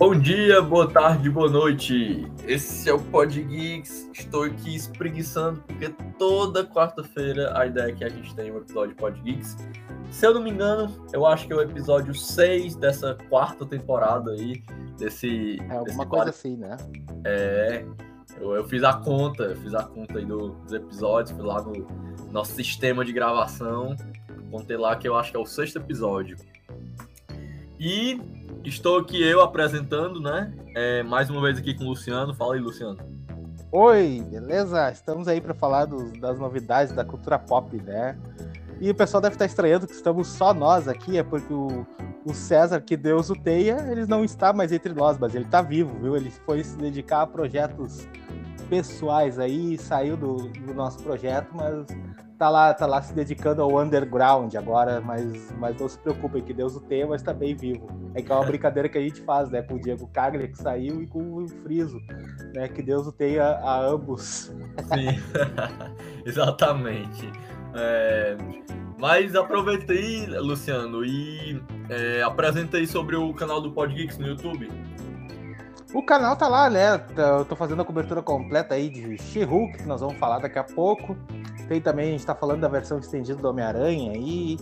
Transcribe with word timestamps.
Bom 0.00 0.18
dia, 0.18 0.62
boa 0.62 0.88
tarde, 0.90 1.28
boa 1.28 1.50
noite. 1.50 2.26
Esse 2.48 2.88
é 2.88 2.92
o 2.94 2.98
Pod 2.98 3.38
Geeks. 3.38 4.08
Estou 4.14 4.44
aqui 4.44 4.74
espreguiçando 4.74 5.60
porque 5.66 5.90
toda 6.18 6.64
quarta-feira 6.64 7.52
a 7.54 7.66
ideia 7.66 7.90
é 7.90 7.92
que 7.92 8.02
a 8.02 8.08
gente 8.08 8.34
tem 8.34 8.50
um 8.50 8.56
episódio 8.56 8.94
de 8.94 8.94
Pod 8.94 9.20
Geeks. 9.20 9.58
Se 10.10 10.26
eu 10.26 10.32
não 10.32 10.42
me 10.42 10.50
engano, 10.50 11.06
eu 11.12 11.26
acho 11.26 11.46
que 11.46 11.52
é 11.52 11.56
o 11.56 11.60
episódio 11.60 12.14
6 12.14 12.76
dessa 12.76 13.14
quarta 13.28 13.66
temporada 13.66 14.30
aí. 14.30 14.62
Desse. 14.96 15.58
É 15.68 15.76
alguma 15.76 15.84
desse 15.84 16.06
coisa 16.06 16.30
assim, 16.30 16.56
né? 16.56 16.78
É. 17.24 17.84
Eu, 18.40 18.54
eu 18.54 18.64
fiz 18.66 18.82
a 18.82 18.94
conta, 18.94 19.42
eu 19.42 19.56
fiz 19.56 19.74
a 19.74 19.82
conta 19.82 20.18
aí 20.18 20.24
do- 20.24 20.52
dos 20.62 20.72
episódios, 20.72 21.36
fui 21.36 21.44
lá 21.44 21.60
no 21.60 21.86
nosso 22.32 22.54
sistema 22.54 23.04
de 23.04 23.12
gravação. 23.12 23.94
Contei 24.50 24.78
lá 24.78 24.96
que 24.96 25.06
eu 25.06 25.14
acho 25.14 25.30
que 25.30 25.36
é 25.36 25.40
o 25.40 25.44
sexto 25.44 25.76
episódio. 25.76 26.38
E 27.78 28.20
estou 28.64 28.98
aqui 28.98 29.22
eu 29.22 29.40
apresentando, 29.40 30.20
né? 30.20 30.52
É, 30.74 31.02
mais 31.02 31.30
uma 31.30 31.40
vez 31.40 31.58
aqui 31.58 31.74
com 31.74 31.84
o 31.84 31.88
Luciano. 31.88 32.34
Fala 32.34 32.54
aí, 32.54 32.60
Luciano. 32.60 32.98
Oi, 33.72 34.24
beleza? 34.28 34.90
Estamos 34.90 35.28
aí 35.28 35.40
para 35.40 35.54
falar 35.54 35.84
dos- 35.84 36.12
das 36.18 36.38
novidades 36.38 36.92
da 36.92 37.04
cultura 37.04 37.38
pop, 37.38 37.76
né? 37.82 38.18
E 38.80 38.90
o 38.90 38.94
pessoal 38.94 39.20
deve 39.20 39.34
estar 39.34 39.44
estranhando 39.44 39.86
que 39.86 39.92
estamos 39.92 40.26
só 40.28 40.52
nós 40.54 40.88
aqui, 40.88 41.18
é 41.18 41.22
porque 41.22 41.52
o, 41.52 41.86
o 42.24 42.32
César, 42.34 42.80
que 42.80 42.96
Deus 42.96 43.28
o 43.30 43.34
tenha, 43.34 43.76
ele 43.90 44.06
não 44.06 44.24
está 44.24 44.52
mais 44.52 44.72
entre 44.72 44.92
nós, 44.94 45.18
mas 45.18 45.34
ele 45.34 45.44
está 45.44 45.60
vivo, 45.62 45.94
viu? 46.00 46.16
Ele 46.16 46.30
foi 46.30 46.64
se 46.64 46.76
dedicar 46.78 47.22
a 47.22 47.26
projetos 47.26 48.08
pessoais 48.68 49.38
aí, 49.38 49.76
saiu 49.76 50.16
do, 50.16 50.36
do 50.48 50.72
nosso 50.74 51.02
projeto, 51.02 51.48
mas 51.54 51.86
tá 52.40 52.48
lá, 52.48 52.72
tá 52.72 52.86
lá 52.86 53.02
se 53.02 53.12
dedicando 53.12 53.60
ao 53.60 53.76
underground 53.78 54.54
agora, 54.54 54.98
mas, 54.98 55.52
mas 55.58 55.78
não 55.78 55.86
se 55.86 55.98
preocupem, 55.98 56.42
que 56.42 56.54
Deus 56.54 56.74
o 56.74 56.80
tenha, 56.80 57.06
mas 57.06 57.20
está 57.20 57.34
bem 57.34 57.54
vivo. 57.54 57.86
É 58.14 58.22
que 58.22 58.32
é 58.32 58.34
uma 58.34 58.46
brincadeira 58.46 58.88
que 58.88 58.96
a 58.96 59.00
gente 59.02 59.20
faz, 59.20 59.50
né? 59.50 59.60
Com 59.60 59.74
o 59.74 59.78
Diego 59.78 60.08
Caglia, 60.08 60.48
que 60.48 60.56
saiu, 60.56 61.02
e 61.02 61.06
com 61.06 61.20
o 61.34 61.46
Friso, 61.46 62.00
né? 62.54 62.66
Que 62.66 62.82
Deus 62.82 63.06
o 63.06 63.12
tenha 63.12 63.44
a 63.44 63.78
ambos. 63.78 64.50
Sim, 64.88 65.20
exatamente. 66.24 67.30
É, 67.74 68.38
mas 68.98 69.36
aproveita 69.36 69.92
aí, 69.92 70.24
Luciano, 70.38 71.04
e 71.04 71.62
é, 71.90 72.22
apresenta 72.22 72.78
aí 72.78 72.86
sobre 72.86 73.16
o 73.16 73.34
canal 73.34 73.60
do 73.60 73.70
Pod 73.70 73.94
Geeks 73.94 74.16
no 74.16 74.26
YouTube. 74.26 74.66
O 75.92 76.02
canal 76.02 76.36
tá 76.36 76.48
lá, 76.48 76.70
né? 76.70 76.96
Tá- 76.96 77.22
Eu 77.40 77.44
tô 77.44 77.54
fazendo 77.54 77.82
a 77.82 77.84
cobertura 77.84 78.22
completa 78.22 78.76
aí 78.76 78.88
de 78.88 79.18
She-Hulk, 79.18 79.76
que 79.76 79.86
nós 79.86 80.00
vamos 80.00 80.16
falar 80.16 80.38
daqui 80.38 80.58
a 80.58 80.64
pouco. 80.64 81.14
Tem 81.70 81.80
também, 81.80 82.08
a 82.08 82.10
gente 82.10 82.26
tá 82.26 82.34
falando 82.34 82.62
da 82.62 82.66
versão 82.66 82.98
estendida 82.98 83.40
do 83.40 83.48
Homem-Aranha 83.48 84.10
aí. 84.10 84.56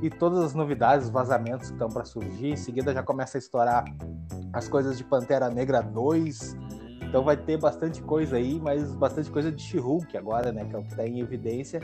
E 0.00 0.08
todas 0.08 0.38
as 0.38 0.54
novidades, 0.54 1.06
os 1.06 1.12
vazamentos 1.12 1.66
que 1.66 1.72
estão 1.72 1.88
para 1.88 2.04
surgir. 2.04 2.50
Em 2.50 2.56
seguida 2.56 2.94
já 2.94 3.02
começa 3.02 3.36
a 3.36 3.40
estourar 3.40 3.84
as 4.52 4.68
coisas 4.68 4.96
de 4.96 5.02
Pantera 5.02 5.50
Negra 5.50 5.80
2. 5.80 6.56
Então 7.00 7.24
vai 7.24 7.36
ter 7.36 7.58
bastante 7.58 8.00
coisa 8.00 8.36
aí, 8.36 8.60
mas 8.60 8.94
bastante 8.94 9.28
coisa 9.28 9.50
de 9.50 9.60
She-Hulk 9.60 10.16
agora, 10.16 10.52
né? 10.52 10.64
Que 10.64 10.76
é 10.76 10.78
o 10.78 10.84
que 10.84 10.94
tá 10.94 11.04
em 11.04 11.18
evidência. 11.18 11.80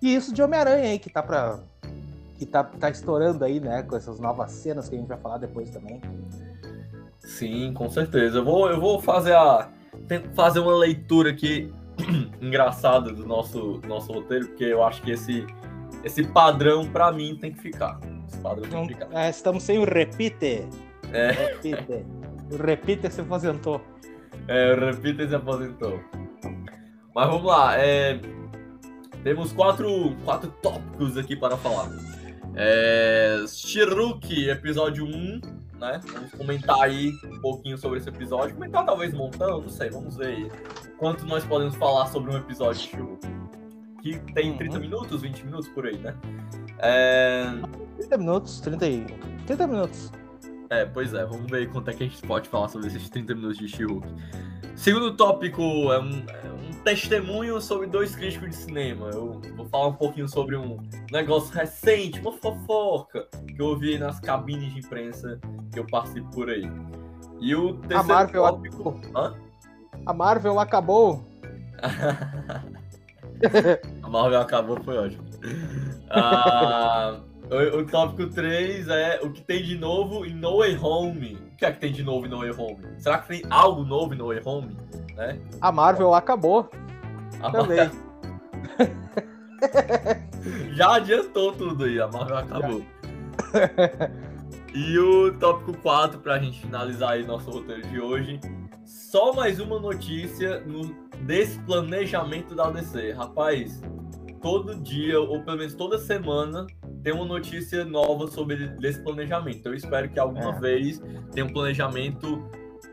E 0.00 0.14
isso 0.14 0.32
de 0.32 0.42
Homem-Aranha 0.42 0.92
aí, 0.92 0.98
que 0.98 1.10
tá 1.10 1.22
pra. 1.22 1.58
Que 2.38 2.46
tá, 2.46 2.64
tá 2.64 2.88
estourando 2.88 3.44
aí, 3.44 3.60
né? 3.60 3.82
Com 3.82 3.94
essas 3.94 4.18
novas 4.18 4.52
cenas 4.52 4.88
que 4.88 4.94
a 4.94 4.98
gente 4.98 5.08
vai 5.08 5.18
falar 5.18 5.36
depois 5.36 5.68
também. 5.68 6.00
Sim, 7.18 7.74
com 7.74 7.90
certeza. 7.90 8.38
Eu 8.38 8.44
vou, 8.46 8.70
eu 8.70 8.80
vou 8.80 9.02
fazer 9.02 9.34
a 9.34 9.68
fazer 10.34 10.60
uma 10.60 10.74
leitura 10.74 11.28
aqui 11.28 11.70
engraçada 12.40 13.12
do 13.12 13.26
nosso 13.26 13.80
nosso 13.86 14.12
roteiro, 14.12 14.48
porque 14.48 14.64
eu 14.64 14.82
acho 14.84 15.02
que 15.02 15.12
esse 15.12 15.46
esse 16.02 16.24
padrão 16.24 16.86
pra 16.86 17.10
mim 17.12 17.36
tem 17.36 17.52
que 17.52 17.60
ficar. 17.60 17.98
Esse 18.28 18.38
padrão 18.38 18.68
tem 18.68 18.86
que 18.88 18.94
ficar. 18.94 19.08
ah, 19.12 19.28
estamos 19.28 19.62
sem 19.62 19.78
o 19.78 19.84
repite. 19.84 20.66
É. 21.12 21.30
Repite. 21.30 22.04
O 22.50 22.56
repite 22.56 23.10
se 23.10 23.20
aposentou. 23.20 23.80
É, 24.46 24.74
o 24.74 24.80
Repita 24.80 25.26
se 25.26 25.34
aposentou. 25.34 26.00
Mas 27.14 27.26
vamos 27.28 27.44
lá. 27.44 27.78
é, 27.78 28.20
temos 29.22 29.52
quatro, 29.52 30.14
quatro 30.24 30.50
tópicos 30.60 31.16
aqui 31.16 31.34
para 31.34 31.56
falar. 31.56 31.88
É, 32.54 33.42
Shiruki, 33.48 34.50
episódio 34.50 35.06
1, 35.06 35.40
né? 35.84 36.00
Vamos 36.12 36.30
comentar 36.32 36.80
aí 36.80 37.12
um 37.24 37.40
pouquinho 37.40 37.76
sobre 37.78 37.98
esse 37.98 38.08
episódio. 38.08 38.54
Comentar 38.54 38.84
talvez 38.84 39.12
montando, 39.12 39.62
não 39.62 39.68
sei, 39.68 39.90
vamos 39.90 40.16
ver 40.16 40.26
aí. 40.28 40.50
Quanto 40.98 41.24
nós 41.26 41.44
podemos 41.44 41.74
falar 41.76 42.06
sobre 42.06 42.32
um 42.32 42.36
episódio. 42.36 43.18
Que 44.02 44.18
tem 44.34 44.56
30 44.56 44.74
Uhum. 44.74 44.80
minutos, 44.80 45.22
20 45.22 45.44
minutos 45.46 45.68
por 45.68 45.86
aí, 45.86 45.96
né? 45.96 46.14
É, 46.78 47.46
30 47.96 48.18
minutos, 48.18 48.60
30 48.60 48.86
e... 48.86 49.06
30 49.46 49.66
minutos. 49.66 50.12
É, 50.70 50.84
pois 50.84 51.14
é, 51.14 51.24
vamos 51.24 51.50
ver 51.50 51.70
quanto 51.70 51.88
é 51.90 51.94
que 51.94 52.04
a 52.04 52.06
gente 52.06 52.20
pode 52.22 52.48
falar 52.48 52.68
sobre 52.68 52.88
esses 52.88 53.08
30 53.08 53.34
minutos 53.34 53.56
de 53.58 53.68
She-Hulk. 53.68 54.06
Segundo 54.76 55.16
tópico 55.16 55.62
é 55.62 56.00
um, 56.00 56.24
é 56.28 56.50
um 56.64 56.72
testemunho 56.82 57.60
sobre 57.60 57.86
dois 57.86 58.14
críticos 58.14 58.50
de 58.50 58.56
cinema. 58.56 59.10
Eu 59.12 59.40
vou 59.56 59.66
falar 59.66 59.88
um 59.88 59.94
pouquinho 59.94 60.28
sobre 60.28 60.56
um 60.56 60.78
negócio 61.10 61.54
recente, 61.54 62.20
uma 62.20 62.32
fofoca 62.32 63.28
que 63.46 63.60
eu 63.60 63.66
ouvi 63.66 63.98
nas 63.98 64.18
cabines 64.20 64.72
de 64.72 64.80
imprensa 64.80 65.38
que 65.72 65.78
eu 65.78 65.86
participo 65.86 66.30
por 66.30 66.48
aí. 66.48 66.70
E 67.40 67.54
o 67.54 67.74
terceiro 67.74 68.06
Marvel 68.06 68.42
tópico. 68.42 69.00
Hã? 69.14 69.34
A 70.06 70.14
Marvel 70.14 70.58
acabou. 70.58 71.24
A 74.02 74.08
Marvel 74.08 74.40
acabou, 74.40 74.82
foi 74.82 74.96
ótimo. 74.96 75.24
Ah, 76.10 77.20
o, 77.50 77.78
o 77.78 77.86
tópico 77.86 78.30
3 78.30 78.88
é 78.88 79.20
o 79.22 79.30
que 79.30 79.42
tem 79.42 79.62
de 79.62 79.76
novo 79.76 80.24
em 80.24 80.34
No 80.34 80.58
Way 80.58 80.78
Home. 80.80 81.43
O 81.54 81.56
que 81.56 81.64
é 81.64 81.72
que 81.72 81.78
tem 81.78 81.92
de 81.92 82.02
novo 82.02 82.26
em 82.26 82.28
No 82.28 82.38
Way 82.38 82.50
Home? 82.50 82.78
Será 82.98 83.18
que 83.18 83.28
tem 83.28 83.42
algo 83.48 83.84
novo 83.84 84.12
em 84.12 84.18
No 84.18 84.26
Way 84.26 84.42
Home? 84.44 84.76
Né? 85.14 85.38
A 85.60 85.70
Marvel 85.70 86.12
acabou 86.12 86.68
A 87.40 87.50
também. 87.50 87.78
Marvel 87.78 88.04
já 90.74 90.96
adiantou 90.96 91.52
tudo 91.52 91.84
aí, 91.84 92.00
a 92.00 92.08
Marvel 92.08 92.36
acabou. 92.36 92.82
E 94.76 94.98
o 94.98 95.32
tópico 95.38 95.72
4, 95.78 96.18
pra 96.18 96.36
gente 96.40 96.60
finalizar 96.60 97.12
aí 97.12 97.24
nosso 97.24 97.48
roteiro 97.48 97.86
de 97.86 98.00
hoje. 98.00 98.40
Só 98.84 99.32
mais 99.32 99.60
uma 99.60 99.78
notícia 99.78 100.58
no 100.66 100.92
desplanejamento 101.20 102.56
da 102.56 102.72
DC. 102.72 103.12
Rapaz, 103.12 103.80
todo 104.42 104.74
dia, 104.74 105.20
ou 105.20 105.44
pelo 105.44 105.58
menos 105.58 105.74
toda 105.74 105.96
semana, 105.96 106.66
tem 107.04 107.12
uma 107.12 107.26
notícia 107.26 107.84
nova 107.84 108.26
sobre 108.26 108.66
desplanejamento. 108.78 109.68
Eu 109.68 109.74
espero 109.74 110.08
que 110.08 110.18
alguma 110.18 110.56
É. 110.56 110.58
vez 110.60 111.00
tenha 111.32 111.44
um 111.46 111.52
planejamento 111.52 112.42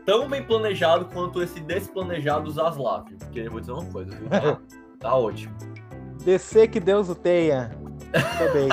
tão 0.04 0.28
bem 0.28 0.42
planejado 0.44 1.06
quanto 1.06 1.42
esse 1.42 1.58
desplanejado 1.60 2.50
Zaslav. 2.50 3.06
Porque 3.18 3.40
eu 3.40 3.50
vou 3.50 3.60
dizer 3.60 3.72
uma 3.72 3.86
coisa, 3.86 4.14
viu? 4.14 4.28
Tá, 4.28 4.60
tá 5.00 5.14
ótimo. 5.16 5.54
DC 6.24 6.68
que 6.68 6.78
Deus 6.78 7.08
o 7.08 7.14
tenha. 7.14 7.70
Também. 8.38 8.68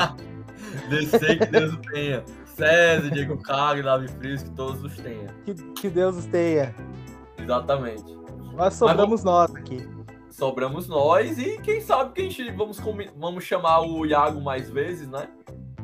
DC 0.90 1.38
que 1.38 1.46
Deus 1.46 1.74
o 1.74 1.78
tenha. 1.78 2.24
César, 2.46 3.10
Diego 3.10 3.42
Cago, 3.42 3.82
Davi 3.82 4.10
Fris, 4.10 4.44
que 4.44 4.52
todos 4.52 4.84
os 4.84 4.94
tenha. 4.98 5.34
que, 5.46 5.54
que 5.54 5.90
Deus 5.90 6.18
os 6.18 6.26
tenha. 6.26 6.76
Exatamente. 7.38 8.04
Nós 8.54 8.74
sobramos 8.74 9.24
nós 9.24 9.56
aqui. 9.56 9.88
Sobramos 10.40 10.88
nós 10.88 11.38
e 11.38 11.58
quem 11.58 11.82
sabe 11.82 12.14
que 12.14 12.22
a 12.22 12.24
gente 12.24 12.50
vamos, 12.52 12.80
vamos 13.18 13.44
chamar 13.44 13.82
o 13.82 14.06
Iago 14.06 14.40
mais 14.40 14.70
vezes, 14.70 15.06
né? 15.06 15.28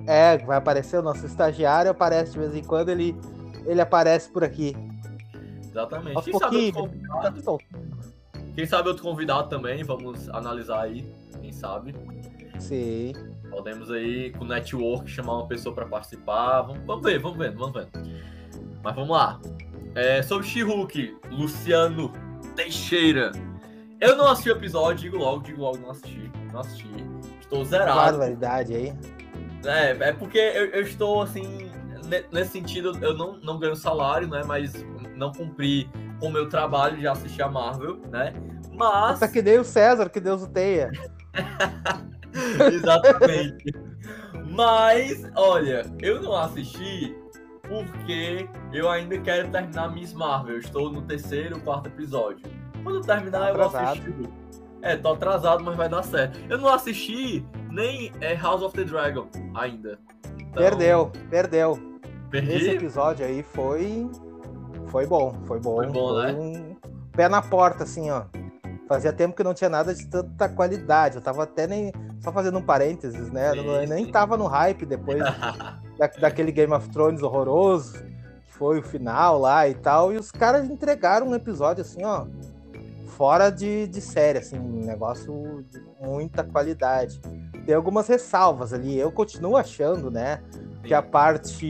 É, 0.08 0.38
vai 0.38 0.58
aparecer 0.58 0.98
o 0.98 1.02
nosso 1.02 1.26
estagiário, 1.26 1.92
aparece 1.92 2.32
de 2.32 2.40
vez 2.40 2.56
em 2.56 2.64
quando, 2.64 2.88
ele, 2.88 3.14
ele 3.66 3.82
aparece 3.82 4.30
por 4.30 4.46
aqui. 4.46 4.74
Exatamente. 5.62 6.16
Aos 6.16 6.24
Quem 6.24 6.40
sabe, 6.40 6.56
outro 6.56 6.74
convidado, 6.84 7.42
Tá 7.42 7.58
quem 8.56 8.66
sabe 8.66 8.88
outro 8.88 9.04
convidado 9.04 9.50
também, 9.50 9.84
vamos 9.84 10.30
analisar 10.30 10.84
aí, 10.84 11.06
quem 11.42 11.52
sabe. 11.52 11.94
Sim. 12.58 13.12
Podemos 13.50 13.92
aí, 13.92 14.32
com 14.32 14.46
o 14.46 14.48
network, 14.48 15.10
chamar 15.10 15.34
uma 15.34 15.48
pessoa 15.48 15.76
para 15.76 15.86
participar. 15.86 16.62
Vamos, 16.62 16.86
vamos 16.86 17.04
ver, 17.04 17.20
vamos 17.20 17.38
ver, 17.38 17.52
vamos 17.52 17.74
ver. 17.74 17.88
Mas 18.82 18.96
vamos 18.96 19.10
lá. 19.10 19.38
É, 19.94 20.22
sobre 20.24 20.48
She-Hulk, 20.48 21.18
Luciano 21.30 22.14
Teixeira. 22.56 23.34
Eu 24.02 24.16
não 24.18 24.28
assisti 24.28 24.50
o 24.50 24.56
episódio, 24.58 25.02
digo 25.10 25.18
logo, 25.18 25.44
digo 25.44 25.62
logo, 25.62 25.78
não 25.78 25.92
assisti. 25.92 26.32
Não 26.52 26.60
assisti. 26.60 26.90
Estou 27.40 27.64
zerado. 27.64 27.96
Barbaridade 27.96 28.74
aí. 28.76 28.94
É, 29.66 30.10
é 30.10 30.14
porque 30.14 30.38
eu, 30.38 30.66
eu 30.68 30.82
estou 30.82 31.22
assim. 31.22 31.72
ne- 32.06 32.26
Nesse 32.32 32.52
sentido, 32.52 32.92
eu 33.02 33.14
não, 33.16 33.38
não 33.38 33.58
ganho 33.58 33.76
salário, 33.76 34.28
né? 34.28 34.42
Mas 34.46 34.74
não 35.16 35.32
cumpri 35.32 35.90
com 36.20 36.28
o 36.28 36.32
meu 36.32 36.48
trabalho 36.50 36.98
de 36.98 37.08
assistir 37.08 37.42
a 37.42 37.48
Marvel, 37.50 37.98
né? 38.12 38.34
Mas. 38.74 39.20
Tá 39.20 39.28
que 39.28 39.42
nem 39.42 39.58
o 39.58 39.64
César, 39.64 40.10
que 40.10 40.20
Deus 40.20 40.44
o 40.44 40.48
tenha. 40.48 40.92
Exatamente. 42.74 43.74
Mas, 44.50 45.24
olha, 45.36 45.84
eu 46.02 46.22
não 46.22 46.36
assisti 46.36 47.16
porque 47.68 48.48
eu 48.72 48.90
ainda 48.90 49.18
quero 49.20 49.50
terminar 49.50 49.92
Miss 49.92 50.14
Marvel. 50.14 50.56
Eu 50.56 50.60
estou 50.60 50.92
no 50.92 51.02
terceiro, 51.02 51.60
quarto 51.62 51.88
episódio. 51.88 52.46
Quando 52.86 52.98
eu 52.98 53.02
terminar, 53.02 53.50
eu 53.50 53.56
vou 53.56 53.76
assistir. 53.76 54.30
É, 54.84 54.96
tô 54.96 55.14
atrasado, 55.14 55.64
mas 55.64 55.76
vai 55.76 55.90
dar 55.90 56.04
certo. 56.04 56.40
Eu 56.48 56.60
não 56.60 56.70
assisti 56.70 57.44
nem 57.72 58.12
é, 58.22 58.36
House 58.36 58.62
of 58.62 58.76
the 58.76 58.84
Dragon 58.84 59.28
ainda. 59.56 59.98
Então, 60.38 60.64
Perdeu, 60.64 61.12
perdeu. 61.28 61.72
Esse 62.32 62.48
Perdi? 62.48 62.70
episódio 62.70 63.26
aí 63.26 63.42
foi. 63.42 64.08
Foi 64.88 65.08
bom, 65.08 65.36
foi 65.46 65.60
bom. 65.60 65.78
Foi 65.78 65.88
bom, 65.88 66.10
foi 66.10 66.32
né? 66.32 66.34
um 66.34 66.76
pé 67.12 67.28
na 67.28 67.42
porta, 67.42 67.84
assim, 67.84 68.12
ó. 68.12 68.26
Fazia 68.88 69.12
tempo 69.12 69.36
que 69.36 69.44
não 69.44 69.56
tinha 69.56 69.70
nada 69.70 69.92
de 69.96 70.06
tanta 70.06 70.48
qualidade. 70.48 71.16
Eu 71.16 71.22
tava 71.24 71.42
até 71.42 71.66
nem. 71.66 71.92
Só 72.20 72.32
fazendo 72.32 72.60
um 72.60 72.62
parênteses, 72.62 73.32
né? 73.32 73.52
Sim, 73.54 73.66
eu 73.66 73.88
nem 73.88 74.06
sim. 74.06 74.12
tava 74.12 74.38
no 74.38 74.46
hype 74.46 74.86
depois 74.86 75.18
da- 75.98 76.08
daquele 76.20 76.52
Game 76.52 76.72
of 76.72 76.88
Thrones 76.90 77.24
horroroso, 77.24 77.94
que 78.46 78.52
foi 78.52 78.78
o 78.78 78.84
final 78.84 79.40
lá 79.40 79.68
e 79.68 79.74
tal. 79.74 80.14
E 80.14 80.18
os 80.18 80.30
caras 80.32 80.70
entregaram 80.70 81.30
um 81.30 81.34
episódio 81.34 81.82
assim, 81.82 82.04
ó. 82.04 82.28
Fora 83.16 83.50
de, 83.50 83.88
de 83.88 84.02
série, 84.02 84.40
assim, 84.40 84.60
um 84.60 84.86
negócio 84.86 85.64
de 85.72 85.82
muita 86.06 86.44
qualidade. 86.44 87.22
Tem 87.66 87.74
algumas 87.74 88.08
ressalvas 88.08 88.74
ali. 88.74 88.98
Eu 89.00 89.10
continuo 89.10 89.56
achando, 89.56 90.12
né? 90.12 90.44
Que 90.84 90.94
a 90.94 91.02
parte 91.02 91.66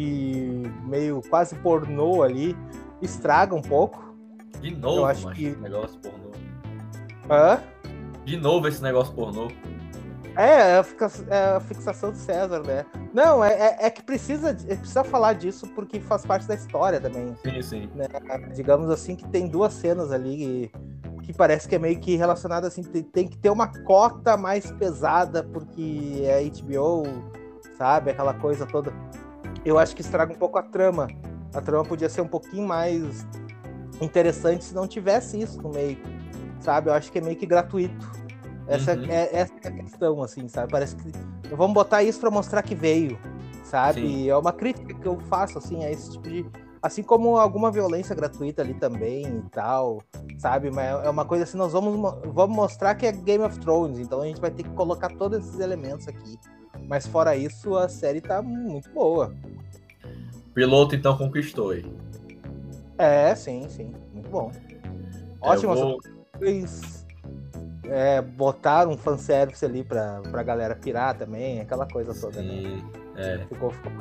meio 0.87 1.21
quase 1.29 1.53
pornô 1.55 2.23
ali 2.23 2.57
estraga 2.99 3.53
um 3.53 3.61
pouco. 3.61 4.03
De 4.59 4.71
novo, 4.75 5.01
Eu 5.01 5.05
acho 5.05 5.29
que- 5.33 5.45
esse 5.49 5.59
negócio 5.59 5.99
pornô. 5.99 6.31
Hã? 7.29 7.59
De 8.25 8.37
novo 8.37 8.67
esse 8.67 8.81
negócio 8.81 9.13
pornô. 9.13 9.47
É, 10.35 10.71
é 10.71 10.79
a, 10.79 11.55
é 11.55 11.59
fixação 11.61 12.11
do 12.11 12.17
César, 12.17 12.61
né? 12.65 12.85
Não, 13.13 13.43
é, 13.43 13.53
é- 13.53 13.85
é 13.85 13.89
que 13.91 14.01
precisa, 14.03 14.51
de- 14.53 14.65
precisa 14.65 15.03
falar 15.03 15.33
disso 15.33 15.67
porque 15.75 15.99
faz 15.99 16.25
parte 16.25 16.47
da 16.47 16.55
história 16.55 16.99
também. 16.99 17.35
Sim, 17.43 17.61
sim. 17.61 17.89
Digamos 18.53 18.89
assim, 18.89 19.15
que 19.15 19.27
tem 19.29 19.47
duas 19.47 19.73
cenas 19.73 20.11
ali 20.11 20.71
que, 21.25 21.33
parece 21.33 21.67
que 21.67 21.75
é 21.75 21.79
meio 21.79 21.99
que 21.99 22.15
relacionada 22.15 22.67
assim, 22.67 22.83
tem, 22.83 23.03
tem 23.03 23.27
que 23.27 23.37
ter 23.37 23.49
uma 23.49 23.67
cota 23.83 24.37
mais 24.37 24.71
pesada 24.71 25.43
porque 25.43 26.21
é 26.23 26.43
HBO, 26.43 27.03
sabe? 27.77 28.11
Aquela 28.11 28.33
coisa 28.33 28.65
toda. 28.65 28.93
Eu 29.63 29.79
acho 29.79 29.95
que 29.95 30.01
estraga 30.01 30.31
um 30.33 30.37
pouco 30.37 30.57
a 30.57 30.63
trama. 30.63 31.07
A 31.53 31.61
trama 31.61 31.83
podia 31.83 32.09
ser 32.09 32.21
um 32.21 32.27
pouquinho 32.27 32.67
mais 32.67 33.25
interessante 34.01 34.63
se 34.63 34.75
não 34.75 34.87
tivesse 34.87 35.39
isso 35.39 35.61
no 35.61 35.69
meio, 35.69 35.97
sabe? 36.59 36.89
Eu 36.89 36.93
acho 36.93 37.11
que 37.11 37.17
é 37.17 37.21
meio 37.21 37.35
que 37.35 37.45
gratuito. 37.45 38.25
Essa, 38.67 38.93
Uhum. 38.93 39.05
é, 39.09 39.29
essa 39.31 39.53
é 39.63 39.67
a 39.67 39.71
questão, 39.71 40.21
assim, 40.23 40.47
sabe? 40.47 40.71
Parece 40.71 40.95
que 40.95 41.11
vamos 41.55 41.73
botar 41.73 42.03
isso 42.03 42.19
pra 42.19 42.31
mostrar 42.31 42.61
que 42.63 42.73
veio, 42.75 43.17
sabe? 43.63 44.01
Sim. 44.01 44.29
É 44.29 44.35
uma 44.35 44.51
crítica 44.51 44.93
que 44.93 45.07
eu 45.07 45.17
faço, 45.29 45.57
assim, 45.57 45.83
a 45.85 45.91
esse 45.91 46.11
tipo 46.13 46.27
de. 46.29 46.45
Assim 46.85 47.01
como 47.01 47.39
alguma 47.39 47.71
violência 47.71 48.15
gratuita 48.15 48.61
ali 48.61 48.75
também 48.75 49.25
e 49.25 49.49
tal, 49.49 50.03
sabe? 50.37 50.69
Mas 50.69 51.03
é 51.03 51.09
uma 51.09 51.25
coisa 51.25 51.43
assim, 51.43 51.57
nós 51.57 51.73
vamos, 51.73 51.95
mo- 51.95 52.21
vamos 52.31 52.55
mostrar 52.55 52.93
que 52.93 53.07
é 53.07 53.11
Game 53.11 53.43
of 53.43 53.57
Thrones, 53.59 53.97
então 53.97 54.21
a 54.21 54.25
gente 54.27 54.39
vai 54.39 54.51
ter 54.51 54.61
que 54.61 54.69
colocar 54.69 55.09
todos 55.17 55.39
esses 55.47 55.59
elementos 55.59 56.07
aqui. 56.07 56.37
Mas 56.87 57.07
fora 57.07 57.35
isso, 57.35 57.75
a 57.75 57.89
série 57.89 58.21
tá 58.21 58.39
muito 58.39 58.87
boa. 58.91 59.33
Piloto 60.53 60.93
então 60.95 61.17
conquistou 61.17 61.71
aí. 61.71 61.83
É, 62.99 63.33
sim, 63.33 63.67
sim. 63.67 63.91
Muito 64.13 64.29
bom. 64.29 64.51
É, 65.41 65.49
Ótimo, 65.49 65.73
Eu 65.73 65.77
vou... 65.79 65.99
eles 66.39 67.03
é, 67.85 68.21
botaram 68.21 68.91
um 68.91 68.97
fanservice 68.97 69.65
ali 69.65 69.83
pra, 69.83 70.21
pra 70.29 70.43
galera 70.43 70.75
pirar 70.75 71.17
também, 71.17 71.61
aquela 71.61 71.87
coisa 71.87 72.13
toda, 72.13 72.43
né? 72.43 72.53
Sim, 72.53 72.83
é. 73.15 73.39
Ficou, 73.49 73.71
ficou. 73.71 73.91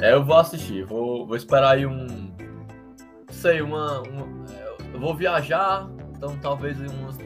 É, 0.00 0.12
eu 0.14 0.24
vou 0.24 0.36
assistir. 0.36 0.84
Vou, 0.84 1.26
vou 1.26 1.36
esperar 1.36 1.72
aí 1.74 1.86
um. 1.86 2.06
Não 2.06 3.32
sei, 3.32 3.60
uma. 3.60 4.00
uma- 4.02 4.44
eu 4.92 4.98
vou 4.98 5.14
viajar, 5.14 5.88
então 6.16 6.36
talvez 6.38 6.78
umas. 6.80 7.16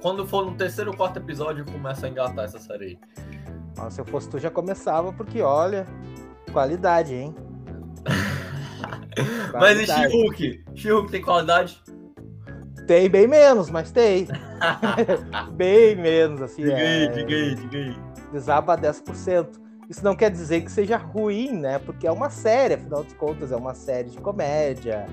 Quando 0.00 0.26
for 0.26 0.44
no 0.46 0.54
terceiro 0.54 0.90
ou 0.90 0.96
quarto 0.96 1.18
episódio, 1.18 1.64
eu 1.66 1.72
começo 1.72 2.04
a 2.04 2.08
engatar 2.08 2.44
essa 2.44 2.58
série 2.58 2.84
aí. 2.84 2.98
Mas 3.76 3.94
se 3.94 4.00
eu 4.00 4.04
fosse 4.04 4.28
tu, 4.28 4.38
já 4.38 4.50
começava, 4.50 5.12
porque 5.12 5.40
olha, 5.42 5.86
qualidade, 6.52 7.14
hein? 7.14 7.34
Mas 9.52 9.80
e 9.80 9.86
Qualidade. 9.86 10.10
She-Hulk? 10.12 10.64
She-Hulk 10.74 11.10
tem 11.10 11.22
qualidade? 11.22 11.82
Tem 12.86 13.08
bem 13.10 13.26
menos, 13.26 13.68
mas 13.68 13.90
tem. 13.90 14.28
bem 15.52 15.94
menos, 15.96 16.40
assim. 16.40 16.62
Diga 16.62 16.76
aí, 16.76 17.04
é, 17.04 17.08
diga 17.08 17.34
aí, 17.34 17.54
diga 17.54 17.78
aí. 17.78 17.96
Desaba 18.32 18.78
10%. 18.78 19.67
Isso 19.88 20.04
não 20.04 20.14
quer 20.14 20.30
dizer 20.30 20.60
que 20.62 20.70
seja 20.70 20.96
ruim, 20.96 21.52
né? 21.52 21.78
Porque 21.78 22.06
é 22.06 22.12
uma 22.12 22.28
série, 22.30 22.74
afinal 22.74 23.02
de 23.04 23.14
contas, 23.14 23.50
é 23.52 23.56
uma 23.56 23.74
série 23.74 24.10
de 24.10 24.18
comédia, 24.18 25.06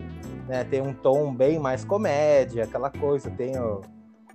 né? 0.48 0.64
Tem 0.66 0.82
um 0.82 0.94
tom 0.94 1.34
bem 1.34 1.58
mais 1.60 1.86
comédia, 1.86 2.66
aquela 2.66 2.90
coisa. 2.90 3.30
Tem 3.32 3.58
o, 3.58 3.82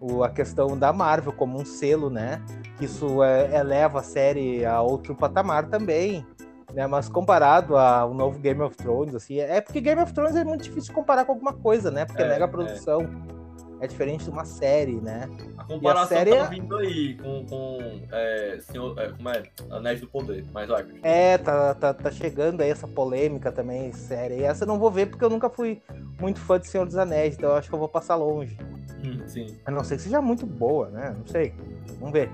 o- 0.00 0.24
a 0.24 0.30
questão 0.30 0.78
da 0.78 0.92
Marvel 0.92 1.32
como 1.32 1.60
um 1.60 1.64
selo, 1.64 2.08
né? 2.08 2.40
Que 2.78 2.86
isso 2.86 3.22
é- 3.22 3.54
eleva 3.58 4.00
a 4.00 4.02
série 4.02 4.64
a 4.64 4.80
outro 4.80 5.14
patamar 5.14 5.66
também. 5.68 6.24
Né, 6.72 6.86
mas 6.86 7.08
comparado 7.08 7.76
ao 7.76 8.14
novo 8.14 8.38
Game 8.38 8.60
of 8.62 8.76
Thrones, 8.76 9.12
assim, 9.12 9.40
é 9.40 9.60
porque 9.60 9.80
Game 9.80 10.00
of 10.00 10.12
Thrones 10.14 10.36
é 10.36 10.44
muito 10.44 10.62
difícil 10.62 10.94
comparar 10.94 11.24
com 11.24 11.32
alguma 11.32 11.52
coisa, 11.52 11.90
né? 11.90 12.04
Porque 12.04 12.22
é, 12.22 12.26
É, 12.26 12.28
mega 12.28 12.46
produção. 12.46 13.00
É. 13.00 13.39
diferente 13.86 14.24
de 14.24 14.30
uma 14.30 14.44
série, 14.44 14.96
né? 15.00 15.28
A 15.56 15.64
comparação 15.64 16.08
série 16.18 16.30
tá 16.30 16.36
é- 16.36 16.48
vindo 16.48 16.76
aí 16.76 17.14
com, 17.14 17.46
com 17.46 17.78
é, 18.10 18.58
senhor, 18.60 18.98
é, 18.98 19.10
como 19.10 19.28
é? 19.28 19.42
Anéis 19.70 20.00
do 20.00 20.06
Poder. 20.06 20.44
Mas 20.52 20.68
vai. 20.68 20.84
É, 21.02 21.38
tá, 21.38 21.74
tá, 21.74 21.94
tá 21.94 22.10
chegando 22.10 22.60
aí 22.60 22.70
essa 22.70 22.86
polêmica 22.86 23.50
também, 23.50 23.92
série. 23.92 24.36
E 24.36 24.42
essa 24.42 24.64
eu 24.64 24.68
não 24.68 24.78
vou 24.78 24.90
ver 24.90 25.06
porque 25.06 25.24
eu 25.24 25.30
nunca 25.30 25.48
fui 25.48 25.80
muito 26.20 26.40
fã 26.40 26.58
de 26.58 26.68
Senhor 26.68 26.84
dos 26.84 26.96
Anéis, 26.96 27.36
então 27.36 27.50
eu 27.50 27.56
acho 27.56 27.68
que 27.68 27.74
eu 27.74 27.78
vou 27.78 27.88
passar 27.88 28.16
longe. 28.16 28.56
Hum, 29.04 29.22
sim. 29.26 29.46
A 29.64 29.70
não 29.70 29.82
ser 29.82 29.96
que 29.96 30.02
seja 30.02 30.20
muito 30.20 30.44
boa, 30.46 30.88
né? 30.90 31.14
Não 31.18 31.26
sei. 31.26 31.54
Vamos 31.98 32.12
ver. 32.12 32.30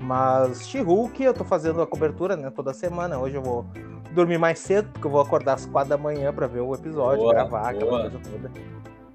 Mas 0.00 0.68
She-Hulk, 0.68 1.22
eu 1.22 1.34
tô 1.34 1.44
fazendo 1.44 1.80
a 1.80 1.86
cobertura, 1.86 2.36
né? 2.36 2.50
Toda 2.50 2.72
semana. 2.72 3.18
Hoje 3.18 3.36
eu 3.36 3.42
vou 3.42 3.66
dormir 4.12 4.38
mais 4.38 4.58
cedo, 4.58 4.88
porque 4.92 5.06
eu 5.06 5.10
vou 5.10 5.20
acordar 5.20 5.54
às 5.54 5.66
quatro 5.66 5.90
da 5.90 5.98
manhã 5.98 6.32
pra 6.32 6.46
ver 6.46 6.60
o 6.60 6.74
episódio, 6.74 7.22
Boa, 7.22 7.34
gravar 7.34 7.70
aquela 7.70 7.90
boa. 7.90 8.10
coisa 8.10 8.18
toda. 8.18 8.50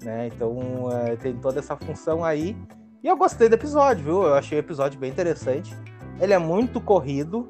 Né? 0.02 0.28
Então 0.28 0.88
é, 0.92 1.16
tem 1.16 1.34
toda 1.36 1.58
essa 1.58 1.76
função 1.76 2.24
aí. 2.24 2.56
E 3.02 3.08
eu 3.08 3.16
gostei 3.16 3.48
do 3.48 3.54
episódio, 3.54 4.04
viu? 4.04 4.22
Eu 4.22 4.34
achei 4.34 4.58
o 4.58 4.60
episódio 4.60 4.98
bem 4.98 5.10
interessante. 5.10 5.74
Ele 6.20 6.32
é 6.32 6.38
muito 6.38 6.80
corrido, 6.80 7.48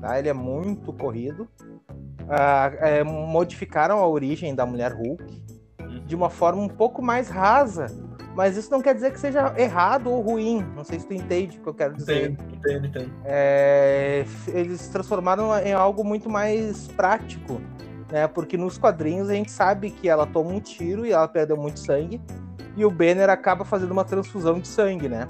tá? 0.00 0.18
Ele 0.18 0.28
é 0.28 0.32
muito 0.34 0.92
corrido. 0.92 1.48
Ah, 2.28 2.70
é, 2.78 3.02
modificaram 3.02 3.98
a 3.98 4.06
origem 4.06 4.54
da 4.54 4.64
mulher 4.64 4.92
Hulk 4.92 5.50
Uhum. 5.90 6.04
de 6.06 6.14
uma 6.14 6.30
forma 6.30 6.62
um 6.62 6.68
pouco 6.68 7.02
mais 7.02 7.28
rasa. 7.28 7.86
Mas 8.34 8.56
isso 8.56 8.70
não 8.70 8.80
quer 8.80 8.94
dizer 8.94 9.12
que 9.12 9.18
seja 9.18 9.52
errado 9.58 10.08
ou 10.08 10.20
ruim. 10.20 10.64
Não 10.76 10.84
sei 10.84 11.00
se 11.00 11.06
tu 11.06 11.14
entende 11.14 11.58
o 11.58 11.62
que 11.62 11.68
eu 11.68 11.74
quero 11.74 11.94
dizer. 11.94 12.30
Entendo, 12.30 12.54
entendo, 12.54 12.86
entendo. 12.86 13.12
É, 13.24 14.24
eles 14.48 14.86
transformaram 14.88 15.56
em 15.58 15.72
algo 15.72 16.04
muito 16.04 16.30
mais 16.30 16.86
prático, 16.88 17.60
né? 18.10 18.26
Porque 18.26 18.56
nos 18.56 18.78
quadrinhos 18.78 19.28
a 19.28 19.34
gente 19.34 19.50
sabe 19.50 19.90
que 19.90 20.08
ela 20.08 20.26
toma 20.26 20.50
um 20.50 20.60
tiro 20.60 21.06
e 21.06 21.12
ela 21.12 21.28
perdeu 21.28 21.56
muito 21.56 21.80
sangue. 21.80 22.20
E 22.76 22.84
o 22.84 22.90
Banner 22.90 23.28
acaba 23.28 23.64
fazendo 23.64 23.90
uma 23.90 24.04
transfusão 24.04 24.58
de 24.58 24.68
sangue, 24.68 25.08
né? 25.08 25.26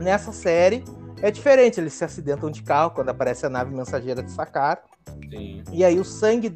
Nessa 0.00 0.32
série 0.32 0.84
é 1.22 1.30
diferente. 1.30 1.80
Eles 1.80 1.92
se 1.92 2.04
acidentam 2.04 2.50
de 2.50 2.62
carro 2.62 2.90
quando 2.90 3.08
aparece 3.10 3.46
a 3.46 3.48
nave 3.48 3.74
mensageira 3.74 4.22
de 4.22 4.30
Sakar. 4.30 4.82
Sim. 5.30 5.62
E 5.72 5.84
aí 5.84 5.98
o 5.98 6.04
sangue 6.04 6.54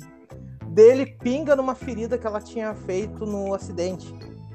dele 0.69 1.07
pinga 1.07 1.55
numa 1.55 1.75
ferida 1.75 2.17
que 2.17 2.27
ela 2.27 2.41
tinha 2.41 2.75
feito 2.75 3.27
no 3.27 3.55
acidente. 3.55 4.15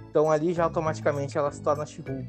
Então 0.09 0.31
ali 0.31 0.53
já 0.53 0.63
automaticamente 0.63 1.37
ela 1.37 1.51
se 1.51 1.61
torna 1.61 1.85
She-Hulk. 1.85 2.27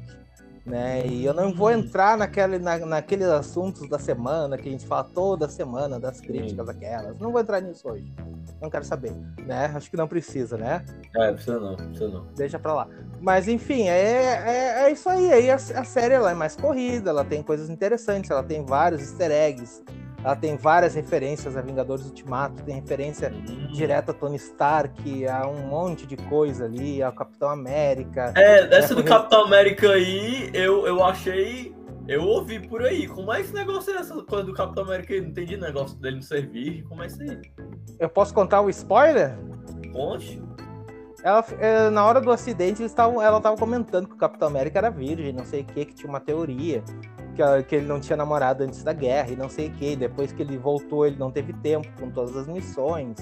Né? 0.69 1.07
E 1.07 1.25
eu 1.25 1.33
não 1.33 1.51
vou 1.51 1.71
entrar 1.71 2.15
naquele, 2.15 2.59
na, 2.59 2.77
naqueles 2.77 3.25
assuntos 3.25 3.89
da 3.89 3.97
semana 3.97 4.55
que 4.55 4.69
a 4.69 4.71
gente 4.71 4.85
fala 4.85 5.03
toda 5.03 5.49
semana 5.49 5.99
das 5.99 6.21
críticas 6.21 6.69
aquelas. 6.69 7.17
Não 7.17 7.31
vou 7.31 7.41
entrar 7.41 7.59
nisso 7.59 7.89
hoje. 7.89 8.13
Não 8.61 8.69
quero 8.69 8.85
saber, 8.85 9.11
né? 9.47 9.71
Acho 9.73 9.89
que 9.89 9.97
não 9.97 10.07
precisa, 10.07 10.57
né? 10.57 10.85
É, 11.15 11.31
precisa 11.31 11.59
não, 11.59 11.75
precisa 11.75 12.07
não. 12.09 12.27
Deixa 12.35 12.59
pra 12.59 12.73
lá. 12.75 12.87
Mas 13.19 13.47
enfim, 13.47 13.87
é, 13.87 13.99
é, 13.99 14.83
é 14.83 14.91
isso 14.91 15.09
aí. 15.09 15.33
aí 15.33 15.49
a, 15.49 15.55
a 15.55 15.83
série 15.83 16.13
ela 16.13 16.29
é 16.29 16.35
mais 16.35 16.55
corrida, 16.55 17.09
ela 17.09 17.25
tem 17.25 17.41
coisas 17.41 17.67
interessantes, 17.67 18.29
ela 18.29 18.43
tem 18.43 18.63
vários 18.63 19.01
easter 19.01 19.31
eggs, 19.31 19.83
ela 20.23 20.35
tem 20.35 20.57
várias 20.57 20.95
referências 20.95 21.55
a 21.55 21.61
Vingadores 21.61 22.05
Ultimato, 22.05 22.61
tem 22.63 22.75
referência 22.75 23.31
direto 23.71 24.11
a 24.11 24.13
Tony 24.13 24.35
Stark, 24.35 25.27
a 25.27 25.47
um 25.47 25.67
monte 25.67 26.05
de 26.05 26.17
coisa 26.17 26.65
ali, 26.65 27.01
ao 27.01 27.13
Capitão 27.13 27.49
América. 27.49 28.33
É, 28.35 28.75
essa 28.75 28.93
do 28.93 29.03
Capitão 29.03 29.45
América 29.45 29.91
aí, 29.91 30.49
eu, 30.53 30.85
eu 30.85 31.03
achei. 31.03 31.73
Eu 32.07 32.23
ouvi 32.23 32.59
por 32.59 32.81
aí. 32.81 33.07
Como 33.07 33.31
é 33.31 33.39
esse 33.39 33.53
negócio 33.53 33.93
aí, 33.93 33.99
essa 33.99 34.15
coisa 34.23 34.43
do 34.43 34.53
Capitão 34.53 34.83
América 34.83 35.13
aí? 35.13 35.21
Não 35.21 35.29
entendi 35.29 35.55
o 35.55 35.61
negócio 35.61 35.95
dele 35.99 36.15
não 36.15 36.23
ser 36.23 36.47
virgem. 36.47 36.83
Como 36.83 37.03
é 37.03 37.07
isso 37.07 37.21
aí? 37.21 37.39
Eu 37.99 38.09
posso 38.09 38.33
contar 38.33 38.61
o 38.61 38.69
spoiler? 38.69 39.37
Conte. 39.93 40.41
Ela, 41.23 41.45
é, 41.59 41.89
na 41.89 42.05
hora 42.05 42.19
do 42.19 42.31
acidente, 42.31 42.81
eles 42.81 42.93
tavam, 42.93 43.21
ela 43.21 43.39
tava 43.39 43.55
comentando 43.57 44.07
que 44.07 44.15
o 44.15 44.17
Capitão 44.17 44.47
América 44.47 44.79
era 44.79 44.89
virgem, 44.89 45.33
não 45.33 45.45
sei 45.45 45.61
o 45.61 45.65
que, 45.65 45.85
que 45.85 45.93
tinha 45.93 46.09
uma 46.09 46.19
teoria, 46.19 46.83
que, 47.39 47.43
a- 47.43 47.63
que 47.63 47.73
ele 47.77 47.87
não 47.87 48.01
tinha 48.01 48.17
namorado 48.17 48.63
antes 48.65 48.83
da 48.83 48.91
guerra, 48.91 49.29
e 49.31 49.35
não 49.37 49.47
sei 49.47 49.69
o 49.69 49.71
que. 49.71 49.95
Depois 49.95 50.33
que 50.33 50.41
ele 50.41 50.57
voltou, 50.57 51.05
ele 51.05 51.15
não 51.17 51.31
teve 51.31 51.53
tempo 51.53 51.87
com 51.97 52.09
todas 52.11 52.35
as 52.35 52.47
missões, 52.47 53.15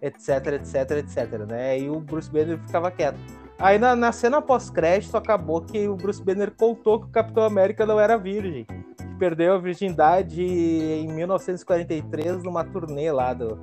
etc, 0.00 0.46
etc, 0.54 0.90
etc, 0.92 1.46
né? 1.46 1.78
E 1.78 1.90
o 1.90 2.00
Bruce 2.00 2.30
Banner 2.30 2.58
ficava 2.58 2.90
quieto. 2.90 3.18
Aí 3.58 3.78
na, 3.78 3.94
na 3.94 4.12
cena 4.12 4.40
pós-crédito 4.40 5.14
acabou 5.14 5.60
que 5.60 5.86
o 5.86 5.94
Bruce 5.94 6.22
Banner 6.24 6.50
contou 6.50 7.00
que 7.00 7.06
o 7.06 7.10
Capitão 7.10 7.42
América 7.44 7.84
não 7.84 8.00
era 8.00 8.16
virgem. 8.16 8.64
Que 8.64 9.14
perdeu 9.18 9.52
a 9.52 9.58
virgindade 9.58 10.42
em 10.42 11.06
1943 11.12 12.42
numa 12.42 12.64
turnê 12.64 13.12
lá 13.12 13.34
do, 13.34 13.56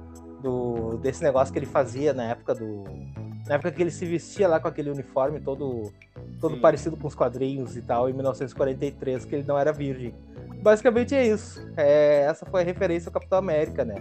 do, 0.43 0.97
desse 0.99 1.23
negócio 1.23 1.51
que 1.51 1.57
ele 1.57 1.65
fazia 1.65 2.13
na 2.13 2.25
época 2.25 2.53
do. 2.53 2.83
Na 3.47 3.55
época 3.55 3.71
que 3.71 3.81
ele 3.81 3.89
se 3.89 4.05
vestia 4.05 4.47
lá 4.47 4.59
com 4.59 4.67
aquele 4.67 4.91
uniforme 4.91 5.39
todo, 5.39 5.91
todo 6.39 6.57
parecido 6.57 6.95
com 6.97 7.07
os 7.07 7.15
quadrinhos 7.15 7.75
e 7.75 7.81
tal, 7.81 8.09
em 8.09 8.13
1943, 8.13 9.25
que 9.25 9.35
ele 9.35 9.45
não 9.47 9.57
era 9.57 9.71
virgem. 9.71 10.13
Basicamente 10.61 11.15
é 11.15 11.25
isso. 11.25 11.65
É, 11.75 12.25
essa 12.29 12.45
foi 12.45 12.61
a 12.61 12.65
referência 12.65 13.09
ao 13.09 13.13
Capitão 13.13 13.37
América, 13.37 13.83
né? 13.83 13.95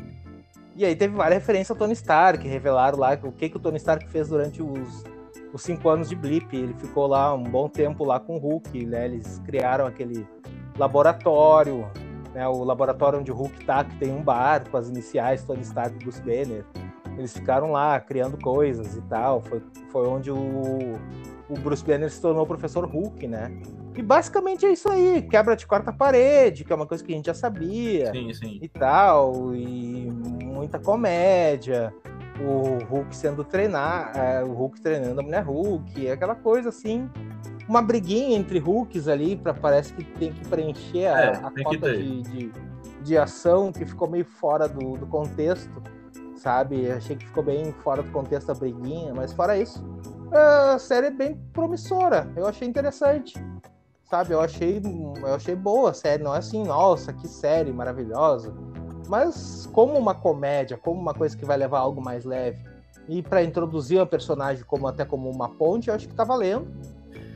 E 0.75 0.85
aí 0.85 0.95
teve 0.95 1.15
várias 1.15 1.39
referências 1.41 1.71
ao 1.71 1.77
Tony 1.77 1.95
Stark, 1.95 2.47
revelaram 2.47 2.99
lá 2.99 3.19
o 3.23 3.33
que, 3.33 3.49
que 3.49 3.57
o 3.57 3.61
Tony 3.61 3.79
Stark 3.79 4.07
fez 4.11 4.29
durante 4.29 4.63
os, 4.63 5.05
os 5.53 5.63
cinco 5.63 5.89
anos 5.89 6.09
de 6.09 6.15
Blip. 6.15 6.55
Ele 6.55 6.75
ficou 6.75 7.07
lá 7.07 7.33
um 7.35 7.45
bom 7.45 7.69
tempo 7.69 8.05
lá 8.05 8.21
com 8.21 8.37
o 8.37 8.39
Hulk, 8.39 8.85
né? 8.85 9.07
Eles 9.07 9.41
criaram 9.47 9.87
aquele 9.87 10.27
laboratório, 10.79 11.91
né? 12.35 12.47
O 12.47 12.63
laboratório 12.63 13.21
onde 13.21 13.33
o 13.33 13.35
Hulk 13.35 13.65
tá, 13.65 13.85
que 13.85 13.97
tem 13.97 14.13
um 14.13 14.23
bar 14.23 14.69
com 14.69 14.77
as 14.77 14.89
iniciais 14.89 15.43
Tony 15.45 15.63
Stark 15.63 15.97
e 15.97 15.99
Bruce 15.99 16.21
Banner. 16.21 16.65
Eles 17.17 17.33
ficaram 17.33 17.73
lá 17.73 17.99
criando 17.99 18.37
coisas 18.37 18.97
e 18.97 19.01
tal. 19.03 19.41
Foi, 19.41 19.63
foi 19.91 20.07
onde 20.07 20.31
o, 20.31 20.99
o 21.49 21.55
Bruce 21.55 21.85
Banner 21.85 22.11
se 22.11 22.21
tornou 22.21 22.43
o 22.43 22.47
professor 22.47 22.85
Hulk, 22.85 23.27
né? 23.27 23.53
E 23.95 24.03
basicamente 24.03 24.67
é 24.67 24.73
isso 24.73 24.91
aí, 24.91 25.23
quebra 25.23 25.57
de 25.57 25.67
quarta 25.67 25.93
parede, 25.93 26.65
que 26.65 26.73
é 26.73 26.77
uma 26.77 26.87
coisa 26.87 27.03
que 27.03 27.13
a 27.13 27.17
gente 27.17 27.27
já 27.27 27.35
sabia. 27.35 28.11
Sim, 28.13 28.33
sim. 28.35 28.59
E 28.61 28.69
tal, 28.69 29.55
e 29.55 30.11
muita 30.45 30.79
comédia. 30.79 31.95
O 32.39 32.85
Hulk 32.85 33.17
sendo 33.17 33.43
treinado, 33.43 34.19
é, 34.19 34.45
o 34.45 34.53
Hulk 34.53 34.81
treinando 34.81 35.21
a 35.21 35.23
mulher 35.23 35.43
Hulk, 35.43 36.11
aquela 36.11 36.35
coisa 36.35 36.69
assim. 36.69 37.09
Uma 37.67 37.81
briguinha 37.81 38.37
entre 38.37 38.59
Hulks 38.59 39.09
ali, 39.09 39.37
pra, 39.37 39.55
parece 39.55 39.95
que 39.95 40.05
tem 40.05 40.33
que 40.33 40.47
preencher 40.47 41.07
a, 41.07 41.21
É, 41.21 41.29
a 41.31 41.65
cota 41.65 41.97
de, 41.97 42.23
de, 42.23 42.53
de 43.03 43.19
ação 43.19 43.73
que 43.73 43.87
ficou 43.87 44.09
meio 44.09 44.25
fora 44.25 44.69
do, 44.69 44.97
do 44.99 45.07
contexto, 45.07 45.83
sabe? 46.37 46.91
Achei 46.91 47.17
que 47.17 47.25
ficou 47.25 47.43
bem 47.43 47.73
fora 47.83 48.03
do 48.03 48.11
contexto 48.13 48.51
a 48.51 48.55
briguinha, 48.55 49.15
mas 49.15 49.33
fora 49.33 49.57
isso, 49.57 49.83
a 50.33 50.79
série 50.79 51.07
é 51.07 51.11
bem 51.11 51.37
promissora. 51.53 52.31
Eu 52.37 52.47
achei 52.47 52.67
interessante. 52.69 53.35
Sabe, 54.05 54.33
eu 54.35 54.41
achei, 54.41 54.81
eu 55.21 55.35
achei 55.35 55.55
boa 55.57 55.91
a 55.91 55.95
série. 55.95 56.23
Não 56.23 56.35
é 56.35 56.39
assim, 56.39 56.63
nossa, 56.65 57.13
que 57.13 57.27
série 57.27 57.73
maravilhosa. 57.73 58.55
Mas 59.09 59.69
como 59.73 59.99
uma 59.99 60.15
comédia, 60.15 60.77
como 60.77 61.01
uma 61.01 61.15
coisa 61.15 61.37
que 61.37 61.45
vai 61.45 61.57
levar 61.57 61.81
algo 61.81 62.01
mais 62.01 62.25
leve. 62.25 62.65
E 63.09 63.23
para 63.23 63.43
introduzir 63.43 63.99
uma 63.99 64.07
personagem 64.07 64.65
como 64.65 64.87
até 64.87 65.05
como 65.05 65.31
uma 65.31 65.49
ponte, 65.49 65.89
eu 65.89 65.95
acho 65.95 66.09
que 66.09 66.15
tá 66.15 66.25
valendo. 66.25 66.67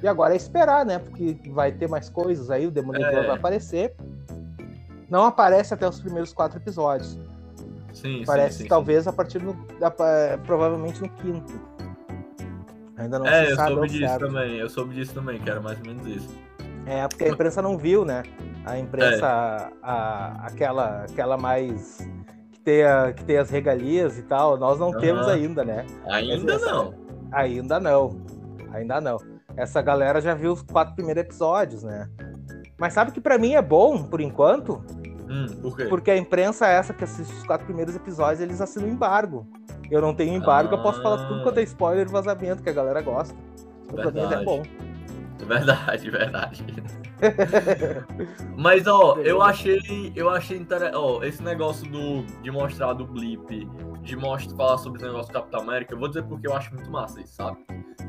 E 0.03 0.09
agora 0.09 0.33
é 0.33 0.37
esperar, 0.37 0.85
né? 0.87 0.99
Porque 0.99 1.39
vai 1.51 1.71
ter 1.73 1.89
mais 1.89 2.09
coisas 2.09 2.51
aí, 2.51 2.67
o 2.67 2.71
Demolidor 2.71 3.09
É. 3.09 3.27
vai 3.27 3.37
aparecer. 3.37 3.95
Não 5.09 5.25
aparece 5.25 5.75
até 5.75 5.89
os 5.89 6.01
primeiros 6.01 6.33
quatro 6.33 6.59
episódios. 6.59 7.19
Sim, 7.93 8.23
Parece 8.25 8.59
sim, 8.59 8.63
sim, 8.65 8.69
talvez 8.69 9.07
a 9.09 9.13
partir 9.13 9.41
do. 9.41 9.53
da- 9.79 9.91
provavelmente 10.45 11.03
no 11.03 11.09
quinto. 11.11 11.61
Ainda 13.01 13.19
não. 13.19 13.27
É, 13.27 13.51
eu 13.51 13.57
soube 13.57 13.89
disso 13.89 13.99
certo. 14.07 14.27
também. 14.27 14.57
Eu 14.57 14.69
soube 14.69 14.95
disso 14.95 15.15
também, 15.15 15.39
que 15.41 15.51
era 15.51 15.61
mais 15.61 15.79
ou 15.79 15.87
menos 15.87 16.07
isso. 16.07 16.39
É, 16.87 17.07
porque 17.09 17.25
a 17.25 17.29
imprensa 17.29 17.63
não 17.63 17.77
viu, 17.79 18.05
né? 18.05 18.23
A 18.65 18.79
imprensa, 18.79 19.27
É. 19.27 19.71
a, 19.83 20.47
aquela, 20.47 21.05
aquela 21.05 21.37
mais. 21.39 21.99
Que 22.53 22.61
tem, 22.61 22.85
a- 22.85 23.13
que 23.13 23.25
tem 23.25 23.39
as 23.39 23.49
regalias 23.49 24.19
e 24.19 24.23
tal, 24.23 24.59
nós 24.59 24.79
não 24.79 24.93
temos 24.93 25.27
Aham. 25.27 25.33
ainda, 25.35 25.65
né? 25.65 25.87
Ainda 26.11 26.53
Essa- 26.55 26.67
não. 26.73 26.95
Ainda 27.33 27.81
não. 27.81 28.21
Ainda 28.73 29.01
não. 29.01 29.17
Essa 29.57 29.81
galera 29.81 30.21
já 30.21 30.35
viu 30.35 30.53
os 30.53 30.63
quatro 30.63 30.95
primeiros 30.95 31.23
episódios, 31.23 31.83
né? 31.83 32.09
Mas 32.79 32.93
sabe 32.93 33.13
que 33.13 33.21
pra 33.21 33.39
mim 33.39 33.55
é 33.55 33.63
bom, 33.63 34.03
por 34.05 34.21
enquanto, 34.21 34.83
Hum, 35.29 35.47
por 35.63 35.77
quê? 35.77 35.85
porque 35.85 36.11
a 36.11 36.17
imprensa 36.17 36.67
é 36.67 36.75
essa 36.75 36.93
que 36.95 37.05
assiste 37.05 37.33
os 37.33 37.45
quatro 37.45 37.67
primeiros 37.67 37.95
episódios, 37.95 38.41
eles 38.41 38.61
assinam 38.61 38.89
embargo. 38.89 39.47
Eu 39.91 40.01
não 40.01 40.15
tenho 40.15 40.35
embargo, 40.35 40.75
eu 40.75 40.83
posso 40.83 41.03
falar 41.03 41.27
tudo 41.27 41.43
quanto 41.43 41.59
é 41.59 41.63
spoiler 41.63 42.07
e 42.07 42.11
vazamento, 42.11 42.63
que 42.63 42.71
a 42.71 42.73
galera 42.73 43.03
gosta. 43.03 43.35
Então, 43.93 44.33
é 44.33 44.45
bom. 44.45 44.63
Verdade, 45.47 46.11
verdade. 46.11 46.65
Mas 48.57 48.87
ó, 48.87 49.17
eu 49.25 49.43
achei, 49.43 50.13
eu 50.15 50.29
achei 50.29 50.59
interessante, 50.59 50.97
ó, 50.97 51.23
esse 51.23 51.43
negócio 51.43 51.91
do 51.91 52.23
de 52.43 52.51
mostrar 52.51 52.93
do 52.93 53.07
blip, 53.07 53.69
de 54.03 54.17
mostrar 54.17 54.57
falar 54.57 54.79
sobre 54.79 55.03
o 55.03 55.07
negócio 55.07 55.33
do 55.33 55.35
Capitão 55.35 55.61
América, 55.61 55.95
eu 55.95 55.99
vou 55.99 56.09
dizer 56.09 56.23
porque 56.25 56.47
eu 56.47 56.55
acho 56.55 56.75
muito 56.75 56.91
massa 56.91 57.21
isso, 57.21 57.35
sabe? 57.35 57.59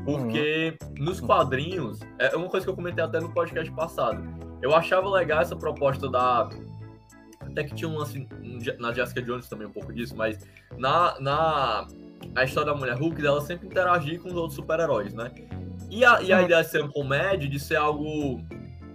Porque 0.04 0.76
nos 0.98 1.20
quadrinhos, 1.20 2.00
é 2.18 2.36
uma 2.36 2.48
coisa 2.48 2.66
que 2.66 2.70
eu 2.70 2.76
comentei 2.76 3.02
até 3.02 3.20
no 3.20 3.32
podcast 3.32 3.72
passado. 3.72 4.22
Eu 4.60 4.74
achava 4.74 5.08
legal 5.08 5.40
essa 5.40 5.56
proposta 5.56 6.08
da 6.08 6.48
até 7.52 7.64
que 7.64 7.74
tinha 7.74 7.88
um 7.88 7.96
lance 7.96 8.26
na 8.78 8.92
Jessica 8.92 9.22
Jones 9.22 9.48
também 9.48 9.66
um 9.66 9.72
pouco 9.72 9.92
disso, 9.92 10.14
mas 10.16 10.38
na 10.76 11.18
na 11.20 11.86
a 12.34 12.44
história 12.44 12.72
da 12.72 12.78
mulher 12.78 12.96
Hulk 12.96 13.20
dela 13.20 13.40
sempre 13.40 13.66
interagir 13.66 14.20
com 14.20 14.28
os 14.28 14.34
outros 14.34 14.54
super-heróis, 14.54 15.12
né? 15.14 15.30
E 15.90 16.04
a, 16.04 16.22
e 16.22 16.32
a 16.32 16.42
ideia 16.42 16.62
de 16.62 16.70
ser 16.70 16.80
uma 16.82 16.90
comédia, 16.92 17.48
de 17.48 17.58
ser 17.60 17.76
algo 17.76 18.40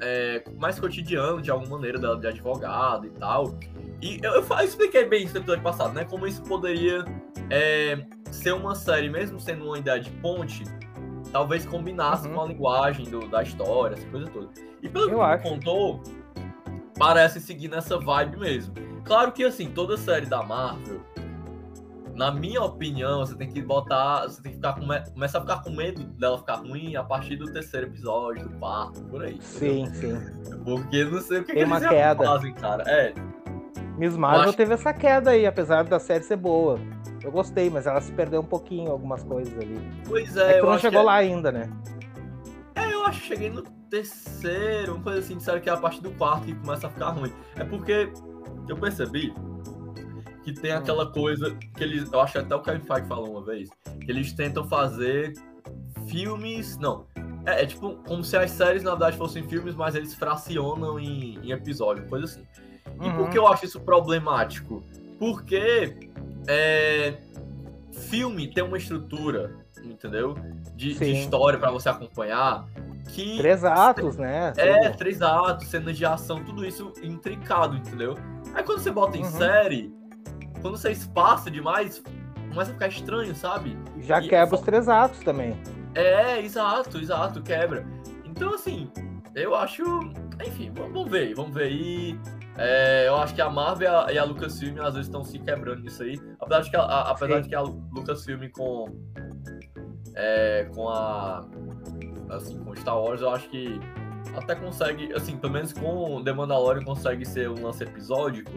é, 0.01 0.43
mais 0.57 0.79
cotidiano, 0.79 1.41
de 1.41 1.51
alguma 1.51 1.75
maneira, 1.77 1.99
da- 1.99 2.15
de 2.15 2.25
advogado 2.27 3.05
e 3.05 3.09
tal. 3.11 3.57
E 4.01 4.19
eu, 4.23 4.31
eu 4.33 4.59
expliquei 4.63 5.05
bem 5.05 5.23
isso 5.25 5.33
no 5.33 5.39
episódio 5.41 5.63
passado, 5.63 5.93
né? 5.93 6.05
Como 6.05 6.25
isso 6.25 6.41
poderia 6.43 7.03
é, 7.49 7.99
ser 8.31 8.53
uma 8.53 8.73
série, 8.75 9.09
mesmo 9.09 9.39
sendo 9.39 9.65
uma 9.65 9.77
ideia 9.77 9.99
de 9.99 10.09
ponte, 10.11 10.63
talvez 11.31 11.65
combinasse 11.65 12.27
Uhum. 12.27 12.33
com 12.35 12.41
a 12.41 12.45
linguagem 12.47 13.05
do- 13.09 13.27
da 13.27 13.43
história, 13.43 13.95
essa 13.95 14.07
coisa 14.07 14.27
toda. 14.31 14.47
E 14.81 14.87
pelo 14.87 15.05
que 15.07 15.11
Eu 15.13 15.17
tu 15.17 15.21
acho. 15.23 15.43
contou, 15.43 16.01
parece 16.97 17.39
seguir 17.39 17.67
nessa 17.69 17.97
vibe 17.99 18.37
mesmo. 18.37 18.73
Claro 19.03 19.31
que, 19.31 19.43
assim, 19.43 19.69
toda 19.71 19.95
série 19.97 20.25
da 20.25 20.43
Marvel, 20.43 20.99
na 22.13 22.31
minha 22.31 22.61
opinião, 22.61 23.19
você 23.25 23.35
tem 23.35 23.47
que 23.49 23.61
botar. 23.61 24.23
Você 24.23 24.41
tem 24.41 24.51
que 24.51 24.57
ficar 24.57 24.73
com, 24.73 24.85
me- 24.85 25.03
começar 25.13 25.37
a 25.37 25.41
ficar 25.41 25.61
com 25.63 25.69
medo 25.69 26.03
dela 26.03 26.37
ficar 26.39 26.55
ruim 26.55 26.95
a 26.95 27.03
partir 27.03 27.35
do 27.35 27.51
terceiro 27.53 27.87
episódio, 27.87 28.49
do 28.49 28.57
quarto, 28.57 29.01
por 29.03 29.23
aí. 29.23 29.35
entendeu? 29.35 29.85
Sim, 29.85 29.93
sim. 29.93 30.57
Porque 30.65 31.03
não 31.05 31.21
sei 31.21 31.39
o 31.39 31.43
que, 31.43 31.53
Tem 31.53 31.57
que 31.63 31.63
uma 31.63 31.77
eles 31.77 31.87
queda. 31.89 32.25
fazem, 32.25 32.53
cara. 32.55 32.83
É, 32.87 33.13
Miss 33.97 34.17
Marvel 34.17 34.49
acho- 34.49 34.57
teve 34.57 34.73
essa 34.73 34.93
queda 34.93 35.31
aí, 35.31 35.45
apesar 35.45 35.83
da 35.83 35.99
série 35.99 36.23
ser 36.23 36.37
boa. 36.37 36.79
Eu 37.23 37.31
gostei, 37.31 37.69
mas 37.69 37.85
ela 37.87 37.99
se 38.01 38.11
perdeu 38.11 38.41
um 38.41 38.45
pouquinho 38.45 38.91
algumas 38.91 39.23
coisas 39.23 39.53
ali. 39.57 39.79
pois 40.07 40.35
É, 40.37 40.51
é, 40.51 40.53
que 40.55 40.59
tu 40.61 40.65
não 40.65 40.79
chegou 40.79 40.99
que, 41.01 41.05
lá 41.05 41.13
ainda, 41.15 41.51
né? 41.51 41.69
É, 42.75 42.93
eu 42.93 43.05
acho 43.05 43.21
que 43.21 43.27
cheguei 43.27 43.49
no 43.49 43.63
terceiro, 43.89 44.95
uma 44.95 45.03
coisa 45.03 45.19
assim, 45.19 45.37
disseram 45.37 45.59
que 45.59 45.69
é 45.69 45.73
a 45.73 45.77
partir 45.77 46.01
do 46.01 46.11
quarto 46.11 46.45
que 46.45 46.55
começa 46.55 46.87
a 46.87 46.89
ficar 46.89 47.09
ruim. 47.09 47.31
É 47.55 47.63
porque 47.63 48.09
eu 48.67 48.77
percebi 48.77 49.33
que 50.43 50.53
tem 50.53 50.73
Hum. 50.73 50.77
aquela 50.77 51.11
coisa 51.11 51.53
que 51.75 51.83
eles. 51.83 52.11
Eu 52.11 52.19
acho 52.21 52.33
que 52.33 52.39
até 52.39 52.55
o 52.55 52.61
Kevin 52.61 52.85
Feige 52.85 53.07
falou 53.07 53.31
uma 53.31 53.41
vez, 53.43 53.69
que 53.99 54.09
eles 54.11 54.31
tentam 54.33 54.67
fazer 54.67 55.33
filmes. 56.07 56.77
Não. 56.77 57.05
É, 57.45 57.63
é 57.63 57.65
tipo 57.65 57.95
como 58.07 58.23
se 58.23 58.35
as 58.37 58.51
séries, 58.51 58.83
na 58.83 58.91
verdade, 58.91 59.17
fossem 59.17 59.43
filmes, 59.47 59.75
mas 59.75 59.95
eles 59.95 60.13
fracionam 60.13 60.99
em, 60.99 61.39
em 61.43 61.51
episódio, 61.51 62.05
coisa 62.07 62.25
assim. 62.25 62.43
E 63.01 63.09
por 63.11 63.21
Uhum. 63.21 63.29
que 63.29 63.37
eu 63.37 63.47
acho 63.47 63.65
isso 63.65 63.79
problemático? 63.81 64.83
Porque 65.19 65.97
é, 66.47 67.17
filme 67.91 68.47
tem 68.53 68.63
uma 68.63 68.77
estrutura, 68.77 69.55
entendeu? 69.83 70.35
De, 70.75 70.93
de 70.93 71.11
história 71.11 71.59
pra 71.59 71.71
você 71.71 71.89
acompanhar. 71.89 72.65
Que 73.07 73.37
Três 73.37 73.63
atos, 73.63 74.17
né? 74.17 74.53
é, 74.57 74.83
Tudo. 74.89 74.97
três 74.97 75.21
atos, 75.21 75.67
cenas 75.67 75.97
de 75.97 76.05
ação, 76.05 76.43
tudo 76.43 76.65
isso 76.65 76.91
intricado, 77.01 77.75
entendeu? 77.77 78.15
Aí 78.53 78.63
quando 78.63 78.79
você 78.79 78.91
bota 78.91 79.17
em 79.17 79.23
Uhum. 79.23 79.31
série, 79.31 79.93
quando 80.61 80.77
você 80.77 80.91
espaça 80.91 81.49
demais, 81.49 82.03
começa 82.49 82.71
a 82.71 82.73
ficar 82.73 82.87
estranho, 82.87 83.33
sabe? 83.35 83.77
Já 83.99 84.21
e- 84.21 84.27
quebra 84.27 84.55
os 84.55 84.61
três 84.61 84.87
atos 84.89 85.19
também. 85.19 85.57
É, 85.95 86.39
exato, 86.41 86.97
exato, 86.99 87.41
quebra. 87.41 87.85
Então, 88.25 88.53
assim, 88.53 88.91
eu 89.33 89.55
acho. 89.55 89.83
Enfim, 90.45 90.71
vamos 90.75 91.09
ver, 91.09 91.33
vamos 91.33 91.53
ver 91.53 91.63
aí. 91.63 92.19
É, 92.59 93.07
eu 93.07 93.15
acho 93.17 93.33
que 93.35 93.41
a 93.41 93.49
Marvel 93.49 93.87
e 93.87 93.95
a, 93.95 94.11
e 94.13 94.17
a 94.17 94.23
Lucasfilm 94.23 94.79
às 94.81 94.93
vezes 94.93 95.07
estão 95.07 95.23
se 95.23 95.39
quebrando 95.39 95.81
nisso 95.81 96.03
aí. 96.03 96.19
Apesar 96.39 96.61
de 96.61 96.69
que 96.71 96.75
a, 96.75 96.81
a- 96.81 97.11
apesar 97.11 97.35
Sim. 97.37 97.41
de 97.43 97.49
que 97.49 97.55
a 97.55 97.61
Lucasfilm 97.61 98.49
com. 98.51 98.85
É, 100.15 100.67
com 100.75 100.89
a. 100.89 101.41
Assim, 102.29 102.57
com 102.59 102.75
Star 102.75 102.99
Wars, 103.01 103.21
eu 103.21 103.29
acho 103.29 103.49
que 103.49 103.79
até 104.35 104.55
consegue, 104.55 105.13
assim, 105.13 105.37
pelo 105.37 105.53
menos 105.53 105.73
com 105.73 106.21
The 106.23 106.33
Mandalorian 106.33 106.83
consegue 106.83 107.25
ser 107.25 107.49
um 107.49 107.63
lance 107.63 107.83
episódico. 107.83 108.51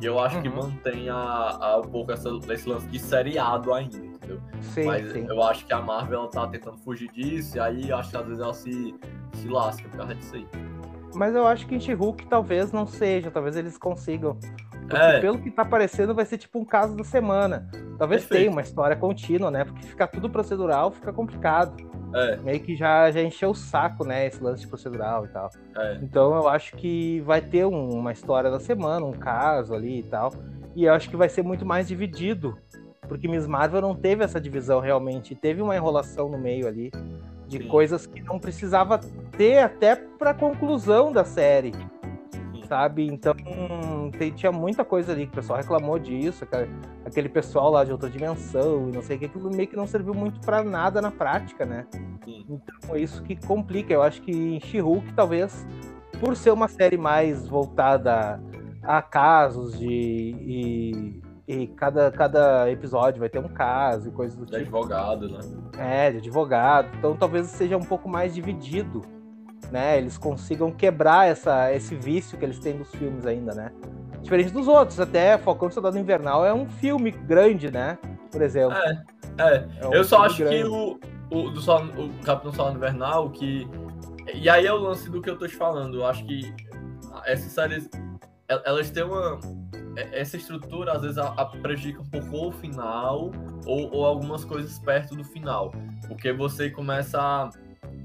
E 0.00 0.06
eu 0.06 0.18
acho 0.18 0.40
que 0.42 0.48
Uhum. 0.48 0.56
mantém 0.56 1.08
a, 1.08 1.16
a, 1.16 1.78
um 1.78 1.88
pouco 1.88 2.12
essa, 2.12 2.28
esse 2.50 2.68
lance 2.68 2.86
de 2.88 2.98
seriado 2.98 3.72
ainda, 3.72 3.96
entendeu? 3.96 4.40
Sim, 4.60 4.84
Mas 4.86 5.12
sim. 5.12 5.26
eu 5.28 5.42
acho 5.42 5.64
que 5.66 5.72
a 5.72 5.80
Marvel 5.80 6.20
ela 6.20 6.28
tá 6.28 6.46
tentando 6.48 6.76
fugir 6.78 7.10
disso, 7.12 7.56
e 7.56 7.60
aí 7.60 7.88
eu 7.88 7.96
acho 7.96 8.10
que 8.10 8.16
às 8.16 8.26
vezes 8.26 8.40
ela 8.42 8.52
se, 8.54 8.94
se 9.34 9.48
lasca 9.48 9.88
por 9.88 9.96
causa 9.98 10.14
disso 10.14 10.34
aí. 10.34 10.46
Mas 11.14 11.34
eu 11.34 11.46
acho 11.46 11.66
que 11.66 11.76
em 11.76 11.94
Hulk 11.94 12.26
talvez 12.26 12.72
não 12.72 12.86
seja, 12.86 13.30
talvez 13.30 13.56
eles 13.56 13.78
consigam. 13.78 14.36
Porque 14.88 14.96
É. 14.96 15.20
pelo 15.20 15.38
que 15.38 15.50
tá 15.50 15.64
parecendo, 15.64 16.14
vai 16.14 16.24
ser 16.24 16.38
tipo 16.38 16.58
um 16.58 16.64
caso 16.64 16.94
da 16.96 17.04
semana. 17.04 17.68
Talvez 17.98 18.22
Perfeito. 18.22 18.28
tenha 18.40 18.50
uma 18.50 18.60
história 18.60 18.94
contínua, 18.96 19.50
né? 19.50 19.64
Porque 19.64 19.86
ficar 19.86 20.06
tudo 20.08 20.28
procedural 20.28 20.90
fica 20.90 21.12
complicado. 21.12 21.74
É, 22.14 22.36
Meio 22.36 22.60
que 22.60 22.76
já, 22.76 23.10
já 23.10 23.20
encheu 23.22 23.50
o 23.50 23.54
saco, 23.54 24.04
né? 24.04 24.26
Esse 24.26 24.42
lance 24.42 24.60
de 24.62 24.68
procedural 24.68 25.24
e 25.24 25.28
tal. 25.28 25.50
é. 25.76 25.98
Então 26.02 26.34
eu 26.36 26.48
acho 26.48 26.76
que 26.76 27.20
vai 27.22 27.40
ter 27.40 27.64
um- 27.66 27.88
uma 27.90 28.12
história 28.12 28.50
da 28.50 28.60
semana, 28.60 29.04
um 29.04 29.12
caso 29.12 29.74
ali 29.74 29.98
e 30.00 30.02
tal. 30.04 30.32
E 30.76 30.84
eu 30.84 30.92
acho 30.94 31.08
que 31.10 31.16
vai 31.16 31.28
ser 31.28 31.42
muito 31.42 31.64
mais 31.66 31.88
dividido 31.88 32.56
Porque 33.06 33.28
Miss 33.28 33.46
Marvel 33.46 33.82
não 33.82 33.94
teve 33.94 34.24
essa 34.24 34.40
divisão 34.40 34.80
realmente, 34.80 35.34
teve 35.34 35.60
uma 35.60 35.76
enrolação 35.76 36.26
no 36.30 36.38
meio 36.38 36.66
ali 36.66 36.90
de 37.46 37.58
Sim. 37.58 37.68
coisas 37.68 38.06
que 38.06 38.22
não 38.22 38.38
precisava 38.38 38.98
ter 39.36 39.58
até 39.58 39.94
para 39.94 40.32
conclusão 40.32 41.12
da 41.12 41.22
série. 41.22 41.72
Sabe? 42.66 43.06
Então, 43.06 43.34
tem, 44.18 44.32
tinha 44.32 44.50
muita 44.50 44.84
coisa 44.84 45.12
ali 45.12 45.26
que 45.26 45.32
o 45.32 45.36
pessoal 45.36 45.58
reclamou 45.58 45.98
disso, 45.98 46.44
aquele, 46.44 46.70
aquele 47.04 47.28
pessoal 47.28 47.70
lá 47.70 47.84
de 47.84 47.92
outra 47.92 48.08
dimensão 48.08 48.88
e 48.88 48.92
não 48.92 49.02
sei 49.02 49.16
o 49.16 49.18
que, 49.18 49.26
aquilo 49.26 49.54
meio 49.54 49.68
que 49.68 49.76
não 49.76 49.86
serviu 49.86 50.14
muito 50.14 50.40
para 50.40 50.62
nada 50.62 51.02
na 51.02 51.10
prática, 51.10 51.66
né? 51.66 51.86
Sim. 52.24 52.44
Então, 52.48 52.94
é 52.94 53.00
isso 53.00 53.22
que 53.22 53.36
complica. 53.36 53.92
Eu 53.92 54.02
acho 54.02 54.22
que 54.22 54.32
em 54.32 54.60
She-Hulk, 54.60 55.12
talvez, 55.12 55.66
por 56.18 56.36
ser 56.36 56.50
uma 56.50 56.68
série 56.68 56.96
mais 56.96 57.46
voltada 57.46 58.40
a 58.82 59.02
casos 59.02 59.78
de. 59.78 59.86
E, 59.86 61.22
e 61.46 61.66
cada, 61.68 62.10
cada 62.10 62.70
episódio 62.70 63.20
vai 63.20 63.28
ter 63.28 63.38
um 63.38 63.48
caso 63.48 64.08
e 64.08 64.12
coisas 64.12 64.36
do 64.36 64.46
de 64.46 64.52
tipo. 64.52 64.58
De 64.58 64.64
advogado, 64.64 65.28
né? 65.28 65.38
É, 65.78 66.10
de 66.10 66.18
advogado. 66.18 66.88
Então 66.98 67.16
talvez 67.16 67.46
seja 67.48 67.76
um 67.76 67.84
pouco 67.84 68.08
mais 68.08 68.34
dividido, 68.34 69.02
né? 69.70 69.98
Eles 69.98 70.18
consigam 70.18 70.70
quebrar 70.70 71.28
essa, 71.28 71.72
esse 71.72 71.94
vício 71.94 72.38
que 72.38 72.44
eles 72.44 72.58
têm 72.58 72.74
nos 72.74 72.90
filmes 72.90 73.26
ainda, 73.26 73.54
né? 73.54 73.70
Diferente 74.22 74.50
dos 74.50 74.68
outros, 74.68 74.98
até 74.98 75.36
Falcão 75.36 75.70
Soldado 75.70 75.98
Invernal 75.98 76.46
é 76.46 76.54
um 76.54 76.66
filme 76.66 77.10
grande, 77.10 77.70
né? 77.70 77.98
Por 78.30 78.40
exemplo. 78.42 78.76
É, 78.76 79.04
é. 79.38 79.68
é 79.80 79.88
um 79.88 79.92
Eu 79.92 80.04
só 80.04 80.24
acho 80.24 80.38
grande. 80.38 80.56
que 80.56 80.64
o, 80.64 80.98
o, 81.30 81.50
do 81.50 81.60
Sol, 81.60 81.84
o 81.84 82.24
Capitão 82.24 82.52
Soldado 82.52 82.76
Invernal, 82.76 83.30
que. 83.30 83.68
E 84.32 84.48
aí 84.48 84.66
é 84.66 84.72
o 84.72 84.78
lance 84.78 85.10
do 85.10 85.20
que 85.20 85.28
eu 85.28 85.36
tô 85.38 85.46
te 85.46 85.54
falando. 85.54 85.98
Eu 85.98 86.06
acho 86.06 86.24
que 86.24 86.52
essas 87.26 87.52
séries 87.52 87.88
elas 88.48 88.90
têm 88.90 89.04
uma. 89.04 89.38
É, 89.96 90.20
essa 90.20 90.36
estrutura 90.36 90.92
às 90.92 91.02
vezes 91.02 91.18
a, 91.18 91.28
a 91.28 91.44
prejudica 91.44 92.02
um 92.02 92.04
pouco 92.04 92.48
o 92.48 92.52
final 92.52 93.30
ou, 93.64 93.94
ou, 93.94 94.04
algumas 94.04 94.44
coisas 94.44 94.78
perto 94.78 95.14
do 95.14 95.24
final. 95.24 95.72
Porque 96.08 96.32
você 96.32 96.70
começa 96.70 97.20
a. 97.20 97.50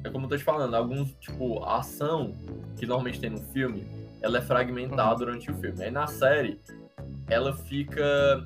É 0.03 0.09
como 0.09 0.25
eu 0.25 0.29
tô 0.29 0.37
te 0.37 0.43
falando, 0.43 0.73
alguns, 0.75 1.13
tipo, 1.15 1.63
a 1.63 1.79
ação 1.79 2.35
que 2.77 2.85
normalmente 2.85 3.19
tem 3.19 3.29
no 3.29 3.41
filme, 3.51 3.85
ela 4.21 4.37
é 4.37 4.41
fragmentada 4.41 5.11
uhum. 5.11 5.17
durante 5.17 5.51
o 5.51 5.55
filme. 5.55 5.83
Aí 5.83 5.91
na 5.91 6.07
série, 6.07 6.59
ela 7.27 7.53
fica. 7.53 8.45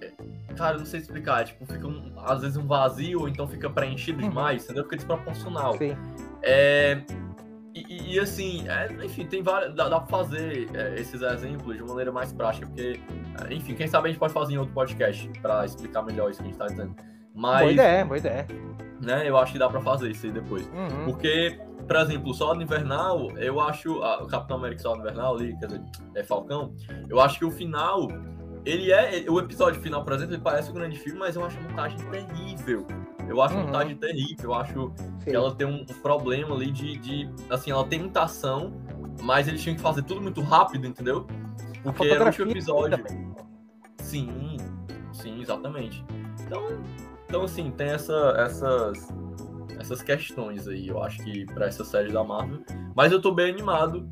É, 0.00 0.12
cara, 0.54 0.78
não 0.78 0.86
sei 0.86 1.00
explicar, 1.00 1.44
tipo, 1.44 1.66
fica 1.66 1.86
um, 1.86 2.12
às 2.18 2.40
vezes 2.40 2.56
um 2.56 2.66
vazio, 2.66 3.20
ou 3.20 3.28
então 3.28 3.46
fica 3.46 3.68
preenchido 3.68 4.22
uhum. 4.22 4.28
demais, 4.28 4.64
entendeu? 4.64 4.84
Fica 4.84 4.96
desproporcional. 4.96 5.76
Sim. 5.76 5.96
É, 6.42 7.02
e, 7.74 8.14
e, 8.14 8.18
assim, 8.18 8.68
é, 8.68 8.88
enfim, 9.04 9.26
tem 9.26 9.42
várias. 9.42 9.74
Dá, 9.74 9.88
dá 9.88 10.00
pra 10.00 10.08
fazer 10.08 10.68
é, 10.74 11.00
esses 11.00 11.22
exemplos 11.22 11.76
de 11.76 11.82
maneira 11.82 12.10
mais 12.10 12.32
prática, 12.32 12.66
porque, 12.66 13.00
é, 13.48 13.54
enfim, 13.54 13.74
quem 13.74 13.86
sabe 13.86 14.08
a 14.08 14.10
gente 14.10 14.18
pode 14.18 14.32
fazer 14.32 14.54
em 14.54 14.58
outro 14.58 14.74
podcast 14.74 15.28
para 15.40 15.64
explicar 15.64 16.02
melhor 16.02 16.30
isso 16.30 16.40
que 16.40 16.48
a 16.48 16.50
gente 16.50 16.58
tá 16.58 16.66
dizendo. 16.66 16.96
Mas. 17.40 17.60
Boa 17.60 17.72
ideia, 17.72 18.04
boa 18.04 18.18
ideia. 18.18 18.46
Né, 19.00 19.26
eu 19.26 19.38
acho 19.38 19.52
que 19.52 19.58
dá 19.58 19.66
pra 19.66 19.80
fazer 19.80 20.10
isso 20.10 20.26
aí 20.26 20.32
depois. 20.32 20.66
Uhum. 20.66 21.06
Porque, 21.06 21.58
por 21.86 21.96
exemplo, 21.96 22.30
o 22.30 22.34
Soldado 22.34 22.62
Invernal, 22.62 23.30
eu 23.38 23.58
acho. 23.58 23.94
o 23.94 24.26
Capitão 24.26 24.58
América 24.58 24.82
Soldado 24.82 25.08
Invernal 25.08 25.36
ali, 25.36 25.58
quer 25.58 25.66
dizer, 25.66 25.82
é 26.14 26.22
Falcão, 26.22 26.74
eu 27.08 27.18
acho 27.18 27.38
que 27.38 27.44
o 27.46 27.50
final. 27.50 28.08
Ele 28.66 28.92
é. 28.92 29.24
O 29.30 29.40
episódio 29.40 29.80
final, 29.80 30.04
por 30.04 30.12
exemplo, 30.12 30.34
ele 30.34 30.42
parece 30.42 30.70
um 30.70 30.74
grande 30.74 30.98
filme, 30.98 31.18
mas 31.18 31.34
eu 31.34 31.42
acho 31.42 31.56
a 31.58 31.62
montagem 31.62 31.98
terrível. 32.10 32.86
Eu 33.26 33.40
acho 33.40 33.54
uhum. 33.54 33.62
a 33.62 33.64
montagem 33.64 33.96
terrível. 33.96 34.50
Eu 34.50 34.54
acho 34.54 34.92
Sim. 34.96 35.30
que 35.30 35.34
ela 35.34 35.54
tem 35.54 35.66
um 35.66 35.86
problema 36.02 36.54
ali 36.54 36.70
de, 36.70 36.98
de. 36.98 37.30
Assim, 37.48 37.70
ela 37.70 37.86
tem 37.86 38.00
muita 38.00 38.24
ação, 38.24 38.74
mas 39.22 39.48
eles 39.48 39.62
tinham 39.62 39.76
que 39.76 39.82
fazer 39.82 40.02
tudo 40.02 40.20
muito 40.20 40.42
rápido, 40.42 40.86
entendeu? 40.86 41.26
Porque 41.82 42.06
era 42.06 42.22
o 42.22 42.26
último 42.26 42.50
episódio. 42.50 43.02
Sim, 44.02 44.58
sim, 45.14 45.40
exatamente. 45.40 46.04
Então, 46.44 46.82
então 47.30 47.44
assim, 47.44 47.70
tem 47.70 47.90
essa, 47.90 48.34
essas, 48.38 49.08
essas 49.78 50.02
questões 50.02 50.66
aí, 50.66 50.88
eu 50.88 51.00
acho 51.00 51.22
que 51.22 51.46
para 51.46 51.66
essa 51.66 51.84
série 51.84 52.12
da 52.12 52.24
Marvel. 52.24 52.58
Mas 52.94 53.12
eu 53.12 53.22
tô 53.22 53.32
bem 53.32 53.52
animado. 53.52 54.06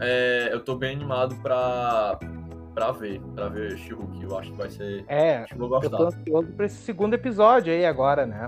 É, 0.00 0.48
eu 0.52 0.60
tô 0.60 0.76
bem 0.76 0.94
animado 0.94 1.34
pra, 1.42 2.20
pra 2.72 2.92
ver, 2.92 3.20
pra 3.34 3.48
ver 3.48 3.76
She-Hulk. 3.76 4.22
Eu 4.22 4.38
acho 4.38 4.52
que 4.52 4.56
vai 4.56 4.70
ser. 4.70 5.04
É, 5.08 5.44
eu 5.50 5.90
tô 5.90 6.04
ansioso 6.04 6.52
pra 6.52 6.66
esse 6.66 6.76
segundo 6.76 7.14
episódio 7.14 7.72
aí 7.72 7.84
agora, 7.84 8.26
né? 8.26 8.46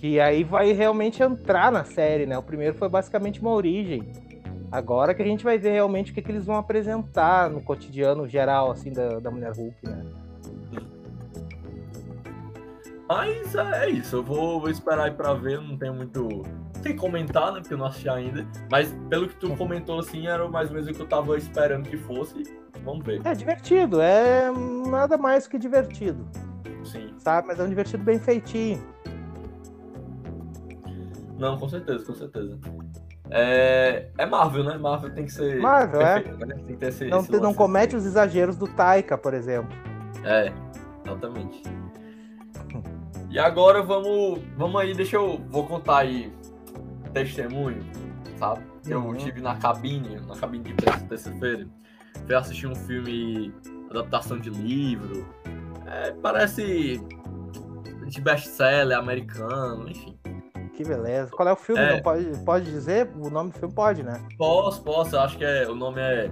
Que 0.00 0.18
aí 0.18 0.42
vai 0.42 0.72
realmente 0.72 1.22
entrar 1.22 1.70
na 1.70 1.84
série, 1.84 2.26
né? 2.26 2.36
O 2.36 2.42
primeiro 2.42 2.74
foi 2.74 2.88
basicamente 2.88 3.40
uma 3.40 3.52
origem. 3.52 4.10
Agora 4.72 5.14
que 5.14 5.22
a 5.22 5.26
gente 5.26 5.44
vai 5.44 5.56
ver 5.56 5.70
realmente 5.70 6.10
o 6.10 6.14
que, 6.14 6.20
que 6.20 6.32
eles 6.32 6.44
vão 6.44 6.56
apresentar 6.56 7.48
no 7.48 7.62
cotidiano 7.62 8.28
geral, 8.28 8.72
assim, 8.72 8.92
da, 8.92 9.20
da 9.20 9.30
Mulher 9.30 9.52
Hulk, 9.52 9.76
né? 9.84 10.04
Mas 13.08 13.54
é 13.54 13.88
isso, 13.88 14.16
eu 14.16 14.22
vou, 14.22 14.60
vou 14.60 14.68
esperar 14.68 15.04
aí 15.04 15.10
pra 15.12 15.32
ver, 15.32 15.60
não 15.60 15.76
tenho 15.76 15.94
muito. 15.94 16.42
Tem 16.82 16.92
que 16.92 16.98
comentar, 16.98 17.52
né? 17.52 17.60
Porque 17.60 17.74
eu 17.74 17.78
não 17.78 17.86
assisti 17.86 18.08
ainda. 18.08 18.46
Mas 18.70 18.92
pelo 19.08 19.28
que 19.28 19.36
tu 19.36 19.56
comentou, 19.56 19.98
assim, 19.98 20.26
era 20.26 20.48
mais 20.48 20.68
ou 20.68 20.74
menos 20.74 20.88
o 20.88 20.94
que 20.94 21.00
eu 21.00 21.06
tava 21.06 21.36
esperando 21.36 21.88
que 21.88 21.96
fosse. 21.96 22.42
Vamos 22.84 23.04
ver. 23.04 23.20
É 23.24 23.34
divertido, 23.34 24.00
é 24.00 24.50
nada 24.88 25.16
mais 25.16 25.46
que 25.46 25.58
divertido. 25.58 26.26
Sim. 26.84 27.14
Sabe? 27.18 27.48
Mas 27.48 27.60
é 27.60 27.64
um 27.64 27.68
divertido 27.68 28.02
bem 28.02 28.18
feitinho. 28.18 28.82
Não, 31.38 31.58
com 31.58 31.68
certeza, 31.68 32.04
com 32.04 32.14
certeza. 32.14 32.58
É, 33.30 34.08
é 34.16 34.26
Marvel, 34.26 34.64
né? 34.64 34.78
Marvel 34.78 35.10
tem 35.10 35.24
que 35.24 35.32
ser. 35.32 35.60
Marvel, 35.60 36.00
é. 36.00 36.20
perfeito, 36.20 36.42
é. 36.42 36.46
Né? 36.46 36.54
Tem 36.54 36.66
que 36.66 36.76
ter 36.76 36.86
esse, 36.88 37.06
não, 37.06 37.20
esse 37.20 37.40
não 37.40 37.52
comete 37.52 37.96
os 37.96 38.06
exageros 38.06 38.56
do 38.56 38.66
Taika, 38.68 39.18
por 39.18 39.34
exemplo. 39.34 39.76
É, 40.24 40.52
exatamente. 41.04 41.62
E 43.36 43.38
agora 43.38 43.82
vamos, 43.82 44.40
vamos 44.56 44.80
aí, 44.80 44.94
deixa 44.94 45.16
eu. 45.16 45.38
Vou 45.50 45.66
contar 45.66 45.98
aí 45.98 46.32
testemunho, 47.12 47.84
sabe? 48.38 48.64
Que 48.82 48.94
uhum. 48.94 49.12
eu 49.12 49.18
tive 49.18 49.42
na 49.42 49.54
cabine, 49.56 50.18
na 50.20 50.34
cabine 50.34 50.64
de 50.64 50.72
imprensa 50.72 51.04
terça-feira. 51.06 51.68
Fui 52.24 52.34
assistir 52.34 52.66
um 52.66 52.74
filme, 52.74 53.52
adaptação 53.90 54.38
de 54.38 54.48
livro. 54.48 55.28
É, 55.86 56.12
parece 56.12 56.98
de 58.06 58.20
best-seller 58.22 58.96
americano, 58.96 59.86
enfim. 59.86 60.18
Que 60.74 60.82
beleza. 60.82 61.30
Qual 61.30 61.46
é 61.46 61.52
o 61.52 61.56
filme? 61.56 61.82
É... 61.82 62.00
pode, 62.00 62.42
pode 62.42 62.64
dizer? 62.64 63.10
O 63.16 63.28
nome 63.28 63.50
do 63.50 63.58
filme 63.58 63.74
pode, 63.74 64.02
né? 64.02 64.18
Posso, 64.38 64.82
posso. 64.82 65.14
Eu 65.14 65.20
acho 65.20 65.36
que 65.36 65.44
é, 65.44 65.68
o 65.68 65.74
nome 65.74 66.00
é. 66.00 66.30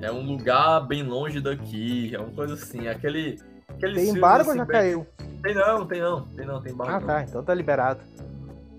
É 0.00 0.12
um 0.12 0.24
lugar 0.24 0.86
bem 0.86 1.02
longe 1.02 1.40
daqui. 1.40 2.14
É 2.14 2.20
uma 2.20 2.30
coisa 2.30 2.54
assim. 2.54 2.86
É 2.86 2.92
aquele. 2.92 3.36
Aquele 3.80 3.94
tem 3.94 4.10
embargo 4.10 4.50
ou 4.50 4.56
já 4.56 4.66
caiu? 4.66 5.06
Tem 5.42 5.54
não, 5.54 5.86
tem 5.86 6.00
não. 6.00 6.22
Tem 6.26 6.46
não, 6.46 6.60
tem 6.60 6.72
embargo. 6.72 6.94
Ah, 6.94 7.00
tá. 7.00 7.22
Então 7.22 7.42
tá 7.42 7.54
liberado. 7.54 8.00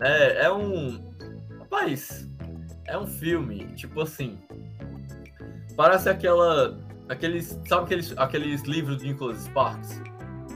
É, 0.02 0.46
é 0.46 0.54
um. 0.54 1.12
Rapaz, 1.60 2.28
é 2.86 2.98
um 2.98 3.08
filme, 3.08 3.66
tipo 3.76 4.02
assim. 4.02 4.38
Parece 5.76 6.10
aquela. 6.10 6.78
Aqueles. 7.10 7.60
Sabe 7.68 7.84
aqueles, 7.86 8.14
aqueles 8.18 8.62
livros 8.64 8.98
de 8.98 9.08
Nicholas 9.08 9.40
Sparks? 9.40 10.00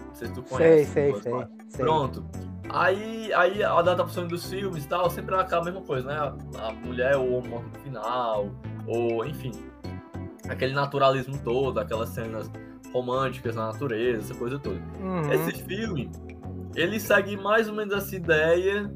Não 0.07 0.15
sei 0.15 0.27
se 0.27 0.33
tu 0.33 0.43
conhece. 0.43 0.91
Sei, 0.91 1.11
sei, 1.11 1.21
sei, 1.21 1.47
sei. 1.69 1.85
Pronto. 1.85 2.23
Aí, 2.69 3.31
aí 3.33 3.63
a 3.63 3.77
adaptação 3.77 4.27
dos 4.27 4.49
filmes 4.49 4.85
e 4.85 4.87
tal, 4.87 5.09
sempre 5.09 5.35
é 5.35 5.39
aquela 5.39 5.63
mesma 5.63 5.81
coisa, 5.81 6.07
né? 6.07 6.33
A, 6.59 6.71
mulher 6.71 7.15
ou 7.15 7.29
o 7.29 7.37
homem 7.37 7.49
morre 7.49 7.65
no 7.73 7.79
final, 7.79 8.51
ou 8.87 9.25
enfim. 9.25 9.51
Aquele 10.49 10.73
naturalismo 10.73 11.37
todo, 11.43 11.79
aquelas 11.79 12.09
cenas 12.09 12.49
românticas 12.95 13.55
na 13.55 13.67
natureza, 13.67 14.31
essa 14.31 14.35
coisa 14.35 14.57
toda. 14.57 14.79
Uhum. 15.01 15.29
Esse 15.33 15.63
filme, 15.63 16.09
ele 16.75 16.97
segue 16.97 17.35
mais 17.35 17.67
ou 17.67 17.75
menos 17.75 17.93
essa 17.93 18.15
ideia, 18.15 18.89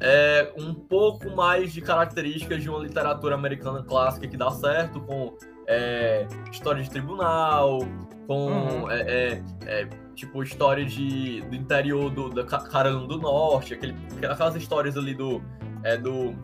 é, 0.00 0.52
um 0.58 0.72
pouco 0.72 1.28
mais 1.36 1.70
de 1.70 1.82
características 1.82 2.62
de 2.62 2.70
uma 2.70 2.78
literatura 2.78 3.34
americana 3.34 3.82
clássica 3.82 4.26
que 4.26 4.38
dá 4.38 4.50
certo, 4.50 5.02
com 5.02 5.36
é, 5.68 6.26
história 6.50 6.82
de 6.82 6.88
tribunal, 6.88 7.80
com 8.26 8.46
uhum. 8.46 8.90
é, 8.90 9.02
é, 9.02 9.42
é 9.66 9.88
tipo 10.14 10.42
história 10.42 10.86
de, 10.86 11.42
do 11.42 11.54
interior 11.54 12.10
do, 12.10 12.30
da 12.30 12.44
Carolina 12.44 13.06
do 13.06 13.18
Norte, 13.18 13.74
aquele, 13.74 13.94
aquelas 14.26 14.56
histórias 14.56 14.96
ali 14.96 15.14
do, 15.14 15.42
é, 15.84 15.98
do, 15.98 16.34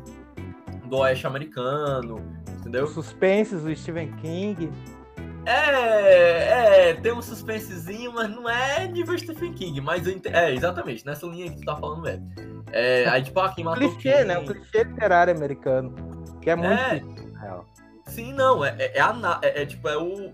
do 0.85 0.99
oeste 0.99 1.27
americano, 1.27 2.17
entendeu? 2.59 2.85
Os 2.85 2.91
suspenses 2.91 3.63
do 3.63 3.75
Stephen 3.75 4.13
King. 4.21 4.71
É, 5.49 6.91
é, 6.91 6.95
tem 6.95 7.13
um 7.13 7.23
suspensezinho, 7.23 8.13
mas 8.13 8.29
não 8.29 8.49
é 8.49 8.87
nível 8.87 9.19
Stephen 9.19 9.55
King, 9.55 9.81
mas 9.81 10.07
é, 10.07 10.53
exatamente, 10.53 11.07
nessa 11.07 11.27
linha 11.27 11.51
que 11.51 11.57
tu 11.57 11.65
tá 11.65 11.77
falando 11.77 12.07
é. 12.07 12.21
É, 12.71 13.09
aí 13.11 13.23
tipo, 13.23 13.41
ah, 13.41 13.51
quem 13.51 13.65
matou 13.65 13.91
clichê, 13.91 14.13
quem? 14.13 14.25
né? 14.25 14.39
O 14.39 14.45
clichê 14.45 14.85
literário 14.85 15.35
americano, 15.35 15.95
que 16.43 16.51
é 16.51 16.57
muito 16.57 16.73
é, 16.73 17.03
real. 17.41 17.67
Sim, 18.07 18.35
não, 18.35 18.63
é, 18.63 18.75
é, 18.79 18.99
é, 18.99 19.01
a, 19.01 19.41
é, 19.43 19.63
é 19.63 19.67
tipo, 19.67 19.89
é 19.89 19.97
o 19.97 20.33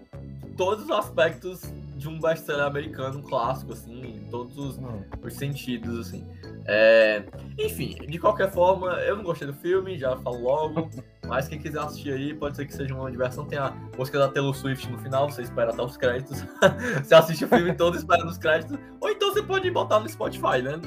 todos 0.56 0.84
os 0.84 0.90
aspectos 0.90 1.62
de 2.04 2.08
um 2.10 2.20
best-seller 2.20 2.66
americano 2.66 3.22
clássico, 3.22 3.72
assim, 3.72 4.18
em 4.18 4.28
todos 4.30 4.56
os, 4.58 4.78
hum. 4.78 5.02
os 5.22 5.32
sentidos, 5.32 5.98
assim. 5.98 6.26
É... 6.66 7.24
Enfim, 7.58 7.96
de 8.06 8.18
qualquer 8.18 8.50
forma, 8.50 8.92
eu 9.00 9.16
não 9.16 9.24
gostei 9.24 9.46
do 9.48 9.54
filme, 9.54 9.98
já 9.98 10.16
falo 10.18 10.42
logo. 10.42 10.90
Mas 11.26 11.48
quem 11.48 11.58
quiser 11.58 11.80
assistir 11.80 12.12
aí, 12.12 12.34
pode 12.34 12.56
ser 12.56 12.66
que 12.66 12.74
seja 12.74 12.94
uma 12.94 13.10
diversão. 13.10 13.46
Tem 13.46 13.58
a 13.58 13.72
música 13.96 14.18
da 14.18 14.28
Taylor 14.28 14.54
Swift 14.54 14.90
no 14.90 14.98
final, 14.98 15.30
você 15.30 15.40
espera 15.40 15.72
até 15.72 15.82
os 15.82 15.96
créditos. 15.96 16.44
você 17.02 17.14
assiste 17.14 17.46
o 17.46 17.48
filme 17.48 17.72
todo 17.74 17.96
esperando 17.96 18.28
os 18.28 18.36
créditos. 18.36 18.78
Ou 19.00 19.08
então 19.08 19.32
você 19.32 19.42
pode 19.42 19.70
botar 19.70 20.00
no 20.00 20.08
Spotify, 20.08 20.60
né? 20.62 20.78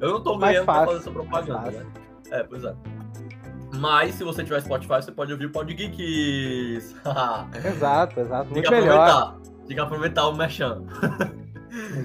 Eu 0.00 0.12
não 0.12 0.22
tô 0.22 0.38
ganhando 0.38 0.64
pra 0.64 0.86
fazer 0.86 0.98
essa 0.98 1.10
propaganda, 1.10 1.70
né? 1.72 1.86
É, 2.30 2.42
pois 2.44 2.62
é. 2.62 2.72
Mas 3.74 4.14
se 4.14 4.22
você 4.22 4.44
tiver 4.44 4.60
Spotify, 4.62 5.02
você 5.02 5.10
pode 5.10 5.32
ouvir 5.32 5.46
o 5.46 5.50
Pod 5.50 5.74
Geeks. 5.74 6.94
exato, 7.64 8.20
exato. 8.20 8.44
Muito 8.44 8.54
Tem 8.54 8.62
que 8.62 8.68
aproveitar. 8.68 9.36
Tem 9.66 9.76
que 9.76 9.80
aproveitar 9.80 10.28
o 10.28 10.36
Merchan. 10.36 10.82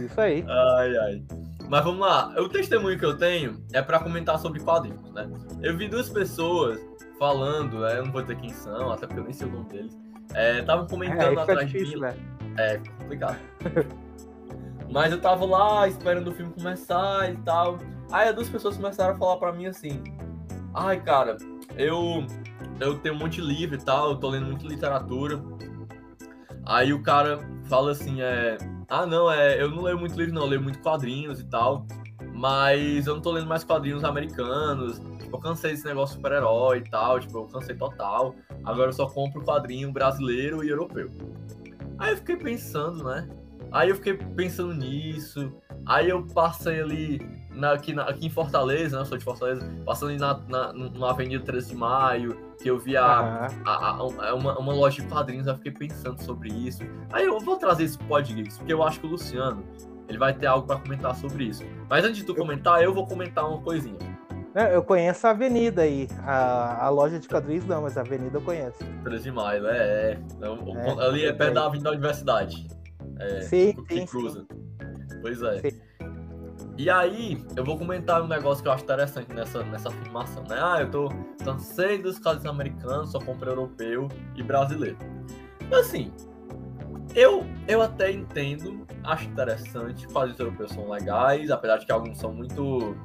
Isso 0.05 0.19
aí. 0.19 0.43
Ai, 0.47 0.97
ai. 0.97 1.23
Mas 1.69 1.83
vamos 1.83 2.01
lá. 2.01 2.33
O 2.37 2.49
testemunho 2.49 2.99
que 2.99 3.05
eu 3.05 3.17
tenho 3.17 3.63
é 3.71 3.81
para 3.81 3.99
comentar 3.99 4.37
sobre 4.39 4.59
quadrinhos, 4.59 5.11
né? 5.13 5.29
Eu 5.61 5.77
vi 5.77 5.87
duas 5.87 6.09
pessoas 6.09 6.79
falando, 7.17 7.79
né? 7.79 7.99
Eu 7.99 8.05
não 8.05 8.11
vou 8.11 8.21
dizer 8.21 8.35
quem 8.37 8.49
são, 8.49 8.91
até 8.91 9.05
porque 9.05 9.19
eu 9.19 9.23
nem 9.23 9.33
sei 9.33 9.47
o 9.47 9.51
nome 9.51 9.69
deles. 9.69 9.97
Estavam 10.59 10.85
é, 10.85 10.89
comentando 10.89 11.39
é, 11.39 11.41
atrás 11.41 11.69
difícil, 11.69 11.87
de 11.87 11.95
mim. 11.95 12.01
Né? 12.01 12.15
É, 12.57 12.77
complicado. 12.99 13.37
Mas 14.91 15.11
eu 15.11 15.21
tava 15.21 15.45
lá 15.45 15.87
esperando 15.87 16.27
o 16.27 16.31
filme 16.33 16.51
começar 16.51 17.31
e 17.31 17.37
tal. 17.37 17.77
Aí 18.11 18.27
as 18.27 18.35
duas 18.35 18.49
pessoas 18.49 18.75
começaram 18.75 19.15
a 19.15 19.17
falar 19.17 19.37
para 19.37 19.53
mim 19.53 19.67
assim: 19.67 20.03
Ai, 20.73 20.99
cara, 20.99 21.37
eu 21.77 22.25
eu 22.79 22.97
tenho 22.97 23.15
um 23.15 23.17
monte 23.19 23.35
de 23.35 23.41
livro 23.41 23.75
e 23.75 23.81
tal, 23.81 24.11
eu 24.11 24.15
tô 24.17 24.29
lendo 24.29 24.47
muita 24.47 24.67
literatura. 24.67 25.41
Aí 26.65 26.93
o 26.93 27.01
cara 27.01 27.39
fala 27.65 27.91
assim, 27.91 28.21
é, 28.21 28.57
ah 28.87 29.05
não, 29.05 29.31
é, 29.31 29.61
eu 29.61 29.69
não 29.69 29.83
leio 29.83 29.97
muito 29.97 30.17
livro 30.17 30.33
não, 30.33 30.43
eu 30.43 30.49
leio 30.49 30.61
muito 30.61 30.79
quadrinhos 30.79 31.39
e 31.39 31.45
tal, 31.45 31.85
mas 32.33 33.07
eu 33.07 33.15
não 33.15 33.21
tô 33.21 33.31
lendo 33.31 33.47
mais 33.47 33.63
quadrinhos 33.63 34.03
americanos. 34.03 34.99
Tipo, 35.19 35.37
eu 35.37 35.39
cansei 35.39 35.71
desse 35.71 35.85
negócio 35.85 36.15
super-herói 36.15 36.79
e 36.79 36.89
tal, 36.89 37.19
tipo, 37.19 37.37
eu 37.37 37.45
cansei 37.45 37.75
total. 37.75 38.35
Agora 38.63 38.89
eu 38.89 38.93
só 38.93 39.07
compro 39.07 39.43
quadrinho 39.43 39.91
brasileiro 39.91 40.63
e 40.63 40.69
europeu. 40.69 41.09
Aí 41.97 42.11
eu 42.11 42.17
fiquei 42.17 42.35
pensando, 42.35 43.03
né? 43.03 43.29
Aí 43.71 43.89
eu 43.89 43.95
fiquei 43.95 44.15
pensando 44.15 44.73
nisso. 44.73 45.53
Aí 45.85 46.09
eu 46.09 46.25
passei 46.27 46.81
ali 46.81 47.21
na, 47.51 47.73
aqui, 47.73 47.93
na, 47.93 48.03
aqui 48.03 48.25
em 48.25 48.29
Fortaleza, 48.29 48.97
né? 48.97 49.01
Eu 49.01 49.05
sou 49.05 49.17
de 49.17 49.23
Fortaleza, 49.23 49.61
passando 49.85 50.17
na, 50.17 50.37
na, 50.47 50.73
na 50.73 51.09
Avenida 51.09 51.43
13 51.43 51.69
de 51.69 51.75
Maio, 51.75 52.37
que 52.61 52.69
eu 52.69 52.77
vi 52.77 52.95
a, 52.95 53.21
uhum. 53.21 53.61
a, 53.65 53.71
a, 53.71 53.89
a, 53.89 54.33
uma, 54.35 54.59
uma 54.59 54.73
loja 54.73 55.01
de 55.01 55.07
quadrinhos, 55.07 55.47
eu 55.47 55.55
fiquei 55.55 55.71
pensando 55.71 56.21
sobre 56.21 56.49
isso. 56.49 56.83
Aí 57.11 57.25
eu 57.25 57.39
vou 57.39 57.57
trazer 57.57 57.83
esse 57.83 57.97
podcast, 57.97 58.57
porque 58.57 58.73
eu 58.73 58.83
acho 58.83 58.99
que 58.99 59.07
o 59.07 59.09
Luciano 59.09 59.63
ele 60.07 60.17
vai 60.17 60.33
ter 60.33 60.45
algo 60.45 60.67
para 60.67 60.77
comentar 60.77 61.15
sobre 61.15 61.45
isso. 61.45 61.63
Mas 61.89 62.03
antes 62.03 62.17
de 62.17 62.25
tu 62.25 62.35
comentar, 62.35 62.83
eu 62.83 62.93
vou 62.93 63.07
comentar 63.07 63.47
uma 63.47 63.61
coisinha. 63.61 63.97
Eu 64.73 64.83
conheço 64.83 65.25
a 65.25 65.29
avenida 65.29 65.83
aí. 65.83 66.09
A, 66.23 66.85
a 66.85 66.89
loja 66.89 67.17
de 67.17 67.27
quadrinhos 67.27 67.65
não, 67.65 67.83
mas 67.83 67.97
a 67.97 68.01
avenida 68.01 68.37
eu 68.37 68.41
conheço. 68.41 68.83
13 69.03 69.23
de 69.23 69.31
maio, 69.31 69.65
é. 69.67 70.11
é. 70.11 70.19
é 70.41 71.05
ali 71.05 71.25
é 71.25 71.31
perto 71.31 71.53
da 71.53 71.65
Avenida 71.65 71.89
da 71.89 71.91
Universidade. 71.91 72.67
É, 73.17 73.41
sim, 73.41 73.73
sim, 73.89 74.05
cruza. 74.05 74.45
Pois 75.21 75.41
é. 75.41 75.59
Sim. 75.61 75.79
E 76.77 76.89
aí, 76.89 77.43
eu 77.55 77.63
vou 77.63 77.77
comentar 77.77 78.21
um 78.21 78.27
negócio 78.27 78.63
que 78.63 78.69
eu 78.69 78.73
acho 78.73 78.83
interessante 78.83 79.33
nessa, 79.33 79.63
nessa 79.63 79.89
afirmação, 79.89 80.43
né? 80.43 80.57
Ah, 80.59 80.77
eu 80.81 80.89
tô 80.89 81.09
cansei 81.43 81.97
dos 81.97 82.17
casos 82.17 82.45
americanos, 82.45 83.11
só 83.11 83.19
compro 83.19 83.49
europeu 83.49 84.07
e 84.35 84.41
brasileiro. 84.41 84.97
Assim, 85.71 86.11
eu, 87.15 87.45
eu 87.67 87.81
até 87.81 88.11
entendo, 88.11 88.85
acho 89.03 89.25
interessante, 89.25 90.07
quadrinhos 90.07 90.39
europeus 90.39 90.71
são 90.71 90.89
legais, 90.89 91.51
apesar 91.51 91.77
de 91.77 91.85
que 91.85 91.91
alguns 91.91 92.17
são 92.17 92.33
muito 92.33 92.95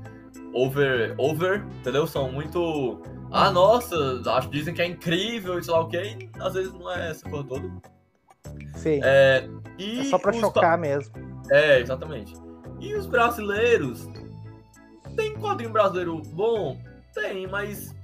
over, 0.52 1.14
over, 1.18 1.64
entendeu? 1.80 2.06
São 2.06 2.30
muito. 2.30 3.02
Ah, 3.30 3.50
nossa, 3.50 3.96
acho, 4.26 4.48
dizem 4.48 4.72
que 4.72 4.80
é 4.80 4.86
incrível 4.86 5.58
e 5.58 5.64
sei 5.64 5.72
lá 5.72 5.80
o 5.80 5.88
que, 5.88 6.30
às 6.38 6.54
vezes 6.54 6.72
não 6.72 6.90
é 6.90 7.10
essa 7.10 7.28
coisa 7.28 7.46
toda. 7.46 7.68
Sim. 8.76 9.00
É, 9.02 9.48
é 9.78 10.04
só 10.04 10.18
pra 10.18 10.32
chocar 10.32 10.78
mesmo. 10.78 11.12
É, 11.50 11.80
exatamente. 11.80 12.45
E 12.80 12.94
os 12.94 13.06
brasileiros? 13.06 14.08
Tem 15.14 15.34
quadrinho 15.34 15.70
brasileiro 15.70 16.20
bom? 16.32 16.78
Tem, 17.14 17.46
mas 17.46 17.94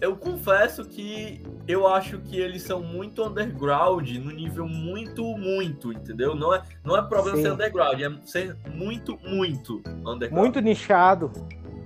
eu 0.00 0.16
confesso 0.16 0.84
que 0.84 1.42
eu 1.66 1.86
acho 1.86 2.18
que 2.20 2.38
eles 2.38 2.62
são 2.62 2.80
muito 2.82 3.24
underground 3.24 4.08
no 4.18 4.30
nível 4.30 4.68
muito, 4.68 5.24
muito, 5.36 5.92
entendeu? 5.92 6.34
Não 6.34 6.54
é, 6.54 6.62
não 6.84 6.96
é 6.96 7.02
problema 7.02 7.36
Sim. 7.38 7.42
ser 7.42 7.52
underground, 7.52 8.00
é 8.00 8.10
ser 8.24 8.56
muito, 8.72 9.18
muito 9.24 9.82
underground. 10.04 10.32
Muito 10.32 10.60
nichado. 10.60 11.32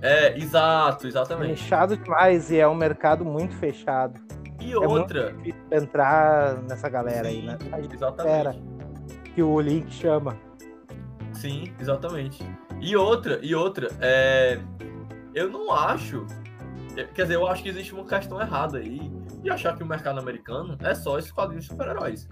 É, 0.01 0.37
exato, 0.37 1.07
exatamente. 1.07 1.47
É 1.47 1.51
nichado 1.51 1.97
demais 1.97 2.51
e 2.51 2.57
é 2.57 2.67
um 2.67 2.75
mercado 2.75 3.23
muito 3.23 3.55
fechado. 3.55 4.19
E 4.59 4.75
outra. 4.75 5.35
É 5.71 5.77
entrar 5.77 6.61
nessa 6.63 6.87
galera 6.87 7.29
Sim, 7.29 7.39
aí, 7.39 7.45
né? 7.45 7.57
Exatamente. 7.91 8.61
que 9.33 9.41
o 9.41 9.59
Link 9.59 9.91
chama. 9.91 10.37
Sim, 11.41 11.73
exatamente. 11.79 12.43
E 12.79 12.95
outra, 12.95 13.39
e 13.41 13.55
outra, 13.55 13.89
é... 13.99 14.59
eu 15.33 15.49
não 15.49 15.73
acho. 15.73 16.27
Quer 17.15 17.23
dizer, 17.23 17.35
eu 17.35 17.47
acho 17.47 17.63
que 17.63 17.69
existe 17.69 17.95
uma 17.95 18.05
questão 18.05 18.39
errada 18.39 18.77
aí 18.77 19.11
de 19.41 19.49
achar 19.49 19.75
que 19.75 19.81
o 19.81 19.85
mercado 19.85 20.19
americano 20.19 20.77
é 20.83 20.93
só 20.93 21.17
esses 21.17 21.31
quadrinhos 21.31 21.65
de 21.65 21.71
super-heróis. 21.71 22.29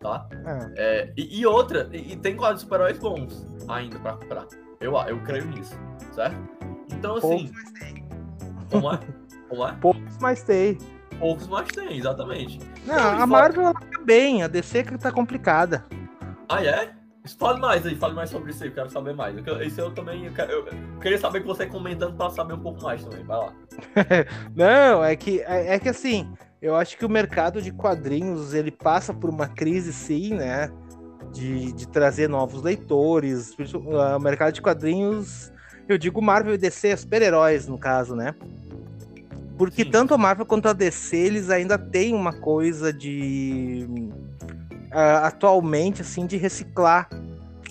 Tá? 0.00 0.28
É. 0.44 0.72
É, 0.76 1.12
e, 1.16 1.40
e, 1.40 1.46
outra, 1.46 1.88
e, 1.92 2.12
e 2.12 2.16
tem 2.16 2.36
quadrinhos 2.36 2.60
de 2.60 2.64
super-heróis 2.64 2.98
bons 2.98 3.48
ainda 3.66 3.98
pra 4.00 4.12
comprar. 4.14 4.46
Eu, 4.78 4.94
eu 5.08 5.18
creio 5.22 5.46
nisso, 5.46 5.74
certo? 6.12 6.36
Então, 6.92 7.16
assim. 7.16 7.48
Poucos 7.48 7.52
mais 7.52 7.72
tem. 7.72 8.08
Como 8.70 8.92
é? 8.92 9.00
Como 9.48 9.66
é? 9.66 9.72
Poucos 9.80 10.18
mais 10.18 10.42
tem. 10.42 10.78
Poucos 11.18 11.48
mais 11.48 11.68
tem, 11.68 11.96
exatamente. 11.96 12.58
Não, 12.84 12.96
então, 12.96 13.22
a 13.22 13.26
Marvel 13.26 13.62
ela 13.62 13.72
tá 13.72 14.00
bem, 14.04 14.42
a 14.42 14.48
DC 14.48 14.82
que 14.82 14.98
tá 14.98 15.10
complicada. 15.10 15.86
Ah, 16.48 16.62
é? 16.62 16.92
Fale 17.38 17.60
mais 17.60 17.86
aí, 17.86 17.94
fale 17.94 18.14
mais 18.14 18.30
sobre 18.30 18.50
isso 18.50 18.64
aí, 18.64 18.68
eu 18.68 18.74
quero 18.74 18.90
saber 18.90 19.14
mais. 19.14 19.36
Isso 19.64 19.80
eu 19.80 19.92
também. 19.92 20.26
Eu, 20.26 20.32
quero, 20.32 20.50
eu 20.52 20.66
queria 21.00 21.18
saber 21.18 21.40
que 21.40 21.46
você 21.46 21.66
comentando 21.66 22.16
para 22.16 22.30
saber 22.30 22.54
um 22.54 22.60
pouco 22.60 22.82
mais 22.82 23.04
também. 23.04 23.24
Vai 23.24 23.38
lá. 23.38 23.54
Não, 24.56 25.04
é 25.04 25.14
que, 25.14 25.40
é, 25.42 25.74
é, 25.74 25.78
que 25.78 25.88
assim, 25.88 26.32
eu 26.60 26.74
acho 26.74 26.98
que 26.98 27.06
o 27.06 27.08
mercado 27.08 27.62
de 27.62 27.70
quadrinhos 27.70 28.54
ele 28.54 28.72
passa 28.72 29.14
por 29.14 29.30
uma 29.30 29.46
crise, 29.46 29.92
sim, 29.92 30.34
né? 30.34 30.68
De, 31.32 31.72
de 31.72 31.86
trazer 31.86 32.28
novos 32.28 32.60
leitores. 32.60 33.54
O 33.72 34.18
mercado 34.18 34.52
de 34.52 34.60
quadrinhos, 34.60 35.52
eu 35.88 35.96
digo 35.96 36.20
Marvel 36.20 36.54
e 36.54 36.58
DC, 36.58 36.96
super-heróis, 36.96 37.68
no 37.68 37.78
caso, 37.78 38.16
né? 38.16 38.34
Porque 39.56 39.84
sim. 39.84 39.90
tanto 39.92 40.12
a 40.12 40.18
Marvel 40.18 40.44
quanto 40.44 40.66
a 40.66 40.72
DC, 40.72 41.16
eles 41.16 41.50
ainda 41.50 41.78
têm 41.78 42.14
uma 42.14 42.32
coisa 42.32 42.92
de 42.92 43.86
uh, 44.92 45.24
atualmente, 45.24 46.02
assim, 46.02 46.26
de 46.26 46.36
reciclar. 46.36 47.08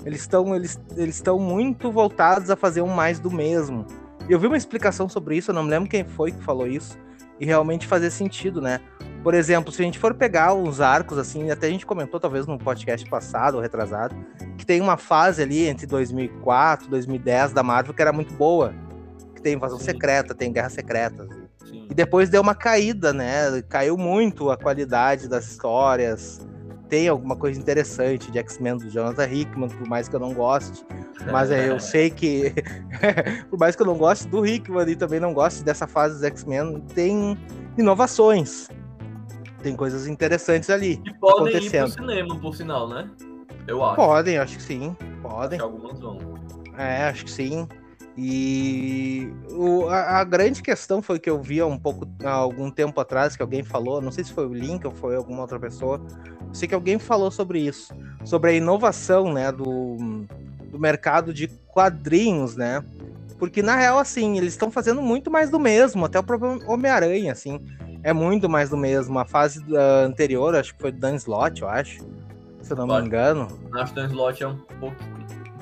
Eles 0.04 0.22
estão 0.22 0.56
eles, 0.56 0.80
eles 0.98 1.16
estão 1.16 1.40
muito 1.40 1.92
voltados 1.92 2.50
a 2.50 2.56
fazer 2.56 2.82
um 2.82 2.88
mais 2.88 3.20
do 3.20 3.30
mesmo. 3.30 3.86
Eu 4.28 4.40
vi 4.40 4.48
uma 4.48 4.58
explicação 4.58 5.08
sobre 5.08 5.38
isso, 5.38 5.52
eu 5.52 5.56
não 5.56 5.64
me 5.64 5.70
lembro 5.70 5.90
quem 5.90 6.04
foi 6.04 6.32
que 6.32 6.42
falou 6.44 6.68
isso, 6.68 6.98
e 7.40 7.46
realmente 7.46 7.88
fazer 7.88 8.10
sentido, 8.12 8.62
né? 8.62 8.80
Por 9.24 9.36
exemplo, 9.36 9.72
se 9.72 9.82
a 9.82 9.86
gente 9.86 10.00
for 10.00 10.16
pegar 10.16 10.54
uns 10.54 10.82
arcos, 10.82 11.18
assim, 11.18 11.52
até 11.52 11.68
a 11.68 11.70
gente 11.70 11.86
comentou 11.86 12.20
talvez 12.20 12.48
no 12.48 12.58
podcast 12.58 13.08
passado 13.08 13.56
ou 13.56 13.62
retrasado, 13.62 14.16
que 14.58 14.66
tem 14.66 14.82
uma 14.82 14.98
fase 14.98 15.44
ali 15.44 15.68
entre 15.68 15.86
2004 15.86 16.88
e 16.88 16.90
2010 16.90 17.54
da 17.54 17.62
Marvel 17.62 17.94
que 17.94 18.02
era 18.02 18.12
muito 18.12 18.34
boa. 18.34 18.74
Que 19.36 19.42
tem 19.42 19.54
invasão 19.54 19.78
Sim. 19.78 19.86
secreta, 19.86 20.34
tem 20.34 20.52
guerras 20.52 20.74
secretas. 20.74 21.28
Sim. 21.66 21.88
E 21.90 21.94
depois 21.94 22.30
deu 22.30 22.42
uma 22.42 22.56
caída, 22.56 23.14
né? 23.14 23.62
Caiu 23.70 23.96
muito 23.96 24.50
a 24.50 24.58
qualidade 24.58 25.28
das 25.28 25.46
histórias 25.48 26.42
tem 26.92 27.08
alguma 27.08 27.38
coisa 27.38 27.58
interessante 27.58 28.30
de 28.30 28.38
X-Men 28.40 28.76
do 28.76 28.90
Jonathan 28.90 29.26
Hickman, 29.26 29.70
por 29.70 29.88
mais 29.88 30.10
que 30.10 30.16
eu 30.18 30.20
não 30.20 30.34
goste. 30.34 30.86
Mas 31.32 31.50
é, 31.50 31.70
eu 31.70 31.80
sei 31.80 32.10
que, 32.10 32.54
por 33.50 33.58
mais 33.58 33.78
que 33.78 33.82
eu 33.82 33.86
não 33.86 33.98
goste 33.98 34.28
do 34.28 34.46
Hickman 34.46 34.84
e 34.90 34.96
também 34.98 35.18
não 35.18 35.34
goste 35.34 35.64
dessa 35.64 35.88
fase 35.88 36.16
dos 36.16 36.24
X-Men, 36.24 36.82
tem 36.94 37.38
inovações. 37.78 38.68
Tem 39.64 39.74
coisas 39.74 40.06
interessantes 40.06 40.70
ali. 40.70 41.02
E 41.06 41.14
podem 41.14 41.56
acontecendo. 41.56 41.88
ir 41.88 41.96
pro 41.96 42.06
cinema, 42.06 42.40
por 42.42 42.56
sinal, 42.58 42.90
né? 42.90 43.10
Eu 43.66 43.82
acho. 43.86 43.96
Podem, 43.96 44.38
acho 44.38 44.58
que 44.58 44.64
sim. 44.64 44.98
Podem. 45.22 45.60
Acho 45.60 45.70
que 45.70 45.74
algumas 45.74 45.98
vão. 45.98 46.18
É, 46.78 47.04
acho 47.06 47.24
que 47.24 47.32
sim. 47.32 47.70
E 48.18 49.32
o, 49.52 49.88
a, 49.88 50.20
a, 50.20 50.24
grande 50.24 50.62
questão 50.62 51.02
foi 51.02 51.18
que 51.18 51.30
eu 51.30 51.42
vi 51.42 51.62
há 51.62 51.66
um 51.66 51.78
pouco, 51.78 52.06
há 52.24 52.32
algum 52.32 52.70
tempo 52.70 53.00
atrás, 53.00 53.36
que 53.38 53.42
alguém 53.42 53.64
falou, 53.64 54.02
não 54.02 54.12
sei 54.12 54.24
se 54.24 54.34
foi 54.34 54.46
o 54.46 54.54
Link 54.54 54.86
ou 54.86 54.94
foi 54.94 55.16
alguma 55.16 55.42
outra 55.42 55.58
pessoa, 55.58 56.02
sei 56.52 56.68
que 56.68 56.76
alguém 56.76 57.00
falou 57.00 57.32
sobre 57.32 57.60
isso, 57.60 57.94
sobre 58.26 58.52
a 58.52 58.54
inovação, 58.54 59.32
né, 59.32 59.50
do, 59.52 60.26
do 60.70 60.78
mercado 60.78 61.34
de 61.34 61.48
quadrinhos, 61.68 62.58
né? 62.58 62.84
Porque 63.40 63.64
na 63.64 63.76
real, 63.76 63.98
assim, 63.98 64.38
eles 64.38 64.54
estão 64.54 64.70
fazendo 64.70 65.02
muito 65.02 65.32
mais 65.32 65.50
do 65.50 65.60
mesmo, 65.60 66.06
até 66.06 66.20
o 66.20 66.24
próprio 66.24 66.62
Homem-Aranha, 66.70 67.32
assim, 67.32 67.60
é 68.04 68.14
muito 68.14 68.50
mais 68.50 68.70
do 68.70 68.78
mesmo. 68.78 69.18
A 69.18 69.26
fase 69.26 69.60
uh, 69.72 70.06
anterior, 70.06 70.54
acho 70.56 70.76
que 70.76 70.82
foi 70.82 70.92
do 70.92 71.00
Dan 71.00 71.16
Slott, 71.16 71.62
eu 71.62 71.68
acho, 71.68 72.06
se 72.62 72.74
eu 72.74 72.78
não 72.78 72.86
me 72.86 73.06
engano. 73.06 73.48
Acho 73.74 73.94
que 73.94 74.00
Dan 74.00 74.08
Slott 74.08 74.44
é 74.44 74.48
um 74.48 74.58
pouco, 74.58 74.96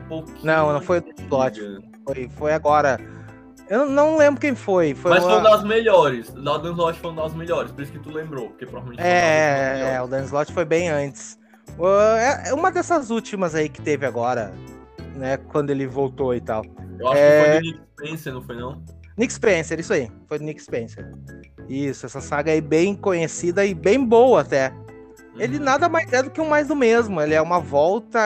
um 0.04 0.08
pouquinho. 0.10 0.46
Não, 0.46 0.74
não 0.74 0.82
foi 0.82 0.98
o 0.98 1.02
Dan 1.02 1.24
Slott, 1.24 1.62
foi, 2.13 2.30
foi 2.30 2.54
agora. 2.54 3.00
Eu 3.69 3.86
não 3.86 4.17
lembro 4.17 4.41
quem 4.41 4.56
foi. 4.56 4.95
foi 4.95 5.12
Mas 5.12 5.24
uma... 5.24 5.32
foi 5.32 5.39
uma 5.41 5.50
das 5.52 5.63
melhores. 5.63 6.30
O 6.30 6.58
Dan 6.58 6.72
Slott 6.72 7.00
foi 7.00 7.12
uma 7.12 7.24
das 7.24 7.34
melhores, 7.36 7.72
por 7.72 7.84
isso 7.84 7.91
que 7.91 8.00
tu 8.00 8.12
lembrou, 8.12 8.50
porque 8.50 8.65
provavelmente 8.65 9.02
É, 9.02 9.93
é, 9.93 10.02
o 10.02 10.08
Dan 10.08 10.24
Slott 10.24 10.52
foi 10.52 10.65
bem 10.65 10.89
antes. 10.89 11.38
É 12.45 12.54
uma 12.54 12.72
dessas 12.72 13.12
últimas 13.12 13.54
aí 13.54 13.69
que 13.69 13.82
teve 13.82 14.06
agora, 14.06 14.52
né? 15.15 15.38
Quando 15.38 15.69
ele 15.69 15.86
voltou 15.86 16.34
e 16.34 16.41
tal. 16.41 16.65
Eu 17.00 17.08
acho 17.10 17.17
é... 17.17 17.41
que 17.41 17.45
foi 17.45 17.60
do 17.60 17.65
Nick 17.65 17.80
Spencer, 17.93 18.34
não 18.34 18.41
foi 18.41 18.56
não? 18.56 18.84
Nick 19.15 19.34
Spencer, 19.34 19.80
isso 19.80 19.93
aí. 19.93 20.12
Foi 20.28 20.39
do 20.39 20.45
Nick 20.45 20.62
Spencer. 20.62 21.13
Isso, 21.67 22.06
essa 22.06 22.19
saga 22.19 22.52
aí 22.52 22.62
bem 22.62 22.95
conhecida 22.95 23.63
e 23.63 23.76
bem 23.76 24.04
boa 24.04 24.41
até. 24.41 24.69
Uhum. 24.69 25.41
Ele 25.41 25.60
nada 25.60 25.88
mais 25.88 26.12
é 26.12 26.24
do 26.24 26.32
que 26.32 26.41
um 26.41 26.50
mais 26.50 26.69
do 26.69 26.76
mesmo. 26.76 27.22
Ele 27.22 27.36
é 27.36 27.41
uma 27.41 27.60
volta 27.60 28.19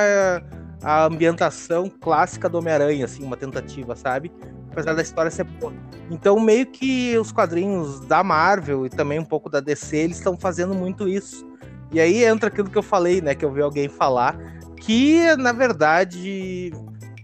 à 0.83 1.05
ambientação 1.05 1.89
clássica 1.89 2.49
do 2.49 2.57
Homem-Aranha, 2.57 3.05
assim, 3.05 3.23
uma 3.23 3.37
tentativa, 3.37 3.95
sabe? 3.95 4.31
Apesar 4.71 4.93
da 4.93 5.01
história 5.01 5.31
ser 5.31 5.45
boa. 5.45 5.73
Então, 6.11 6.39
meio 6.39 6.65
que 6.65 7.17
os 7.17 7.31
quadrinhos 7.31 8.01
da 8.01 8.23
Marvel 8.23 8.85
e 8.85 8.89
também 8.89 9.19
um 9.19 9.25
pouco 9.25 9.49
da 9.49 9.59
DC, 9.59 9.97
eles 9.97 10.17
estão 10.17 10.37
fazendo 10.37 10.73
muito 10.73 11.07
isso. 11.07 11.47
E 11.91 11.99
aí 11.99 12.23
entra 12.23 12.49
aquilo 12.49 12.69
que 12.69 12.77
eu 12.77 12.83
falei, 12.83 13.21
né? 13.21 13.33
Que 13.35 13.45
eu 13.45 13.51
vi 13.51 13.61
alguém 13.61 13.87
falar, 13.87 14.35
que 14.77 15.35
na 15.37 15.51
verdade 15.51 16.71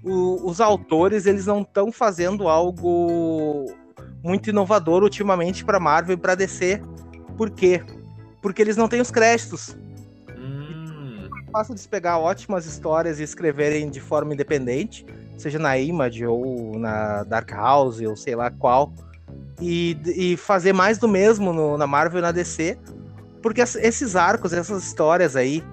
o, 0.03 0.47
os 0.47 0.61
autores 0.61 1.25
eles 1.25 1.45
não 1.45 1.61
estão 1.61 1.91
fazendo 1.91 2.47
algo 2.47 3.65
muito 4.23 4.49
inovador 4.49 5.03
ultimamente 5.03 5.65
para 5.65 5.79
Marvel 5.79 6.15
e 6.15 6.17
para 6.17 6.35
DC. 6.35 6.81
Por 7.35 7.49
quê? 7.49 7.83
Porque 8.41 8.61
eles 8.61 8.77
não 8.77 8.87
têm 8.87 9.01
os 9.01 9.11
créditos. 9.11 9.75
Fácil 11.51 11.75
de 11.75 11.87
pegar 11.87 12.19
ótimas 12.19 12.65
histórias 12.65 13.19
e 13.19 13.23
escreverem 13.23 13.89
de 13.89 13.99
forma 13.99 14.33
independente, 14.33 15.05
seja 15.37 15.57
na 15.57 15.77
Image 15.77 16.25
ou 16.25 16.77
na 16.77 17.23
Dark 17.23 17.51
House 17.51 18.01
ou 18.01 18.15
sei 18.15 18.35
lá 18.35 18.51
qual, 18.51 18.93
e, 19.61 19.97
e 20.05 20.37
fazer 20.37 20.73
mais 20.73 20.97
do 20.97 21.07
mesmo 21.07 21.51
no, 21.51 21.77
na 21.77 21.87
Marvel 21.87 22.19
e 22.19 22.21
na 22.21 22.31
DC, 22.31 22.77
porque 23.41 23.61
esses 23.61 24.15
arcos, 24.15 24.53
essas 24.53 24.83
histórias 24.83 25.35
aí, 25.35 25.63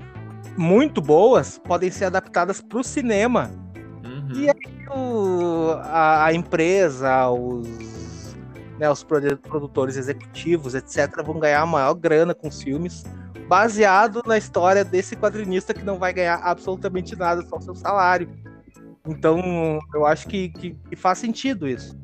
muito 0.56 1.00
boas, 1.00 1.58
podem 1.58 1.90
ser 1.90 2.06
adaptadas 2.06 2.60
para 2.60 2.78
o 2.78 2.84
cinema. 2.84 3.50
Uhum. 4.04 4.32
E 4.34 4.48
aí 4.48 4.88
o, 4.88 5.72
a, 5.82 6.26
a, 6.26 6.34
empresa, 6.34 7.28
os, 7.28 8.34
né, 8.78 8.90
os 8.90 9.02
produtores 9.02 9.96
executivos, 9.96 10.74
etc., 10.74 11.22
vão 11.24 11.38
ganhar 11.38 11.60
a 11.60 11.66
maior 11.66 11.94
grana 11.94 12.34
com 12.34 12.48
os 12.48 12.62
filmes, 12.62 13.04
baseado 13.48 14.22
na 14.26 14.36
história 14.36 14.84
desse 14.84 15.16
quadrinista 15.16 15.72
que 15.72 15.84
não 15.84 15.98
vai 15.98 16.12
ganhar 16.12 16.40
absolutamente 16.42 17.16
nada, 17.16 17.42
só 17.42 17.60
seu 17.60 17.74
salário. 17.74 18.28
Então, 19.06 19.78
eu 19.94 20.04
acho 20.04 20.26
que, 20.26 20.48
que, 20.48 20.70
que 20.88 20.96
faz 20.96 21.18
sentido 21.18 21.68
isso. 21.68 21.96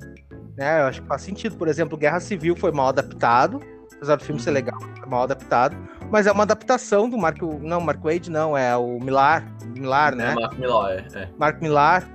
Né? 0.57 0.81
Eu 0.81 0.87
acho 0.87 1.03
que 1.03 1.09
faz 1.09 1.23
sentido. 1.23 1.57
Por 1.57 1.69
exemplo, 1.69 1.99
Guerra 1.99 2.21
Civil 2.21 2.55
foi 2.57 2.71
mal 2.71 2.89
adaptado, 2.89 3.61
apesar 3.97 4.17
do 4.17 4.25
filme 4.25 4.41
ser 4.41 4.51
uhum. 4.51 4.55
legal, 4.55 4.79
é 5.03 5.07
mal 5.07 5.23
adaptado, 5.23 5.77
mas 6.11 6.27
é 6.27 6.33
uma 6.33 6.43
adaptação 6.43 7.09
do 7.09 7.19
Mark, 7.19 7.41
não, 7.61 7.81
Mark 7.81 8.03
Wade 8.03 8.31
não, 8.31 8.57
é 8.57 8.77
o 8.77 9.01
Millar, 9.01 9.45
Millar, 9.75 10.15
né? 10.15 10.33
É 10.33 10.35
Mark 10.35 10.59
Millar, 10.59 10.91
é, 10.91 11.07
é. 11.15 11.29
Mark 11.39 11.61
Millar. 11.61 12.09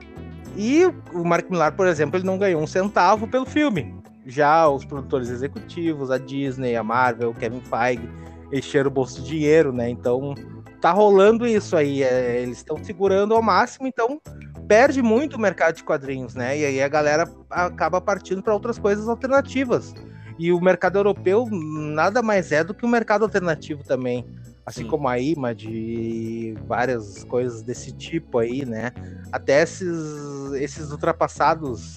E 0.55 0.85
o 1.13 1.23
Mark 1.23 1.49
Millar, 1.49 1.73
por 1.73 1.85
exemplo, 1.85 2.17
ele 2.17 2.25
não 2.25 2.37
ganhou 2.37 2.61
um 2.61 2.67
centavo 2.67 3.27
pelo 3.27 3.45
filme. 3.45 3.95
Já 4.25 4.67
os 4.67 4.83
produtores 4.83 5.29
executivos, 5.29 6.09
a 6.11 6.17
Disney, 6.17 6.75
a 6.75 6.83
Marvel, 6.83 7.29
o 7.29 7.33
Kevin 7.33 7.61
Feige, 7.61 8.09
encheram 8.51 8.89
o 8.89 8.93
bolso 8.93 9.21
de 9.21 9.27
dinheiro, 9.27 9.71
né? 9.71 9.89
Então 9.89 10.33
tá 10.81 10.91
rolando 10.91 11.45
isso 11.45 11.75
aí. 11.75 12.03
É, 12.03 12.41
eles 12.41 12.57
estão 12.57 12.81
segurando 12.83 13.33
ao 13.33 13.41
máximo, 13.41 13.87
então 13.87 14.21
perde 14.67 15.01
muito 15.01 15.35
o 15.35 15.39
mercado 15.39 15.75
de 15.75 15.83
quadrinhos, 15.83 16.35
né? 16.35 16.57
E 16.57 16.65
aí 16.65 16.81
a 16.81 16.87
galera 16.87 17.29
acaba 17.49 18.01
partindo 18.01 18.43
para 18.43 18.53
outras 18.53 18.77
coisas 18.77 19.07
alternativas. 19.07 19.93
E 20.39 20.51
o 20.51 20.61
mercado 20.61 20.99
europeu 20.99 21.47
nada 21.49 22.21
mais 22.21 22.51
é 22.51 22.63
do 22.63 22.73
que 22.73 22.85
um 22.85 22.89
mercado 22.89 23.23
alternativo 23.23 23.83
também. 23.83 24.25
Assim 24.65 24.83
Sim. 24.83 24.89
como 24.89 25.07
a 25.07 25.17
Image 25.17 25.69
e 25.69 26.57
várias 26.67 27.23
coisas 27.23 27.63
desse 27.63 27.91
tipo 27.91 28.37
aí, 28.37 28.65
né? 28.65 28.91
Até 29.31 29.63
esses, 29.63 30.51
esses 30.53 30.91
ultrapassados 30.91 31.95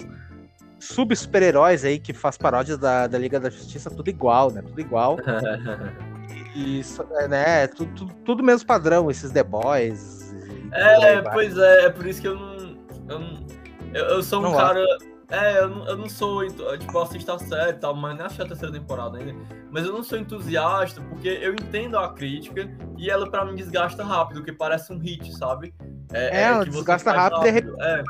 sub-super-heróis 0.79 1.85
aí 1.85 1.99
que 1.99 2.13
faz 2.13 2.37
paródia 2.37 2.77
da, 2.77 3.05
da 3.05 3.17
Liga 3.17 3.39
da 3.39 3.49
Justiça, 3.49 3.91
tudo 3.91 4.09
igual, 4.09 4.51
né? 4.51 4.61
Tudo 4.61 4.79
igual. 4.81 5.17
e 6.55 6.79
isso, 6.79 7.05
é, 7.13 7.27
né? 7.27 7.67
Tudo, 7.67 8.13
tudo, 8.25 8.43
mesmo 8.43 8.67
padrão, 8.67 9.09
esses 9.09 9.31
The 9.31 9.43
Boys. 9.43 10.33
É, 10.73 11.21
pois 11.21 11.57
é, 11.57 11.85
é 11.85 11.89
por 11.89 12.05
isso 12.05 12.21
que 12.21 12.27
eu 12.27 12.35
não. 12.35 12.77
Eu, 13.09 13.19
não, 13.19 13.45
eu, 13.93 14.05
eu 14.05 14.23
sou 14.23 14.39
um 14.39 14.43
não 14.43 14.55
cara. 14.55 14.83
É, 15.29 15.59
eu 15.59 15.69
não, 15.69 15.87
eu 15.87 15.97
não 15.97 16.09
sou, 16.09 16.45
tipo, 16.45 16.61
eu 16.93 17.01
assisto 17.01 17.31
a 17.31 17.39
série 17.39 17.71
e 17.71 17.79
tal, 17.79 17.95
mas 17.95 18.17
nem 18.17 18.25
achei 18.25 18.43
a 18.43 18.47
terceira 18.47 18.73
temporada 18.73 19.17
ainda. 19.17 19.33
Mas 19.71 19.85
eu 19.85 19.93
não 19.93 20.03
sou 20.03 20.17
entusiasta, 20.17 21.01
porque 21.03 21.29
eu 21.29 21.53
entendo 21.53 21.97
a 21.97 22.13
crítica 22.13 22.69
e 22.97 23.09
ela 23.09 23.29
pra 23.29 23.45
mim 23.45 23.55
desgasta 23.55 24.03
rápido, 24.03 24.43
que 24.43 24.51
parece 24.51 24.91
um 24.91 24.97
hit, 24.97 25.33
sabe? 25.37 25.73
É, 26.11 26.41
é, 26.41 26.43
é 26.43 26.65
desgasta 26.65 27.13
rápido, 27.13 27.45
rápido. 27.45 27.81
É. 27.81 28.03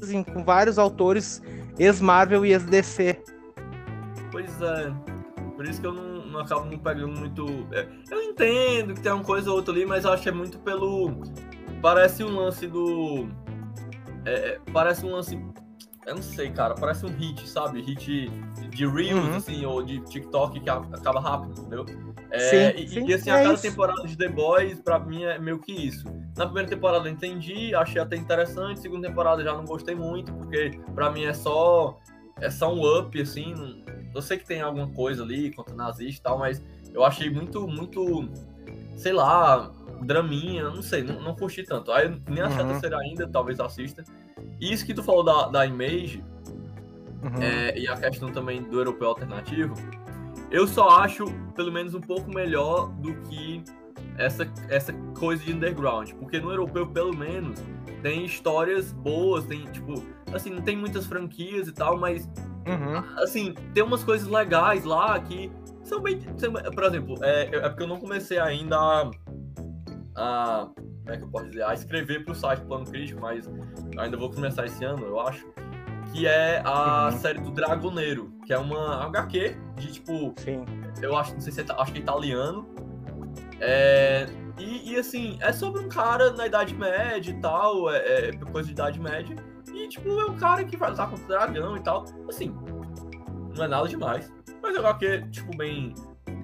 Assim, 0.00 0.22
com 0.22 0.44
vários 0.44 0.78
autores 0.78 1.42
ex-Marvel 1.76 2.46
e 2.46 2.52
ex-DC. 2.52 3.20
Pois 4.30 4.62
é. 4.62 4.92
Por 5.56 5.66
isso 5.66 5.80
que 5.80 5.86
eu 5.88 5.92
não, 5.92 6.17
não 6.38 6.44
acabo 6.44 6.64
não 6.64 6.78
pegando 6.78 7.18
muito. 7.18 7.46
É, 7.72 7.86
eu 8.10 8.22
entendo 8.22 8.94
que 8.94 9.00
tem 9.00 9.12
uma 9.12 9.24
coisa 9.24 9.50
ou 9.50 9.56
outra 9.56 9.74
ali, 9.74 9.84
mas 9.84 10.04
eu 10.04 10.12
acho 10.12 10.22
que 10.22 10.28
é 10.28 10.32
muito 10.32 10.58
pelo. 10.60 11.12
Parece 11.82 12.24
um 12.24 12.34
lance 12.34 12.66
do. 12.66 13.28
É, 14.24 14.32
é 14.32 14.60
parece 14.72 15.04
um 15.04 15.12
lance 15.12 15.36
eu 16.08 16.14
não 16.14 16.22
sei, 16.22 16.50
cara, 16.50 16.74
parece 16.74 17.04
um 17.04 17.10
hit, 17.10 17.46
sabe? 17.46 17.82
Hit 17.82 18.30
de 18.70 18.86
Reels, 18.86 19.26
uhum. 19.26 19.36
assim, 19.36 19.66
ou 19.66 19.82
de 19.82 20.00
TikTok 20.00 20.58
que 20.58 20.70
acaba 20.70 21.20
rápido, 21.20 21.60
entendeu? 21.60 21.84
É, 22.30 22.38
sim, 22.38 22.82
e, 22.82 22.88
sim, 22.88 23.06
e, 23.06 23.12
assim, 23.12 23.28
é 23.28 23.34
a 23.34 23.42
cada 23.42 23.54
isso. 23.54 23.62
temporada 23.62 24.02
de 24.06 24.16
The 24.16 24.28
Boys, 24.28 24.80
pra 24.80 24.98
mim, 24.98 25.24
é 25.24 25.38
meio 25.38 25.58
que 25.58 25.70
isso. 25.70 26.04
Na 26.34 26.46
primeira 26.46 26.66
temporada 26.66 27.06
eu 27.06 27.12
entendi, 27.12 27.74
achei 27.74 28.00
até 28.00 28.16
interessante, 28.16 28.80
segunda 28.80 29.06
temporada 29.06 29.44
já 29.44 29.52
não 29.52 29.66
gostei 29.66 29.94
muito, 29.94 30.32
porque 30.32 30.80
pra 30.94 31.10
mim 31.10 31.24
é 31.24 31.34
só. 31.34 31.98
É 32.40 32.50
só 32.50 32.72
um 32.72 32.98
up, 32.98 33.20
assim. 33.20 33.84
Eu 34.14 34.22
sei 34.22 34.38
que 34.38 34.46
tem 34.46 34.60
alguma 34.60 34.88
coisa 34.88 35.22
ali 35.22 35.52
contra 35.52 35.74
nazista 35.74 36.20
e 36.20 36.22
tal, 36.22 36.38
mas 36.38 36.62
eu 36.92 37.04
achei 37.04 37.30
muito, 37.30 37.66
muito. 37.66 38.28
Sei 38.96 39.12
lá, 39.12 39.70
draminha, 40.02 40.64
não 40.70 40.82
sei, 40.82 41.02
não, 41.02 41.20
não 41.20 41.34
curti 41.34 41.62
tanto. 41.62 41.92
Aí 41.92 42.08
nem 42.28 42.42
achei 42.42 42.60
uhum. 42.60 42.68
a 42.68 42.72
terceira 42.72 42.98
ainda, 42.98 43.28
talvez 43.28 43.60
assista. 43.60 44.04
E 44.60 44.72
isso 44.72 44.84
que 44.84 44.94
tu 44.94 45.02
falou 45.02 45.22
da, 45.22 45.48
da 45.48 45.66
Image, 45.66 46.24
uhum. 47.22 47.42
é, 47.42 47.78
e 47.78 47.88
a 47.88 47.96
questão 47.96 48.30
também 48.30 48.62
do 48.62 48.78
europeu 48.78 49.08
alternativo, 49.08 49.74
eu 50.50 50.66
só 50.66 50.88
acho, 51.00 51.26
pelo 51.54 51.70
menos, 51.70 51.94
um 51.94 52.00
pouco 52.00 52.32
melhor 52.32 52.88
do 52.94 53.14
que 53.22 53.62
essa, 54.16 54.50
essa 54.68 54.92
coisa 55.18 55.44
de 55.44 55.52
underground. 55.52 56.12
Porque 56.14 56.40
no 56.40 56.50
europeu, 56.50 56.86
pelo 56.86 57.16
menos, 57.16 57.60
tem 58.02 58.24
histórias 58.24 58.92
boas, 58.92 59.44
tem, 59.44 59.64
tipo, 59.66 60.02
assim, 60.32 60.50
não 60.50 60.62
tem 60.62 60.76
muitas 60.76 61.06
franquias 61.06 61.68
e 61.68 61.72
tal, 61.72 61.98
mas, 61.98 62.28
uhum. 62.66 63.22
assim, 63.22 63.54
tem 63.74 63.82
umas 63.82 64.04
coisas 64.04 64.28
legais 64.28 64.84
lá 64.84 65.18
que 65.20 65.50
são 65.84 66.00
bem. 66.00 66.20
Por 66.20 66.84
exemplo, 66.84 67.16
é, 67.22 67.44
é 67.44 67.68
porque 67.68 67.82
eu 67.82 67.88
não 67.88 67.98
comecei 67.98 68.38
ainda 68.38 68.76
a. 68.76 69.10
a 70.16 70.68
como 70.74 71.14
é 71.14 71.16
que 71.16 71.24
eu 71.24 71.28
posso 71.28 71.46
dizer, 71.46 71.62
a 71.62 71.72
escrever 71.72 72.22
para 72.22 72.32
o 72.32 72.34
site 72.34 72.60
Plano 72.66 72.84
Crítico, 72.84 73.18
mas 73.22 73.48
ainda 73.96 74.16
vou 74.18 74.30
começar 74.30 74.66
esse 74.66 74.84
ano, 74.84 75.06
eu 75.06 75.18
acho, 75.18 75.46
que 76.12 76.26
é 76.26 76.60
a 76.62 77.06
uhum. 77.06 77.18
série 77.18 77.40
do 77.40 77.50
Dragoneiro, 77.50 78.30
que 78.44 78.52
é 78.52 78.58
uma 78.58 79.06
HQ 79.06 79.56
de 79.76 79.92
tipo, 79.92 80.34
Sim. 80.36 80.66
eu 81.00 81.16
acho, 81.16 81.32
não 81.32 81.40
sei 81.40 81.50
se 81.50 81.62
é, 81.62 81.64
acho 81.78 81.92
que 81.92 81.98
é 81.98 82.02
italiano, 82.02 82.68
é, 83.58 84.26
e, 84.58 84.92
e, 84.92 84.96
assim, 84.96 85.38
é 85.40 85.52
sobre 85.52 85.80
um 85.80 85.88
cara 85.88 86.32
na 86.32 86.46
Idade 86.46 86.74
Média 86.74 87.30
e 87.30 87.40
tal, 87.40 87.90
é, 87.90 88.28
é 88.28 88.32
coisa 88.52 88.66
de 88.66 88.72
Idade 88.72 89.00
Média, 89.00 89.36
e 89.84 89.88
tipo, 89.88 90.08
é 90.20 90.26
um 90.26 90.36
cara 90.36 90.64
que 90.64 90.76
vai 90.76 90.90
lutar 90.90 91.08
contra 91.08 91.24
o 91.24 91.28
dragão 91.28 91.76
e 91.76 91.80
tal, 91.80 92.04
assim, 92.28 92.54
não 93.56 93.64
é 93.64 93.68
nada 93.68 93.88
demais, 93.88 94.32
mas 94.62 94.76
é 94.76 94.80
uma 94.80 94.90
HQ, 94.90 95.30
tipo, 95.30 95.56
bem 95.56 95.94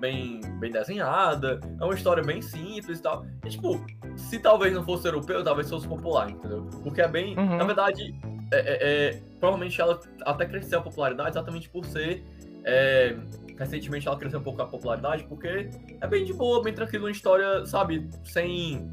bem, 0.05 0.41
bem 0.59 0.71
desenhada, 0.71 1.61
é 1.81 1.85
uma 1.85 1.95
história 1.95 2.23
bem 2.23 2.43
simples 2.43 2.99
e 2.99 3.03
tal. 3.03 3.25
E, 3.45 3.49
tipo, 3.49 3.85
se 4.17 4.39
talvez 4.39 4.75
não 4.75 4.85
fosse 4.85 5.07
europeu, 5.07 5.43
talvez 5.43 5.71
fosse 5.71 5.89
popular, 5.89 6.31
entendeu? 6.31 6.69
Porque 6.83 7.01
é 7.01 7.09
bem. 7.09 7.39
Uhum. 7.39 7.57
Na 7.57 7.65
verdade, 7.65 8.15
é, 8.53 8.59
é, 8.59 8.79
é, 8.83 9.23
provavelmente 9.41 9.81
ela 9.81 9.99
até 10.23 10.45
cresceu 10.47 10.81
a 10.81 10.83
popularidade 10.83 11.31
exatamente 11.31 11.71
por 11.71 11.87
ser. 11.87 12.23
É, 12.65 13.17
recentemente 13.59 14.07
ela 14.07 14.17
cresceu 14.19 14.41
um 14.41 14.43
pouco 14.43 14.61
a 14.61 14.67
popularidade, 14.67 15.25
porque 15.25 15.71
é 16.01 16.07
bem 16.07 16.25
de 16.25 16.33
boa, 16.33 16.63
bem 16.63 16.75
tranquilo, 16.75 17.05
uma 17.05 17.11
história, 17.11 17.65
sabe, 17.67 18.09
sem 18.25 18.91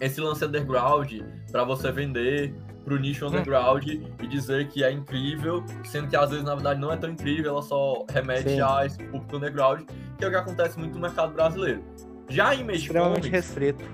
esse 0.00 0.20
lance 0.20 0.44
underground 0.44 1.12
para 1.50 1.64
você 1.64 1.92
vender 1.92 2.54
pro 2.84 2.98
nicho 2.98 3.26
underground 3.26 3.84
hum. 3.86 4.10
e 4.22 4.26
dizer 4.26 4.68
que 4.68 4.82
é 4.82 4.90
incrível, 4.90 5.64
sendo 5.84 6.08
que 6.08 6.16
às 6.16 6.30
vezes 6.30 6.44
na 6.44 6.54
verdade 6.54 6.80
não 6.80 6.92
é 6.92 6.96
tão 6.96 7.10
incrível, 7.10 7.52
ela 7.52 7.62
só 7.62 8.04
remete 8.10 8.50
Sim. 8.50 8.60
a 8.60 8.86
esse 8.86 8.98
público 9.04 9.36
underground, 9.36 9.82
que 10.18 10.24
é 10.24 10.28
o 10.28 10.30
que 10.30 10.36
acontece 10.36 10.78
muito 10.78 10.94
no 10.94 11.00
mercado 11.00 11.32
brasileiro. 11.32 11.82
Já 12.28 12.54
em 12.54 12.60
Image 12.60 12.82
Extremamente 12.86 13.28
Comics, 13.28 13.30
restrito. 13.30 13.84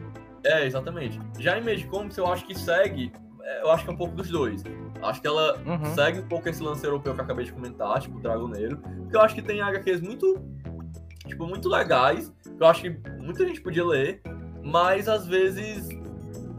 É, 0.45 0.67
exatamente. 0.67 1.19
Já 1.39 1.59
em 1.59 1.63
Image 1.63 1.87
Comics 1.87 2.17
eu 2.17 2.27
acho 2.27 2.47
que 2.47 2.57
segue 2.57 3.13
eu 3.63 3.71
acho 3.71 3.85
que 3.85 3.91
é 3.91 3.93
um 3.93 3.97
pouco 3.97 4.15
dos 4.17 4.29
dois. 4.29 4.63
Acho 5.03 5.21
que 5.21 5.27
ela 5.27 5.59
Uhum. 5.59 5.95
segue 5.95 6.21
um 6.21 6.29
pouco 6.29 6.49
esse 6.49 6.63
lance 6.63 6.85
europeu 6.85 7.15
que 7.15 7.21
eu 7.21 7.25
acabei 7.25 7.45
de 7.45 7.53
comentar, 7.53 8.01
tipo 8.01 8.19
o 8.19 8.21
Dragoneiro. 8.21 8.79
Porque 8.79 9.17
eu 9.17 9.21
acho 9.21 9.35
que 9.35 9.43
tem 9.43 9.61
HQs 9.61 10.01
muito, 10.01 10.41
tipo, 11.27 11.47
muito 11.47 11.69
legais. 11.69 12.33
Que 12.43 12.63
eu 12.63 12.67
acho 12.67 12.83
que 12.83 12.91
muita 13.21 13.47
gente 13.47 13.61
podia 13.61 13.85
ler, 13.85 14.21
mas 14.63 15.09
às 15.09 15.27
vezes 15.27 15.89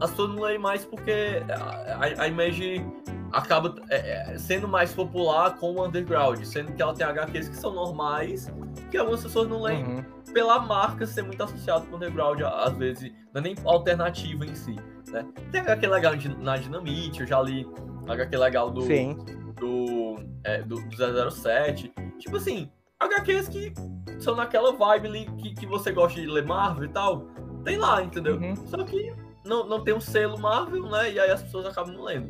as 0.00 0.10
pessoas 0.10 0.30
não 0.30 0.42
leem 0.42 0.58
mais 0.58 0.84
porque 0.84 1.42
a, 1.50 2.22
a- 2.22 2.28
Image 2.28 2.84
acaba 3.32 3.74
é, 3.90 4.32
é, 4.34 4.38
sendo 4.38 4.66
mais 4.66 4.92
popular 4.94 5.56
com 5.56 5.74
o 5.74 5.84
underground, 5.84 6.42
sendo 6.44 6.72
que 6.72 6.80
ela 6.80 6.94
tem 6.94 7.06
HQs 7.06 7.48
que 7.48 7.56
são 7.56 7.72
normais, 7.74 8.50
que 8.90 8.96
algumas 8.96 9.22
pessoas 9.22 9.48
não 9.48 9.60
leem 9.62 9.84
Uhum. 9.84 10.04
pela 10.32 10.58
marca 10.60 11.04
ser 11.06 11.22
muito 11.22 11.42
associado 11.42 11.86
com 11.86 11.92
o 11.92 11.96
underground, 11.96 12.40
às 12.42 12.72
vezes, 12.76 13.12
não 13.34 13.40
é 13.40 13.44
nem 13.44 13.54
alternativa 13.64 14.46
em 14.46 14.54
si, 14.54 14.76
né? 15.08 15.26
Tem 15.52 15.60
HQ 15.60 15.86
legal 15.88 16.12
na 16.38 16.56
Dinamite, 16.56 17.20
eu 17.20 17.26
já 17.26 17.40
li 17.42 17.66
HQ 18.08 18.36
legal 18.38 18.70
do, 18.70 18.80
Sim. 18.82 19.18
do, 19.60 20.16
é, 20.44 20.62
do, 20.62 20.76
do 20.76 21.30
007. 21.30 21.92
Tipo 22.18 22.36
assim, 22.36 22.70
HQs 22.98 23.48
que 23.48 23.72
são 24.18 24.34
naquela 24.34 24.72
vibe 24.72 25.06
ali 25.08 25.30
que, 25.38 25.54
que 25.54 25.66
você 25.66 25.92
gosta 25.92 26.18
de 26.20 26.26
ler 26.26 26.46
Marvel 26.46 26.84
e 26.84 26.88
tal, 26.88 27.26
tem 27.64 27.76
lá, 27.76 28.02
entendeu? 28.02 28.36
Uhum. 28.36 28.56
Só 28.66 28.82
que 28.84 29.12
não, 29.48 29.66
não 29.66 29.82
tem 29.82 29.94
um 29.94 30.00
selo 30.00 30.38
Marvel, 30.38 30.82
né? 30.88 31.10
E 31.12 31.18
aí 31.18 31.30
as 31.30 31.42
pessoas 31.42 31.66
acabam 31.66 31.92
não 31.94 32.04
lendo. 32.04 32.28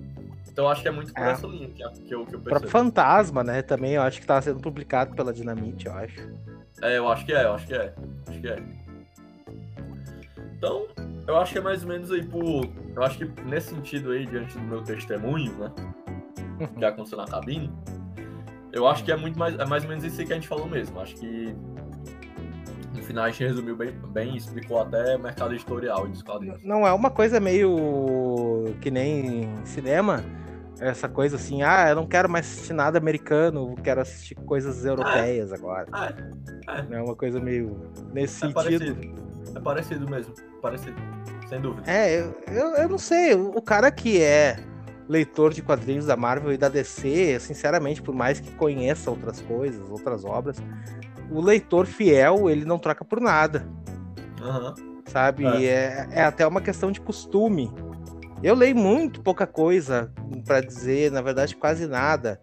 Então 0.51 0.65
eu 0.65 0.71
acho 0.71 0.83
que 0.83 0.89
é 0.89 0.91
muito 0.91 1.13
por 1.13 1.23
É. 1.23 1.31
essa 1.33 1.47
linha 1.47 1.69
que, 1.69 1.83
que, 2.03 2.15
eu, 2.15 2.25
que 2.27 2.35
eu 2.35 2.39
O 2.39 2.43
próprio 2.43 2.61
percebo. 2.61 2.71
Fantasma, 2.71 3.45
né? 3.45 3.63
Também 3.63 3.93
eu 3.93 4.03
acho 4.03 4.21
que 4.21 4.27
tá 4.27 4.41
sendo 4.41 4.61
publicado 4.61 5.15
pela 5.15 5.33
Dinamite, 5.33 5.87
eu 5.87 5.93
acho. 5.93 6.29
É, 6.83 6.99
eu 6.99 7.09
acho 7.09 7.25
que 7.27 7.33
é, 7.33 7.45
eu 7.45 7.53
acho 7.55 7.67
que 7.67 7.75
é. 7.75 7.95
Acho 8.29 8.41
que 8.41 8.49
é. 8.49 8.63
Então, 10.57 10.87
eu 11.27 11.37
acho 11.37 11.53
que 11.53 11.59
é 11.59 11.61
mais 11.61 11.83
ou 11.83 11.89
menos 11.89 12.11
aí 12.11 12.25
por. 12.25 12.69
Eu 12.97 13.03
acho 13.03 13.19
que 13.19 13.43
nesse 13.43 13.71
sentido 13.71 14.11
aí, 14.11 14.27
diante 14.27 14.55
do 14.59 14.65
meu 14.65 14.83
testemunho, 14.83 15.53
né? 15.59 15.71
Que 16.77 16.85
aconteceu 16.85 17.17
na 17.19 17.27
cabine, 17.27 17.71
eu 18.73 18.87
acho 18.89 19.05
que 19.05 19.13
é 19.13 19.17
muito 19.17 19.39
mais. 19.39 19.57
É 19.59 19.65
mais 19.65 19.85
ou 19.85 19.89
menos 19.89 20.05
isso 20.05 20.21
aí 20.21 20.27
que 20.27 20.33
a 20.33 20.37
gente 20.37 20.49
falou 20.49 20.67
mesmo. 20.67 20.99
Acho 21.01 21.15
que. 21.15 21.55
Final 23.09 23.25
a 23.25 23.31
gente 23.31 23.43
resumiu 23.43 23.75
bem, 23.75 23.91
bem 24.09 24.37
explicou 24.37 24.83
até 24.83 25.17
mercado 25.17 25.55
editorial 25.55 26.07
e 26.07 26.11
dos 26.11 26.23
quadrinhos. 26.23 26.63
Não 26.63 26.87
é 26.87 26.93
uma 26.93 27.11
coisa 27.11 27.41
meio 27.41 28.75
que 28.83 28.91
nem 28.91 29.49
cinema, 29.65 30.23
essa 30.79 31.09
coisa 31.09 31.37
assim, 31.37 31.63
ah, 31.63 31.89
eu 31.89 31.97
não 31.97 32.07
quero 32.07 32.29
mais 32.29 32.45
assistir 32.45 32.75
nada 32.75 32.99
americano, 32.99 33.75
quero 33.83 34.03
assistir 34.03 34.35
coisas 34.35 34.85
europeias 34.85 35.51
agora. 35.55 35.87
É, 35.97 36.79
é. 36.79 36.83
Não 36.83 36.99
é 36.99 37.03
uma 37.03 37.17
coisa 37.17 37.41
meio 37.41 37.81
nesse 38.13 38.45
É 38.45 38.49
sentido. 38.49 38.55
parecido. 38.55 39.57
É 39.57 39.61
parecido 39.61 40.11
mesmo. 40.11 40.35
Parecido. 40.61 40.97
Sem 41.49 41.63
dúvida. 41.63 41.91
É, 41.91 42.21
eu, 42.21 42.37
eu, 42.49 42.67
eu 42.75 42.89
não 42.91 42.99
sei, 42.99 43.35
o 43.35 43.63
cara 43.63 43.91
que 43.91 44.21
é 44.21 44.59
leitor 45.09 45.55
de 45.55 45.63
quadrinhos 45.63 46.05
da 46.05 46.17
Marvel 46.17 46.53
e 46.53 46.59
da 46.59 46.69
DC, 46.69 47.41
sinceramente, 47.41 48.03
por 48.03 48.15
mais 48.15 48.39
que 48.39 48.51
conheça 48.53 49.11
outras 49.11 49.41
coisas, 49.41 49.89
outras 49.89 50.25
obras, 50.25 50.59
o 51.31 51.41
leitor 51.41 51.87
fiel, 51.87 52.49
ele 52.51 52.65
não 52.65 52.79
troca 52.79 53.05
por 53.05 53.21
nada. 53.21 53.67
Aham. 54.41 54.75
sabe? 55.07 55.47
É. 55.47 55.65
É. 55.65 56.09
É, 56.13 56.23
até 56.23 56.47
uma 56.47 56.61
questão 56.61 56.91
de 56.93 57.01
costume. 57.01 57.73
Eu 58.43 58.55
leio 58.55 58.77
muito 58.77 59.21
pouca 59.21 59.47
coisa, 59.47 60.13
para 60.47 60.61
dizer, 60.61 61.11
na 61.11 61.21
verdade, 61.21 61.57
quase 61.57 61.87
nada 61.87 62.41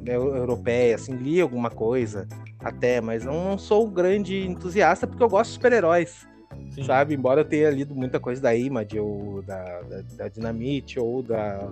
né, 0.00 0.14
eu- 0.14 0.34
europeia, 0.36 0.94
assim, 0.94 1.14
li 1.14 1.40
alguma 1.40 1.68
coisa 1.70 2.28
até, 2.60 3.00
mas 3.00 3.24
não, 3.24 3.50
não 3.50 3.58
sou 3.58 3.86
um 3.88 3.90
grande 3.90 4.46
entusiasta 4.46 5.06
porque 5.06 5.22
eu 5.22 5.28
gosto 5.28 5.50
de 5.50 5.54
super-heróis, 5.54 6.26
Sim. 6.70 6.84
sabe? 6.84 7.14
Embora 7.14 7.40
eu 7.40 7.44
tenha 7.44 7.70
lido 7.70 7.94
muita 7.94 8.20
coisa 8.20 8.40
da 8.40 8.54
Image, 8.54 8.98
ou 9.00 9.42
da, 9.42 9.80
da, 9.82 10.02
da 10.16 10.28
Dynamite, 10.28 11.00
ou 11.00 11.22
da, 11.22 11.68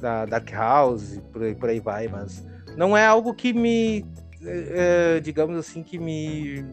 da 0.00 0.24
Dark 0.24 0.50
House, 0.52 1.20
por 1.32 1.42
aí, 1.42 1.54
por 1.54 1.68
aí 1.68 1.80
vai, 1.80 2.08
mas 2.08 2.44
não 2.76 2.96
é 2.96 3.04
algo 3.04 3.34
que 3.34 3.52
me, 3.52 4.06
eh, 4.44 5.16
eh, 5.16 5.20
digamos 5.20 5.56
assim, 5.56 5.82
que 5.82 5.98
me 5.98 6.64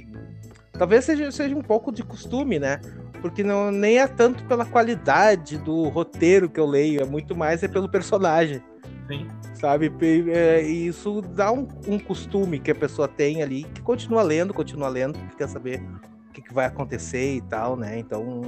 Talvez 0.78 1.06
seja, 1.06 1.32
seja 1.32 1.56
um 1.56 1.62
pouco 1.62 1.92
de 1.92 2.04
costume, 2.04 2.60
né? 2.60 2.80
Porque 3.22 3.44
não, 3.44 3.72
nem 3.72 4.00
é 4.00 4.08
tanto 4.08 4.44
pela 4.44 4.66
qualidade 4.66 5.58
do 5.58 5.88
roteiro 5.88 6.50
que 6.50 6.60
eu 6.60 6.66
leio, 6.66 7.02
é 7.02 7.06
muito 7.06 7.36
mais 7.36 7.64
é 7.64 7.68
pelo 7.68 7.88
personagem, 7.88 8.62
Sim. 9.08 9.28
sabe? 9.54 9.92
É, 10.34 10.64
E 10.64 10.88
isso 10.88 11.22
dá 11.22 11.52
um, 11.52 11.68
um 11.88 11.98
costume 11.98 12.60
que 12.60 12.72
a 12.72 12.76
pessoa 12.76 13.08
tem 13.08 13.42
ali, 13.42 13.64
que 13.64 13.82
continua 13.82 14.22
lendo, 14.22 14.54
continua 14.54 14.90
lendo, 14.90 15.18
porque 15.18 15.38
quer 15.38 15.48
saber 15.48 15.82
o 16.30 16.34
que, 16.34 16.42
que 16.42 16.54
vai 16.54 16.66
acontecer 16.66 17.36
e 17.36 17.42
tal, 17.42 17.78
né? 17.78 17.98
Então, 17.98 18.42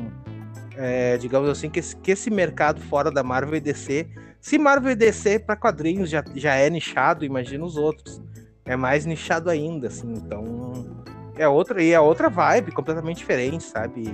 é, 0.75 1.17
digamos 1.17 1.49
assim, 1.49 1.69
que 1.69 1.79
esse, 1.79 1.95
que 1.95 2.11
esse 2.11 2.29
mercado 2.29 2.81
fora 2.81 3.09
da 3.09 3.23
Marvel 3.23 3.55
e 3.55 3.61
DC, 3.61 4.05
se 4.41 4.57
Marvel 4.57 4.91
e 4.91 4.95
DC 4.95 5.39
para 5.39 5.55
quadrinhos 5.55 6.09
já, 6.09 6.23
já 6.35 6.55
é 6.55 6.69
nichado, 6.69 7.23
imagina 7.23 7.63
os 7.63 7.77
outros. 7.77 8.21
É 8.67 8.75
mais 8.75 9.05
nichado 9.05 9.49
ainda, 9.49 9.87
assim, 9.87 10.13
então 10.13 10.43
é 11.35 11.47
outra 11.47 11.81
e 11.81 11.91
é 11.93 11.99
outra 11.99 12.29
vibe 12.29 12.71
completamente 12.71 13.17
diferente, 13.17 13.63
sabe? 13.63 14.13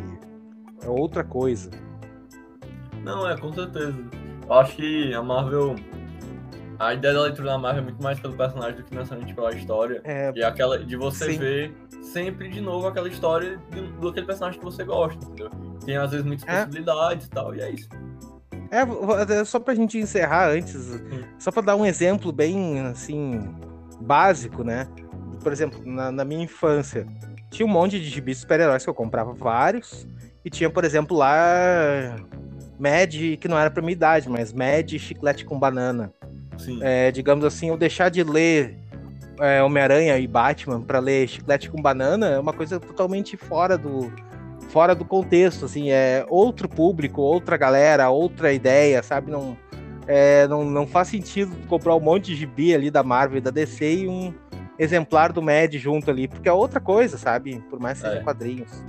É 0.84 0.88
outra 0.90 1.24
coisa. 1.24 1.70
Não, 3.04 3.28
é, 3.28 3.36
com 3.38 3.52
certeza. 3.52 3.96
Eu 4.48 4.54
acho 4.54 4.76
que 4.76 5.14
a 5.14 5.22
Marvel. 5.22 5.76
A 6.80 6.94
ideia 6.94 7.14
da 7.14 7.22
leitura 7.22 7.50
da 7.50 7.58
Marvel 7.58 7.82
é 7.82 7.86
muito 7.86 8.02
mais 8.04 8.20
pelo 8.20 8.36
personagem 8.36 8.76
do 8.78 8.84
que 8.84 8.94
necessariamente 8.94 9.34
pela 9.34 9.54
história. 9.56 10.02
É, 10.04 10.32
E 10.36 10.44
aquela 10.44 10.78
de 10.80 10.96
você 10.98 11.32
Sim. 11.34 11.38
ver 11.40 11.74
sempre 12.02 12.50
de 12.50 12.60
novo 12.60 12.88
aquela 12.88 13.08
história 13.08 13.58
do, 13.72 13.88
do 14.00 14.08
aquele 14.10 14.26
personagem 14.26 14.60
que 14.60 14.66
você 14.66 14.84
gosta, 14.84 15.24
entendeu? 15.24 15.50
Tem 15.86 15.96
às 15.98 16.12
vezes 16.12 16.26
muitas 16.26 16.48
É. 16.48 16.58
possibilidades 16.66 17.28
e 17.28 17.30
tal, 17.30 17.56
e 17.56 17.62
é 17.62 17.72
isso. 17.72 17.88
é, 18.72 19.34
é 19.40 19.46
só 19.46 19.60
pra 19.60 19.74
gente 19.76 19.98
encerrar 19.98 20.50
antes, 20.50 21.02
só 21.40 21.52
pra 21.52 21.62
dar 21.62 21.76
um 21.76 21.86
exemplo 21.86 22.32
bem 22.32 22.80
assim 22.82 23.40
básico, 24.04 24.64
né? 24.64 24.88
Por 25.42 25.52
exemplo, 25.52 25.82
na, 25.86 26.12
na 26.12 26.26
minha 26.26 26.44
infância, 26.44 27.08
tinha 27.50 27.66
um 27.66 27.70
monte 27.70 28.00
de 28.00 28.10
gibis 28.10 28.40
super-heróis 28.40 28.84
que 28.84 28.90
eu 28.90 28.94
comprava 28.94 29.34
vários, 29.34 30.08
e 30.44 30.50
tinha, 30.50 30.70
por 30.70 30.84
exemplo, 30.84 31.18
lá 31.18 32.16
Mad, 32.78 33.14
que 33.40 33.48
não 33.48 33.58
era 33.58 33.72
pra 33.72 33.82
minha 33.82 33.94
idade, 33.94 34.30
mas 34.30 34.52
Mad 34.52 34.92
e 34.92 35.00
Chiclete 35.00 35.46
com 35.46 35.58
Banana. 35.58 36.12
Sim. 36.58 36.80
é, 36.82 37.12
digamos 37.12 37.44
assim, 37.46 37.70
eu 37.70 37.78
deixar 37.78 38.10
de 38.10 38.24
ler 38.24 38.78
é, 39.40 39.64
Homem-Aranha 39.64 40.18
e 40.20 40.28
Batman 40.28 40.82
para 40.82 41.00
ler 41.00 41.28
Chiclete 41.28 41.70
com 41.70 41.82
Banana 41.82 42.28
é 42.28 42.40
uma 42.40 42.54
coisa 42.54 42.80
totalmente 42.80 43.36
fora 43.36 43.78
do 43.78 44.12
fora 44.70 44.96
do 44.96 45.06
contexto, 45.06 45.66
assim, 45.66 45.92
é 45.92 46.26
outro 46.30 46.68
público, 46.68 47.22
outra 47.22 47.56
galera, 47.58 48.10
outra 48.10 48.52
ideia, 48.52 49.04
sabe? 49.04 49.30
Não, 49.30 49.56
é, 50.08 50.48
não, 50.48 50.64
não 50.66 50.86
faz 50.88 51.08
sentido 51.08 51.56
comprar 51.68 51.96
um 51.96 52.00
monte 52.00 52.26
de 52.28 52.36
gibi 52.36 52.74
ali 52.74 52.90
da 52.92 53.04
Marvel 53.04 53.38
e 53.38 53.42
da 53.42 53.52
DC 53.52 54.02
e 54.04 54.08
um 54.08 54.34
exemplar 54.78 55.32
do 55.32 55.42
Mad 55.42 55.74
junto 55.76 56.10
ali, 56.10 56.28
porque 56.28 56.50
é 56.50 56.54
outra 56.54 56.80
coisa, 56.80 57.18
sabe? 57.18 57.60
Por 57.70 57.80
mais 57.80 58.00
que 58.02 58.08
seja 58.08 58.20
É. 58.20 58.24
quadrinhos. 58.24 58.84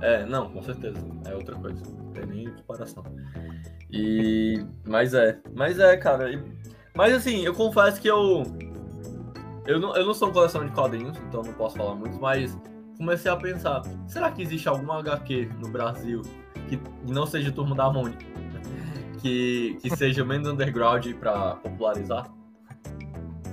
É, 0.00 0.24
não, 0.26 0.50
com 0.50 0.62
certeza. 0.62 0.98
É 1.26 1.34
outra 1.34 1.54
coisa. 1.56 1.82
Não 1.98 2.12
tem 2.12 2.26
nem 2.26 2.48
comparação. 2.50 3.02
E. 3.90 4.64
Mas 4.86 5.14
é. 5.14 5.38
Mas 5.54 5.78
é, 5.78 5.96
cara. 5.96 6.30
e- 6.30 6.42
Mas 6.94 7.14
assim, 7.14 7.44
eu 7.44 7.54
confesso 7.54 8.00
que 8.00 8.08
eu. 8.08 8.42
Eu 9.66 9.80
não, 9.80 9.96
eu 9.96 10.06
não 10.06 10.14
sou 10.14 10.28
um 10.28 10.32
colecionador 10.32 10.70
de 10.72 10.78
quadrinhos, 10.80 11.16
então 11.28 11.42
não 11.42 11.52
posso 11.54 11.76
falar 11.76 11.94
muito, 11.94 12.20
mas 12.20 12.56
comecei 12.98 13.30
a 13.30 13.36
pensar: 13.36 13.82
será 14.06 14.30
que 14.30 14.42
existe 14.42 14.68
alguma 14.68 14.98
HQ 15.00 15.48
no 15.60 15.68
Brasil 15.68 16.22
que 16.68 16.78
não 17.08 17.26
seja 17.26 17.50
Turma 17.50 17.74
da 17.74 17.90
Mônica? 17.90 18.24
Que, 19.26 19.76
que 19.82 19.96
seja 19.96 20.24
menos 20.24 20.48
underground 20.48 21.04
pra 21.14 21.56
popularizar? 21.56 22.30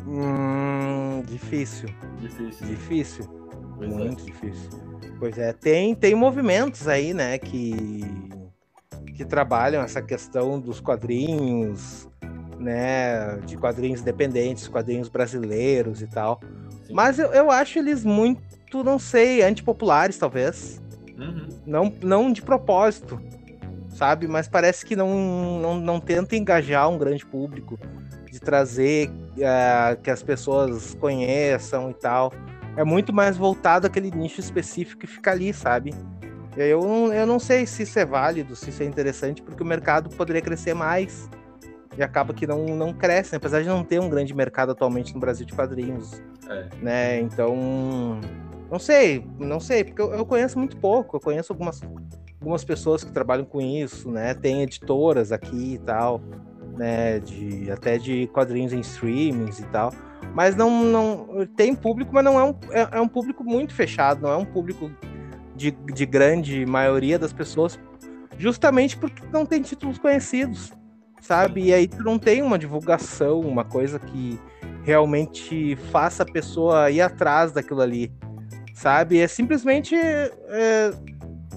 Hum, 0.05 1.23
difícil, 1.25 1.89
Difícil. 2.19 2.67
difícil. 2.67 3.25
Pois 3.75 3.91
é. 3.91 3.95
Muito 3.95 4.23
difícil. 4.23 4.69
Pois 5.17 5.37
é, 5.39 5.51
tem, 5.51 5.95
tem 5.95 6.13
movimentos 6.13 6.87
aí, 6.87 7.11
né, 7.13 7.39
que, 7.39 8.01
que 9.15 9.25
trabalham 9.25 9.81
essa 9.81 9.99
questão 10.01 10.59
dos 10.59 10.79
quadrinhos, 10.79 12.07
né, 12.59 13.37
de 13.37 13.57
quadrinhos 13.57 14.01
independentes, 14.01 14.67
quadrinhos 14.67 15.09
brasileiros 15.09 16.03
e 16.03 16.07
tal. 16.07 16.39
Sim. 16.85 16.93
Mas 16.93 17.17
eu, 17.17 17.31
eu 17.33 17.49
acho 17.49 17.79
eles 17.79 18.05
muito, 18.05 18.83
não 18.83 18.99
sei, 18.99 19.41
antipopulares, 19.41 20.17
talvez. 20.19 20.79
Uhum. 21.17 21.47
Não, 21.65 21.93
não 22.03 22.31
de 22.31 22.41
propósito, 22.43 23.19
sabe? 23.93 24.27
Mas 24.27 24.47
parece 24.47 24.85
que 24.85 24.95
não, 24.95 25.59
não, 25.59 25.79
não 25.79 25.99
tenta 25.99 26.35
engajar 26.35 26.89
um 26.89 26.97
grande 26.97 27.25
público, 27.25 27.79
de 28.31 28.39
trazer 28.39 29.11
ah, 29.43 29.95
que 30.01 30.09
as 30.09 30.23
pessoas 30.23 30.95
conheçam 30.95 31.91
e 31.91 31.93
tal. 31.93 32.33
É 32.75 32.83
muito 32.83 33.13
mais 33.13 33.37
voltado 33.37 33.85
àquele 33.85 34.09
nicho 34.09 34.39
específico 34.39 35.01
que 35.01 35.07
fica 35.07 35.31
ali, 35.31 35.53
sabe? 35.53 35.93
Eu, 36.57 37.11
eu 37.13 37.25
não 37.25 37.39
sei 37.39 37.65
se 37.65 37.83
isso 37.83 37.97
é 37.99 38.05
válido, 38.05 38.55
se 38.55 38.69
isso 38.69 38.81
é 38.81 38.85
interessante, 38.85 39.41
porque 39.41 39.61
o 39.61 39.65
mercado 39.65 40.09
poderia 40.09 40.41
crescer 40.41 40.73
mais. 40.73 41.29
E 41.95 42.01
acaba 42.01 42.33
que 42.33 42.47
não, 42.47 42.65
não 42.65 42.91
cresce, 42.91 43.33
né? 43.33 43.37
apesar 43.37 43.61
de 43.61 43.67
não 43.67 43.83
ter 43.83 43.99
um 43.99 44.09
grande 44.09 44.33
mercado 44.33 44.71
atualmente 44.71 45.13
no 45.13 45.19
Brasil 45.19 45.45
de 45.45 45.53
quadrinhos 45.53 46.19
É. 46.49 46.69
né? 46.81 47.21
Então, 47.21 47.55
não 48.71 48.79
sei, 48.79 49.23
não 49.37 49.59
sei, 49.59 49.83
porque 49.83 50.01
eu, 50.01 50.11
eu 50.11 50.25
conheço 50.25 50.57
muito 50.57 50.75
pouco. 50.77 51.17
Eu 51.17 51.19
conheço 51.19 51.53
algumas, 51.53 51.81
algumas 52.43 52.65
pessoas 52.65 53.05
que 53.05 53.11
trabalham 53.13 53.45
com 53.45 53.61
isso, 53.61 54.11
né? 54.11 54.33
Tem 54.33 54.61
editoras 54.61 55.31
aqui 55.31 55.75
e 55.75 55.77
tal. 55.79 56.21
né? 56.77 57.19
De, 57.19 57.71
até 57.71 57.97
de 57.97 58.27
quadrinhos 58.27 58.73
em 58.73 58.81
streamings 58.81 59.59
e 59.59 59.65
tal. 59.67 59.93
Mas 60.33 60.55
não, 60.55 60.83
não 60.83 61.45
tem 61.55 61.73
público, 61.73 62.11
mas 62.13 62.23
não 62.23 62.37
é 62.39 62.43
um, 62.43 62.55
é, 62.71 62.97
é 62.97 63.01
um 63.01 63.07
público 63.07 63.43
muito 63.43 63.73
fechado, 63.73 64.21
não 64.21 64.31
é 64.31 64.35
um 64.37 64.45
público 64.45 64.91
de, 65.55 65.71
de 65.71 66.05
grande 66.05 66.65
maioria 66.65 67.19
das 67.19 67.31
pessoas, 67.31 67.79
justamente 68.37 68.97
porque 68.97 69.21
não 69.31 69.45
tem 69.45 69.61
títulos 69.61 69.99
conhecidos, 69.99 70.73
sabe? 71.21 71.65
E 71.65 71.73
aí 71.73 71.87
tu 71.87 72.03
não 72.03 72.17
tem 72.17 72.41
uma 72.41 72.57
divulgação, 72.57 73.41
uma 73.41 73.63
coisa 73.63 73.99
que 73.99 74.39
realmente 74.83 75.75
faça 75.91 76.23
a 76.23 76.25
pessoa 76.25 76.89
ir 76.89 77.01
atrás 77.01 77.51
daquilo 77.51 77.81
ali, 77.81 78.11
sabe? 78.73 79.19
É 79.19 79.27
simplesmente 79.27 79.95
é, 79.95 80.91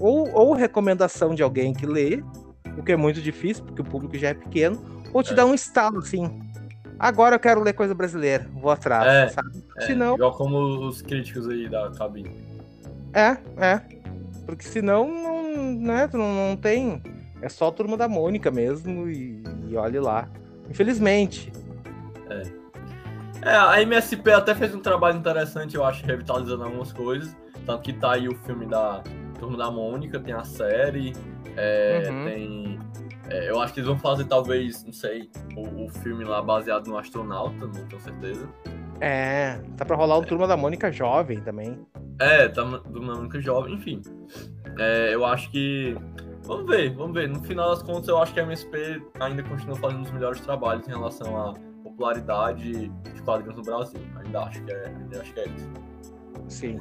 ou, 0.01 0.33
ou 0.33 0.53
recomendação 0.53 1.35
de 1.35 1.43
alguém 1.43 1.73
que 1.73 1.87
lê, 1.87 2.23
o 2.77 2.83
que 2.83 2.93
é 2.93 2.97
muito 2.97 3.21
difícil, 3.21 3.65
porque 3.65 3.83
o 3.83 3.85
público 3.85 4.17
já 4.19 4.29
é 4.29 4.35
pequeno, 4.35 4.83
ou 5.13 5.23
te 5.23 5.33
é. 5.33 5.37
dá 5.37 5.45
um 5.47 5.55
estalo 5.55 5.99
assim. 5.99 6.43
Agora 6.99 7.37
eu 7.37 7.41
quero 7.41 7.63
ler 7.63 7.75
coisa 7.75 7.95
brasileira, 7.95 8.47
vou 8.55 8.71
atrás, 8.71 9.07
é, 9.07 9.29
sabe? 9.29 9.63
É, 9.77 9.87
senão... 9.87 10.15
Igual 10.15 10.33
como 10.33 10.87
os 10.87 11.03
críticos 11.03 11.49
aí 11.49 11.69
da 11.69 11.91
cabine. 11.91 12.31
É, 13.13 13.37
é. 13.57 13.81
Porque 14.47 14.65
senão 14.65 15.09
não, 15.09 15.73
né, 15.75 16.09
não, 16.13 16.51
não 16.51 16.57
tem. 16.57 17.03
É 17.43 17.49
só 17.49 17.69
a 17.69 17.73
turma 17.73 17.97
da 17.97 18.09
Mônica 18.09 18.51
mesmo 18.51 19.09
e, 19.09 19.43
e 19.69 19.77
olhe 19.77 19.99
lá. 19.99 20.29
Infelizmente. 20.71 21.53
É. 22.31 22.67
É, 23.43 23.57
a 23.57 23.81
MSP 23.83 24.33
até 24.33 24.55
fez 24.55 24.75
um 24.75 24.81
trabalho 24.81 25.19
interessante, 25.19 25.77
eu 25.77 25.85
acho, 25.85 26.05
revitalizando 26.05 26.65
algumas 26.65 26.93
coisas. 26.93 27.35
Tanto 27.65 27.83
que 27.83 27.93
tá 27.93 28.13
aí 28.13 28.29
o 28.29 28.35
filme 28.39 28.67
da 28.67 29.03
Turma 29.39 29.57
da 29.57 29.71
Mônica, 29.71 30.19
tem 30.19 30.35
a 30.35 30.45
série, 30.45 31.13
é, 31.57 32.09
uhum. 32.09 32.25
tem. 32.25 32.79
É, 33.29 33.51
eu 33.51 33.61
acho 33.61 33.75
que 33.75 33.81
eles 33.81 33.89
vão 33.89 33.99
fazer, 33.99 34.25
talvez, 34.25 34.85
não 34.85 34.93
sei, 34.93 35.29
o, 35.57 35.85
o, 35.85 35.89
filme 35.89 36.25
lá 36.25 36.41
baseado 36.41 36.87
no 36.87 36.97
astronauta, 36.97 37.67
não 37.67 37.87
tenho 37.87 38.01
certeza. 38.01 38.49
É, 39.01 39.61
tá 39.77 39.85
pra 39.85 39.97
rolar 39.97 40.19
o 40.19 40.23
é. 40.23 40.27
Turma 40.27 40.47
da 40.47 40.57
Mônica 40.57 40.93
jovem 40.93 41.41
também. 41.41 41.79
É, 42.21 42.49
tá 42.49 42.63
Turma 42.63 42.81
da 42.81 43.15
Mônica 43.15 43.41
jovem, 43.41 43.75
enfim. 43.75 44.01
É, 44.79 45.15
eu 45.15 45.25
acho 45.25 45.51
que. 45.51 45.97
Vamos 46.45 46.67
ver, 46.67 46.95
vamos 46.95 47.15
ver. 47.15 47.29
No 47.29 47.43
final 47.43 47.71
das 47.71 47.83
contas, 47.83 48.07
eu 48.07 48.19
acho 48.19 48.33
que 48.33 48.39
a 48.39 48.45
MSP 48.45 49.03
ainda 49.19 49.43
continua 49.43 49.75
fazendo 49.77 50.03
os 50.03 50.11
melhores 50.13 50.41
trabalhos 50.41 50.87
em 50.87 50.93
relação 50.93 51.37
à 51.37 51.55
popularidade 51.83 52.89
de 52.89 53.23
quadrinhos 53.23 53.57
no 53.57 53.63
Brasil. 53.63 54.01
Ainda 54.25 54.43
acho 54.43 54.63
que 54.63 54.73
é, 54.73 54.87
ainda 54.87 55.21
acho 55.21 55.35
que 55.35 55.41
é 55.41 55.49
isso. 55.49 55.71
Sim. 56.49 56.79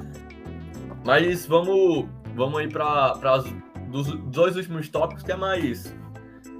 Mas 1.04 1.46
vamos, 1.46 2.06
vamos 2.36 2.60
aí 2.60 2.68
para 2.68 3.14
dos 3.88 4.12
dois 4.26 4.56
últimos 4.56 4.88
tópicos, 4.88 5.24
que 5.24 5.32
é 5.32 5.36
mais. 5.36 5.86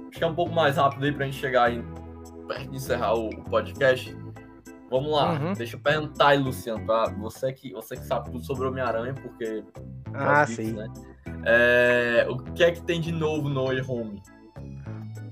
Acho 0.09 0.17
que 0.17 0.23
é 0.23 0.27
um 0.27 0.35
pouco 0.35 0.53
mais 0.53 0.75
rápido 0.75 1.05
aí 1.05 1.11
pra 1.11 1.25
gente 1.25 1.37
chegar 1.37 1.71
em, 1.71 1.83
perto 2.47 2.69
de 2.69 2.75
encerrar 2.75 3.13
o, 3.13 3.29
o 3.29 3.43
podcast. 3.43 4.17
Vamos 4.89 5.11
lá, 5.11 5.33
uhum. 5.33 5.53
deixa 5.53 5.75
eu 5.75 5.81
perguntar 5.81 6.29
aí, 6.29 6.37
Luciano, 6.39 6.85
tá? 6.85 7.13
Você 7.19 7.51
que, 7.51 7.73
você 7.73 7.97
que 7.97 8.05
sabe 8.05 8.31
tudo 8.31 8.43
sobre 8.43 8.67
Homem-Aranha, 8.67 9.13
porque. 9.13 9.63
Ah, 10.13 10.45
sim. 10.47 10.71
Né? 10.71 10.87
É, 11.45 12.25
o 12.29 12.37
que 12.37 12.63
é 12.63 12.71
que 12.71 12.81
tem 12.81 12.99
de 12.99 13.11
novo 13.11 13.49
no 13.49 13.67
Way 13.67 13.81
Home? 13.87 14.21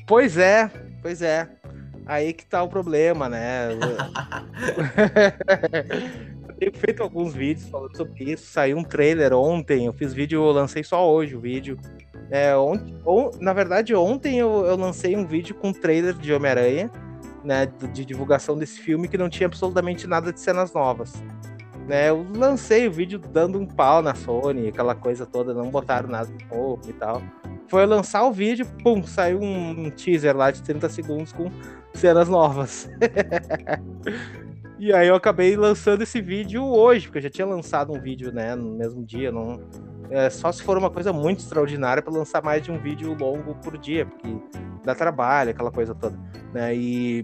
Pois 0.06 0.38
é, 0.38 0.70
pois 1.02 1.22
é. 1.22 1.50
Aí 2.06 2.34
que 2.34 2.46
tá 2.46 2.62
o 2.62 2.68
problema, 2.68 3.28
né? 3.28 3.70
tenho 6.66 6.74
feito 6.74 7.04
alguns 7.04 7.34
vídeos 7.34 7.68
falando 7.70 7.96
sobre 7.96 8.32
isso. 8.32 8.46
Saiu 8.48 8.78
um 8.78 8.84
trailer 8.84 9.34
ontem, 9.34 9.86
eu 9.86 9.94
fiz 9.94 10.14
vídeo, 10.14 10.44
eu 10.44 10.52
lancei 10.52 10.84
só 10.84 11.08
hoje 11.10 11.36
o 11.36 11.40
vídeo. 11.40 11.78
É, 12.32 12.56
ou, 12.56 13.32
na 13.40 13.54
verdade, 13.54 13.94
ontem 13.94 14.40
eu, 14.40 14.66
eu 14.66 14.76
lancei 14.76 15.16
um 15.16 15.26
vídeo 15.26 15.54
com 15.54 15.72
trailer 15.72 16.14
de 16.16 16.34
Homem-Aranha, 16.34 16.90
né, 17.44 17.68
de 17.94 18.04
divulgação 18.04 18.58
desse 18.58 18.80
filme 18.80 19.08
que 19.08 19.18
não 19.18 19.30
tinha 19.30 19.46
absolutamente 19.46 20.08
nada 20.08 20.34
de 20.34 20.40
cenas 20.40 20.74
novas. 20.74 21.14
Né, 21.88 22.10
eu 22.10 22.26
lancei 22.36 22.88
o 22.88 22.92
vídeo 22.92 23.20
dando 23.20 23.60
um 23.60 23.66
pau 23.68 24.02
na 24.02 24.16
Sony, 24.16 24.70
aquela 24.70 24.96
coisa 24.96 25.24
toda, 25.24 25.54
não 25.54 25.70
botaram 25.70 26.10
nada 26.10 26.32
novo 26.52 26.82
e 26.88 26.94
tal. 26.94 27.22
Foi 27.68 27.86
lançar 27.86 28.24
o 28.24 28.32
vídeo, 28.32 28.66
pum, 28.84 29.04
saiu 29.04 29.40
um 29.42 29.92
teaser 29.92 30.36
lá 30.36 30.50
de 30.50 30.64
30 30.64 30.90
segundos 30.90 31.32
com 31.32 31.52
cenas 31.94 32.28
novas. 32.28 32.90
E 34.78 34.94
aí 34.94 35.08
eu 35.08 35.16
acabei 35.16 35.56
lançando 35.56 36.02
esse 36.02 36.22
vídeo 36.22 36.64
hoje, 36.64 37.08
porque 37.08 37.20
eu 37.20 37.24
já 37.24 37.30
tinha 37.30 37.48
lançado 37.48 37.94
um 37.94 38.00
vídeo, 38.00 38.32
né, 38.34 38.56
no 38.56 38.76
mesmo 38.76 39.06
dia, 39.06 39.32
não 39.32 39.62
é, 40.10 40.30
só 40.30 40.52
se 40.52 40.62
for 40.62 40.78
uma 40.78 40.90
coisa 40.90 41.12
muito 41.12 41.40
extraordinária 41.40 42.02
para 42.04 42.14
lançar 42.14 42.44
mais 42.44 42.62
de 42.62 42.72
um 42.72 42.78
vídeo 42.78 43.16
longo 43.20 43.56
por 43.56 43.78
dia, 43.78 44.06
porque 44.06 44.38
dá 44.84 44.94
trabalho, 44.94 45.52
aquela 45.52 45.72
coisa 45.72 45.96
toda, 45.96 46.18
né? 46.54 46.76
E 46.76 47.24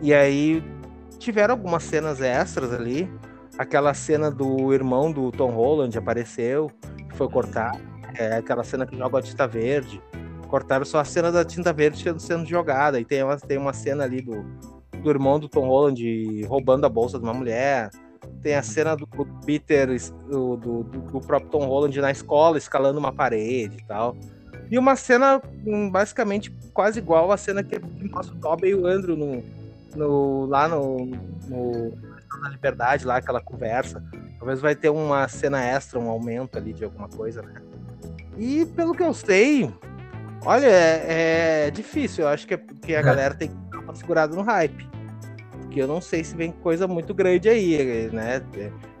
e 0.00 0.12
aí 0.12 0.62
tiveram 1.18 1.54
algumas 1.54 1.82
cenas 1.82 2.20
extras 2.20 2.72
ali, 2.72 3.10
aquela 3.58 3.92
cena 3.94 4.30
do 4.30 4.72
irmão 4.72 5.12
do 5.12 5.30
Tom 5.30 5.50
Holland 5.50 5.96
apareceu, 5.96 6.70
que 7.10 7.16
foi 7.16 7.28
cortar, 7.28 7.72
é 8.16 8.36
aquela 8.36 8.64
cena 8.64 8.86
que 8.86 8.96
joga 8.96 9.18
a 9.18 9.22
tinta 9.22 9.46
verde. 9.46 10.00
Cortaram 10.48 10.84
só 10.84 11.00
a 11.00 11.04
cena 11.04 11.32
da 11.32 11.44
tinta 11.44 11.72
verde 11.72 12.00
sendo, 12.00 12.20
sendo 12.20 12.46
jogada. 12.46 13.00
E 13.00 13.04
tem 13.04 13.22
uma, 13.24 13.36
tem 13.36 13.58
uma 13.58 13.72
cena 13.72 14.04
ali 14.04 14.20
do, 14.20 14.44
do 15.04 15.10
irmão 15.10 15.38
do 15.38 15.48
Tom 15.48 15.68
Holland 15.68 16.42
roubando 16.46 16.86
a 16.86 16.88
bolsa 16.88 17.18
de 17.18 17.24
uma 17.24 17.34
mulher. 17.34 17.90
Tem 18.42 18.54
a 18.54 18.62
cena 18.62 18.96
do, 18.96 19.06
Peter, 19.44 19.88
do, 20.28 20.56
do, 20.56 20.82
do, 20.82 21.20
próprio 21.20 21.50
Tom 21.50 21.66
Holland 21.66 22.00
na 22.00 22.10
escola, 22.10 22.56
escalando 22.56 22.98
uma 22.98 23.12
parede 23.12 23.78
e 23.78 23.84
tal. 23.84 24.16
E 24.70 24.78
uma 24.78 24.96
cena 24.96 25.42
hum, 25.66 25.90
basicamente 25.90 26.50
quase 26.72 26.98
igual 26.98 27.30
à 27.30 27.36
cena 27.36 27.62
que 27.62 27.78
mostra 28.10 28.34
o 28.34 28.38
Toby 28.38 28.68
e 28.68 28.74
o 28.74 28.86
Andrew 28.86 29.14
no, 29.14 29.42
no, 29.94 30.46
lá 30.46 30.66
no, 30.68 31.06
no 31.48 31.92
na 32.42 32.48
Liberdade, 32.48 33.06
lá 33.06 33.16
aquela 33.16 33.42
conversa. 33.42 34.02
Talvez 34.38 34.60
vai 34.60 34.74
ter 34.74 34.88
uma 34.88 35.28
cena 35.28 35.62
extra, 35.62 35.98
um 35.98 36.08
aumento 36.08 36.56
ali 36.56 36.72
de 36.72 36.84
alguma 36.84 37.08
coisa, 37.08 37.42
né? 37.42 37.60
E 38.36 38.66
pelo 38.66 38.94
que 38.94 39.02
eu 39.02 39.14
sei, 39.14 39.72
olha, 40.44 40.66
é, 40.66 41.66
é 41.66 41.70
difícil. 41.70 42.24
Eu 42.24 42.28
acho 42.28 42.46
que, 42.46 42.56
que 42.56 42.94
a 42.94 43.00
é. 43.00 43.02
galera 43.02 43.34
tem 43.34 43.48
que 43.48 43.54
dar 43.70 43.80
uma 43.80 43.94
segurada 43.94 44.34
no 44.34 44.42
hype 44.42 44.93
porque 45.74 45.82
eu 45.82 45.88
não 45.88 46.00
sei 46.00 46.22
se 46.22 46.36
vem 46.36 46.52
coisa 46.52 46.86
muito 46.86 47.12
grande 47.12 47.48
aí, 47.48 48.08
né? 48.12 48.40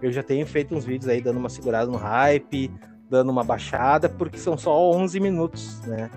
Eu 0.02 0.10
já 0.10 0.24
tenho 0.24 0.44
feito 0.44 0.74
uns 0.74 0.84
vídeos 0.84 1.08
aí 1.08 1.20
dando 1.20 1.36
uma 1.36 1.48
segurada 1.48 1.88
no 1.88 1.96
hype, 1.96 2.68
dando 3.08 3.30
uma 3.30 3.44
baixada, 3.44 4.08
porque 4.08 4.38
são 4.38 4.58
só 4.58 4.76
11 4.90 5.20
minutos, 5.20 5.80
né? 5.82 6.10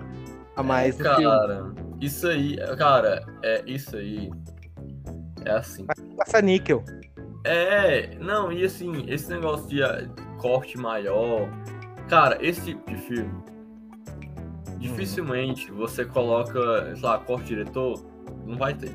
A 0.56 0.62
mais 0.64 0.98
é, 0.98 1.04
cara, 1.04 1.72
isso 2.00 2.26
aí, 2.26 2.56
cara, 2.76 3.24
é 3.40 3.62
isso 3.68 3.96
aí. 3.96 4.32
É 5.44 5.52
assim. 5.52 5.86
Passa 6.16 6.42
níquel. 6.42 6.82
É, 7.44 8.16
não, 8.18 8.50
e 8.50 8.64
assim, 8.64 9.04
esse 9.06 9.30
negócio 9.30 9.68
de 9.68 9.80
ah, 9.80 10.08
corte 10.38 10.76
maior. 10.76 11.48
Cara, 12.08 12.36
esse 12.44 12.62
tipo 12.62 12.90
de 12.90 12.96
filme. 12.96 13.30
Dificilmente 14.78 15.70
uhum. 15.70 15.78
você 15.78 16.04
coloca, 16.04 16.96
sei 16.96 17.02
lá, 17.04 17.18
corte 17.18 17.46
diretor, 17.46 18.04
não 18.44 18.58
vai 18.58 18.74
ter. 18.74 18.90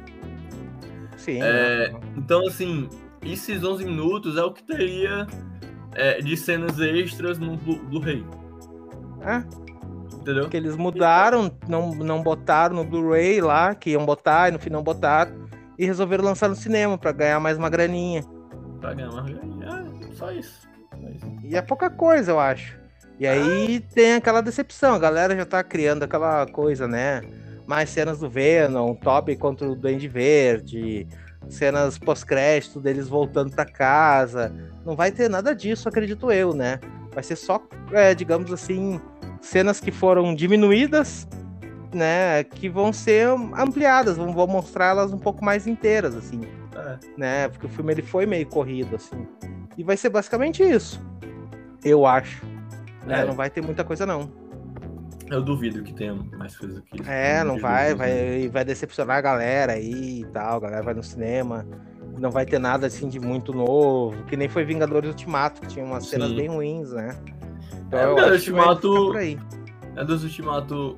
Sim. 1.23 1.41
É, 1.41 1.89
né? 1.89 1.99
Então, 2.17 2.45
assim, 2.45 2.89
esses 3.21 3.63
11 3.63 3.85
minutos 3.85 4.35
é 4.35 4.43
o 4.43 4.51
que 4.51 4.61
teria 4.61 5.25
é, 5.93 6.19
de 6.19 6.35
cenas 6.35 6.77
extras 6.79 7.39
no 7.39 7.55
Blu-ray. 7.55 8.25
É. 9.21 9.43
Entendeu? 10.17 10.49
Que 10.49 10.57
eles 10.57 10.75
mudaram, 10.75 11.49
não, 11.67 11.91
não 11.95 12.21
botaram 12.21 12.75
no 12.75 12.83
Blu-ray 12.83 13.39
lá, 13.39 13.73
que 13.73 13.91
iam 13.91 14.05
botar, 14.05 14.49
e 14.49 14.51
no 14.51 14.59
final 14.59 14.83
botaram, 14.83 15.47
e 15.79 15.85
resolveram 15.85 16.25
lançar 16.25 16.49
no 16.49 16.55
cinema 16.55 16.97
para 16.97 17.13
ganhar 17.13 17.39
mais 17.39 17.57
uma 17.57 17.69
graninha. 17.69 18.23
Pra 18.81 18.93
ganhar 18.93 19.11
mais 19.11 19.29
graninha, 19.29 19.65
é, 19.65 20.13
só 20.13 20.29
isso. 20.31 20.67
Só 20.91 21.09
isso. 21.09 21.25
E 21.45 21.55
é 21.55 21.61
pouca 21.61 21.89
coisa, 21.89 22.31
eu 22.31 22.39
acho. 22.39 22.77
E 23.17 23.25
aí 23.25 23.81
ah. 23.81 23.93
tem 23.93 24.13
aquela 24.15 24.41
decepção, 24.41 24.95
a 24.95 24.99
galera 24.99 25.35
já 25.35 25.45
tá 25.45 25.63
criando 25.63 26.03
aquela 26.03 26.45
coisa, 26.47 26.85
né? 26.85 27.21
Mais 27.65 27.89
cenas 27.89 28.19
do 28.19 28.29
Venom, 28.29 28.93
Toby 28.95 29.35
contra 29.35 29.69
o 29.69 29.75
Duende 29.75 30.07
Verde, 30.07 31.07
cenas 31.49 31.97
pós-crédito 31.97 32.79
deles 32.79 33.07
voltando 33.07 33.51
para 33.51 33.65
casa. 33.65 34.53
Não 34.85 34.95
vai 34.95 35.11
ter 35.11 35.29
nada 35.29 35.53
disso, 35.55 35.87
acredito 35.87 36.31
eu, 36.31 36.53
né? 36.53 36.79
Vai 37.13 37.23
ser 37.23 37.35
só, 37.35 37.61
é, 37.91 38.13
digamos 38.13 38.51
assim, 38.51 38.99
cenas 39.41 39.79
que 39.79 39.91
foram 39.91 40.33
diminuídas, 40.33 41.27
né? 41.93 42.43
Que 42.43 42.67
vão 42.67 42.91
ser 42.91 43.27
ampliadas, 43.55 44.17
vão, 44.17 44.33
vão 44.33 44.47
mostrar 44.47 44.87
elas 44.87 45.13
um 45.13 45.19
pouco 45.19 45.43
mais 45.43 45.67
inteiras, 45.67 46.15
assim. 46.15 46.41
É. 46.75 46.97
Né? 47.17 47.47
Porque 47.49 47.67
o 47.67 47.69
filme 47.69 47.93
ele 47.93 48.01
foi 48.01 48.25
meio 48.25 48.47
corrido, 48.47 48.95
assim. 48.95 49.27
E 49.77 49.83
vai 49.83 49.97
ser 49.97 50.09
basicamente 50.09 50.63
isso. 50.63 51.01
Eu 51.83 52.05
acho. 52.05 52.45
Né? 53.05 53.21
É. 53.21 53.25
Não 53.25 53.33
vai 53.33 53.49
ter 53.49 53.61
muita 53.61 53.83
coisa, 53.83 54.05
não. 54.05 54.31
Eu 55.33 55.41
duvido 55.41 55.81
que 55.81 55.91
tenha 55.91 56.13
mais 56.13 56.55
coisas 56.55 56.77
aqui. 56.77 57.01
É, 57.09 57.43
não 57.43 57.57
vai, 57.57 57.95
vai, 57.95 58.47
vai 58.49 58.63
decepcionar 58.63 59.17
a 59.17 59.21
galera 59.21 59.73
aí 59.73 60.21
e 60.21 60.25
tal, 60.25 60.57
a 60.57 60.59
galera 60.59 60.83
vai 60.83 60.93
no 60.93 61.01
cinema. 61.01 61.65
Não 62.19 62.29
vai 62.29 62.45
ter 62.45 62.59
nada 62.59 62.85
assim 62.85 63.09
de 63.09 63.19
muito 63.19 63.51
novo, 63.51 64.23
que 64.25 64.37
nem 64.37 64.47
foi 64.47 64.63
Vingadores 64.63 65.09
Ultimato, 65.09 65.59
que 65.61 65.67
tinha 65.67 65.83
umas 65.83 66.03
Sim. 66.03 66.11
cenas 66.11 66.33
bem 66.33 66.47
ruins, 66.47 66.91
né? 66.91 67.17
Então, 67.87 67.99
é, 67.99 68.29
o 68.29 68.31
Ultimato. 68.31 69.17
É 69.95 70.05
dos 70.05 70.23
Ultimato. 70.23 70.95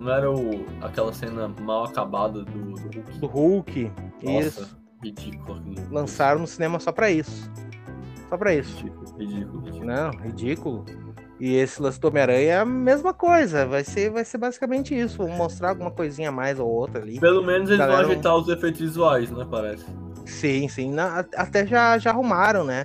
não 0.00 0.12
era 0.12 0.28
o, 0.28 0.66
aquela 0.80 1.12
cena 1.12 1.46
mal 1.60 1.84
acabada 1.84 2.42
do, 2.44 2.72
do 2.72 2.80
Hulk? 2.80 3.18
Do 3.20 3.26
Hulk. 3.28 3.92
Nossa, 4.24 4.48
Isso. 4.48 4.78
ridículo. 5.04 5.62
Lançaram 5.92 6.40
no 6.40 6.48
cinema 6.48 6.80
só 6.80 6.90
pra 6.90 7.12
isso. 7.12 7.48
Só 8.28 8.36
pra 8.36 8.52
isso. 8.52 8.76
Ridículo, 8.76 9.16
ridículo, 9.16 9.64
ridículo. 9.64 9.86
Não, 9.86 10.10
ridículo. 10.10 10.84
E 11.40 11.54
esse 11.54 11.80
lance 11.80 12.00
do 12.00 12.08
Homem-Aranha 12.08 12.52
é 12.52 12.58
a 12.58 12.64
mesma 12.64 13.14
coisa. 13.14 13.64
Vai 13.66 13.84
ser, 13.84 14.10
vai 14.10 14.24
ser 14.24 14.38
basicamente 14.38 14.98
isso. 14.98 15.18
Vão 15.18 15.28
mostrar 15.28 15.68
alguma 15.70 15.90
coisinha 15.90 16.30
a 16.30 16.32
mais 16.32 16.58
ou 16.58 16.68
outra 16.68 17.00
ali. 17.00 17.20
Pelo 17.20 17.42
menos 17.44 17.68
eles 17.68 17.78
Galera, 17.78 18.02
vão 18.02 18.10
ajeitar 18.10 18.36
os 18.36 18.48
efeitos 18.48 18.80
visuais, 18.80 19.30
né? 19.30 19.46
Parece. 19.48 19.84
Sim, 20.26 20.68
sim. 20.68 20.90
Na- 20.92 21.24
até 21.36 21.64
já, 21.66 21.96
já 21.98 22.10
arrumaram, 22.10 22.64
né? 22.64 22.84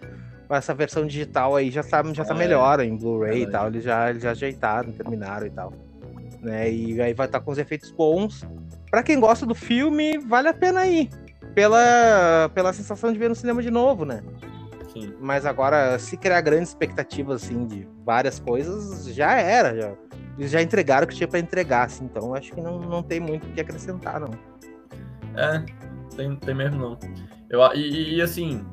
Essa 0.50 0.74
versão 0.76 1.08
digital 1.08 1.56
aí 1.56 1.72
já 1.72 1.82
tá, 1.84 2.04
já 2.14 2.24
tá 2.24 2.36
É, 2.36 2.38
melhor 2.38 2.80
em 2.80 2.96
Blu-ray 2.96 3.38
e 3.38 3.40
verdade. 3.46 3.52
tal. 3.52 3.68
Eles 3.70 3.84
já, 3.84 4.10
eles 4.12 4.22
já 4.22 4.32
ajeitaram, 4.32 4.92
terminaram 4.92 5.48
e 5.48 5.50
tal. 5.50 5.74
Né? 6.40 6.72
E 6.72 7.02
aí 7.02 7.14
vai 7.14 7.26
estar 7.26 7.40
com 7.40 7.50
os 7.52 7.58
efeitos 7.58 7.90
bons. 7.90 8.46
Pra 8.92 9.02
quem 9.02 9.20
gosta 9.20 9.48
do 9.48 9.56
filme, 9.56 10.20
vale 10.20 10.48
a 10.50 10.54
pena 10.54 10.86
ir. 10.86 11.10
Pela, 11.56 12.50
pela 12.54 12.72
sensação 12.72 13.12
de 13.12 13.18
ver 13.18 13.30
no 13.30 13.36
cinema 13.36 13.62
de 13.64 13.72
novo, 13.72 14.06
né? 14.06 14.22
Sim. 14.94 15.14
Mas 15.20 15.46
agora, 15.46 15.98
se 15.98 16.16
criar 16.16 16.42
grandes 16.42 16.70
expectativas, 16.70 17.44
assim, 17.44 17.66
de 17.66 17.88
várias 18.06 18.40
coisas, 18.40 19.14
já 19.14 19.34
era. 19.34 19.76
Já. 19.76 19.94
Eles 20.38 20.52
já 20.52 20.62
entregaram 20.62 21.06
o 21.06 21.08
que 21.08 21.16
tinha 21.16 21.28
pra 21.28 21.40
entregar, 21.40 21.86
assim. 21.86 22.06
Então, 22.06 22.34
acho 22.34 22.52
que 22.52 22.62
não, 22.62 22.80
não 22.80 23.04
tem 23.04 23.20
muito 23.20 23.48
o 23.48 23.52
que 23.52 23.60
acrescentar, 23.60 24.20
não. 24.20 24.30
É, 25.36 25.64
tem, 26.16 26.36
tem 26.36 26.56
mesmo 26.56 26.80
não. 26.80 27.00
Eu, 27.50 27.62
e, 27.76 28.16
e, 28.16 28.22
assim, 28.22 28.66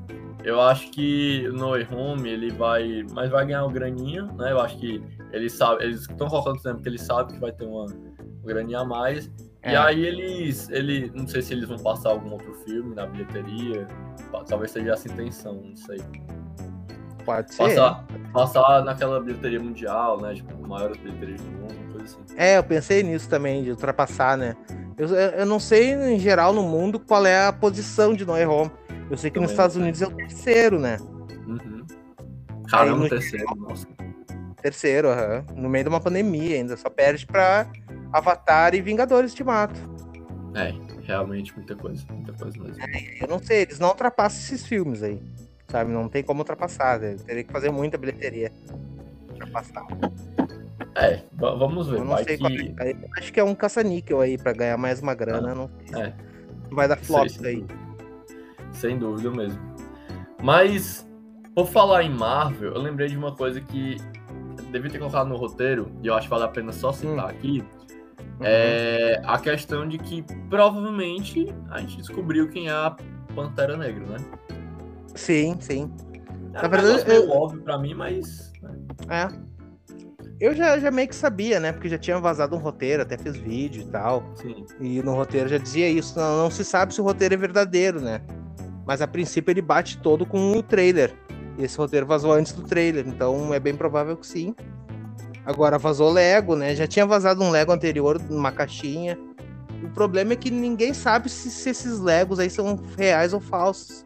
eu 0.45 0.61
acho 0.61 0.91
que 0.91 1.49
no 1.49 1.73
Home 1.95 2.29
ele 2.29 2.51
vai. 2.51 3.05
Mas 3.13 3.31
vai 3.31 3.47
ganhar 3.47 3.65
uma 3.65 3.73
graninha, 3.73 4.25
né? 4.25 4.53
Eu 4.53 4.61
acho 4.61 4.79
que 4.79 5.03
eles 5.33 5.53
sabem. 5.53 5.87
Eles 5.87 6.03
estão 6.03 6.29
colocando 6.29 6.63
tempo 6.63 6.77
porque 6.77 6.89
eles 6.89 7.03
sabem 7.03 7.35
que 7.35 7.41
vai 7.41 7.53
ter 7.53 7.65
uma, 7.65 7.85
uma 7.85 8.45
graninha 8.45 8.81
a 8.81 8.85
mais. 8.85 9.31
E 9.65 9.69
É. 9.69 9.77
aí 9.77 10.05
eles. 10.07 10.69
Ele, 10.71 11.11
não 11.15 11.27
sei 11.29 11.43
se 11.43 11.53
eles 11.53 11.69
vão 11.69 11.79
passar 11.79 12.11
algum 12.11 12.31
outro 12.33 12.55
filme 12.65 12.95
na 12.95 13.07
bilheteria. 13.07 13.87
Talvez 14.49 14.71
seja 14.71 14.93
essa 14.93 15.07
intenção, 15.09 15.55
não 15.55 15.77
sei. 15.77 15.99
Pode 17.25 17.55
ser. 17.55 17.63
Passar, 17.77 18.07
passar 18.33 18.85
naquela 18.85 19.21
bilheteria 19.21 19.61
mundial, 19.61 20.21
né? 20.21 20.35
Tipo, 20.35 20.67
maiores 20.67 20.97
bilheterias 20.97 21.41
do 21.43 21.51
mundo, 21.51 21.93
coisa 21.93 22.05
assim. 22.07 22.19
É, 22.37 22.57
eu 22.57 22.65
pensei 22.65 23.03
nisso 23.03 23.29
também, 23.29 23.63
de 23.63 23.71
ultrapassar, 23.71 24.39
né? 24.39 24.57
Eu, 24.97 25.09
eu 25.09 25.47
não 25.47 25.61
sei, 25.61 25.93
em 25.93 26.19
geral, 26.19 26.53
no 26.53 26.63
mundo, 26.63 26.99
qual 26.99 27.25
é 27.27 27.47
a 27.47 27.53
posição 27.53 28.15
de 28.15 28.25
No 28.25 28.33
Way 28.33 28.47
Home. 28.47 28.71
Eu 29.11 29.17
sei 29.19 29.31
que 29.31 29.39
nos 29.39 29.51
Também 29.51 29.53
Estados 29.53 29.77
não 29.77 29.83
Unidos 29.83 30.03
é 30.03 30.07
o 30.07 30.11
terceiro, 30.17 30.79
né? 30.79 30.97
Uhum. 31.47 31.85
Caramba, 32.69 32.99
no- 33.05 33.09
terceiro, 33.09 33.45
nossa. 33.57 33.87
Terceiro, 34.63 35.09
aham. 35.09 35.45
No 35.57 35.69
meio 35.69 35.85
de 35.85 35.89
uma 35.89 36.01
pandemia 36.01 36.57
ainda. 36.57 36.77
Só 36.77 36.89
perde 36.91 37.27
pra 37.27 37.67
Avatar 38.13 38.75
e 38.75 38.81
Vingadores 38.81 39.31
Ultimato. 39.33 39.79
É, 40.55 40.75
realmente 41.05 41.55
muita 41.57 41.77
coisa, 41.77 42.05
muita 42.11 42.33
coisa 42.33 42.59
mesmo. 42.59 42.83
Eu 43.21 43.29
não 43.29 43.39
sei, 43.43 43.63
eles 43.63 43.79
não 43.79 43.89
ultrapassam 43.89 44.39
esses 44.41 44.67
filmes 44.67 45.03
aí. 45.03 45.21
Sabe? 45.69 45.93
Não 45.93 46.09
tem 46.09 46.23
como 46.25 46.41
ultrapassar. 46.41 46.99
né? 46.99 47.17
Teria 47.25 47.45
que 47.45 47.53
fazer 47.53 47.71
muita 47.71 47.97
bilheteria. 47.97 48.51
pra 48.67 49.33
Ultrapassar. 49.47 49.87
É, 50.97 51.23
va- 51.35 51.55
vamos 51.55 51.89
ver. 51.89 51.99
Eu 51.99 52.05
não 52.05 52.17
sei 52.19 52.37
que... 52.37 52.75
é. 52.81 52.97
Acho 53.17 53.33
que 53.33 53.39
é 53.39 53.45
um 53.45 53.55
caça-níquel 53.55 54.21
aí 54.21 54.37
pra 54.37 54.53
ganhar 54.53 54.77
mais 54.77 55.01
uma 55.01 55.15
grana. 55.15 55.55
não 55.55 55.71
sei. 55.87 56.03
é. 56.03 56.15
Não 56.69 56.77
vai 56.77 56.89
dar 56.89 56.97
flop 56.97 57.29
Sei. 57.29 57.65
Sem 58.73 58.99
dúvida 58.99 59.31
mesmo. 59.31 59.59
Mas, 60.43 61.07
por 61.55 61.67
falar 61.69 62.03
em 62.03 62.11
Marvel, 62.11 62.73
eu 62.75 62.81
lembrei 62.81 63.09
de 63.09 63.17
uma 63.17 63.35
coisa 63.35 63.61
que 63.61 63.97
devia 64.73 64.91
ter 64.91 64.99
colocado 64.99 65.29
no 65.29 65.37
roteiro, 65.37 65.91
e 66.03 66.07
eu 66.07 66.15
acho 66.15 66.27
que 66.27 66.31
vale 66.31 66.45
a 66.45 66.49
pena 66.49 66.73
só 66.73 66.93
citar 66.93 67.15
Hum. 67.27 67.29
aqui. 67.29 67.65
É 68.43 69.21
a 69.25 69.39
questão 69.39 69.87
de 69.89 69.99
que 69.99 70.23
provavelmente 70.49 71.47
a 71.71 71.81
gente 71.81 71.97
descobriu 71.99 72.49
quem 72.49 72.69
é 72.69 72.73
a 72.73 72.97
Pantera 73.35 73.77
Negra, 73.77 74.05
né? 74.07 74.17
Sim, 75.15 75.57
sim. 75.61 75.91
É 76.55 76.63
Na 76.63 76.69
verdade, 76.69 77.05
eu- 77.11 77.29
óbvio 77.31 77.63
pra 77.63 77.79
mim, 77.79 77.95
mas... 77.95 78.53
né? 78.63 78.75
É. 79.09 79.51
Eu 80.41 80.55
já, 80.55 80.79
já 80.79 80.91
meio 80.91 81.07
que 81.07 81.15
sabia, 81.15 81.61
né? 81.61 81.71
Porque 81.71 81.89
já 81.89 81.99
tinha 81.99 82.19
vazado 82.19 82.57
um 82.57 82.59
roteiro, 82.59 83.03
até 83.03 83.19
fiz 83.19 83.37
vídeo 83.37 83.83
e 83.83 83.87
tal. 83.87 84.25
Sim, 84.37 84.65
E 84.81 85.03
no 85.03 85.15
roteiro 85.15 85.49
já 85.49 85.59
dizia 85.59 85.89
isso. 85.89 86.19
Não, 86.19 86.39
não 86.45 86.51
se 86.51 86.65
sabe 86.65 86.95
se 86.95 87.01
o 87.01 87.05
roteiro 87.05 87.35
é 87.35 87.37
verdadeiro, 87.37 88.01
né? 88.01 88.23
Mas 88.87 89.03
a 89.03 89.07
princípio 89.07 89.53
ele 89.53 89.61
bate 89.61 89.99
todo 89.99 90.25
com 90.25 90.53
o 90.53 90.63
trailer. 90.63 91.13
E 91.59 91.65
esse 91.65 91.77
roteiro 91.77 92.07
vazou 92.07 92.33
antes 92.33 92.53
do 92.53 92.63
trailer, 92.63 93.07
então 93.07 93.53
é 93.53 93.61
bem 93.61 93.77
provável 93.77 94.17
que 94.17 94.27
sim. 94.27 94.55
Agora 95.45 95.79
vazou 95.79 96.11
Lego, 96.13 96.55
né? 96.55 96.75
Já 96.75 96.87
tinha 96.87 97.07
vazado 97.07 97.43
um 97.43 97.51
Lego 97.51 97.73
anterior 97.73 98.21
numa 98.29 98.53
caixinha. 98.53 99.19
O 99.83 99.89
problema 99.91 100.35
é 100.35 100.37
que 100.37 100.51
ninguém 100.51 100.93
sabe 100.93 101.29
se, 101.31 101.51
se 101.51 101.71
esses 101.71 101.99
Legos 101.99 102.39
aí 102.39 102.51
são 102.51 102.79
reais 102.99 103.33
ou 103.33 103.41
falsos. 103.41 104.05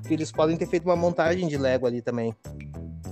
Porque 0.00 0.14
eles 0.14 0.30
podem 0.32 0.56
ter 0.56 0.66
feito 0.66 0.84
uma 0.84 0.96
montagem 0.96 1.48
de 1.48 1.56
Lego 1.56 1.86
ali 1.86 2.00
também, 2.00 2.34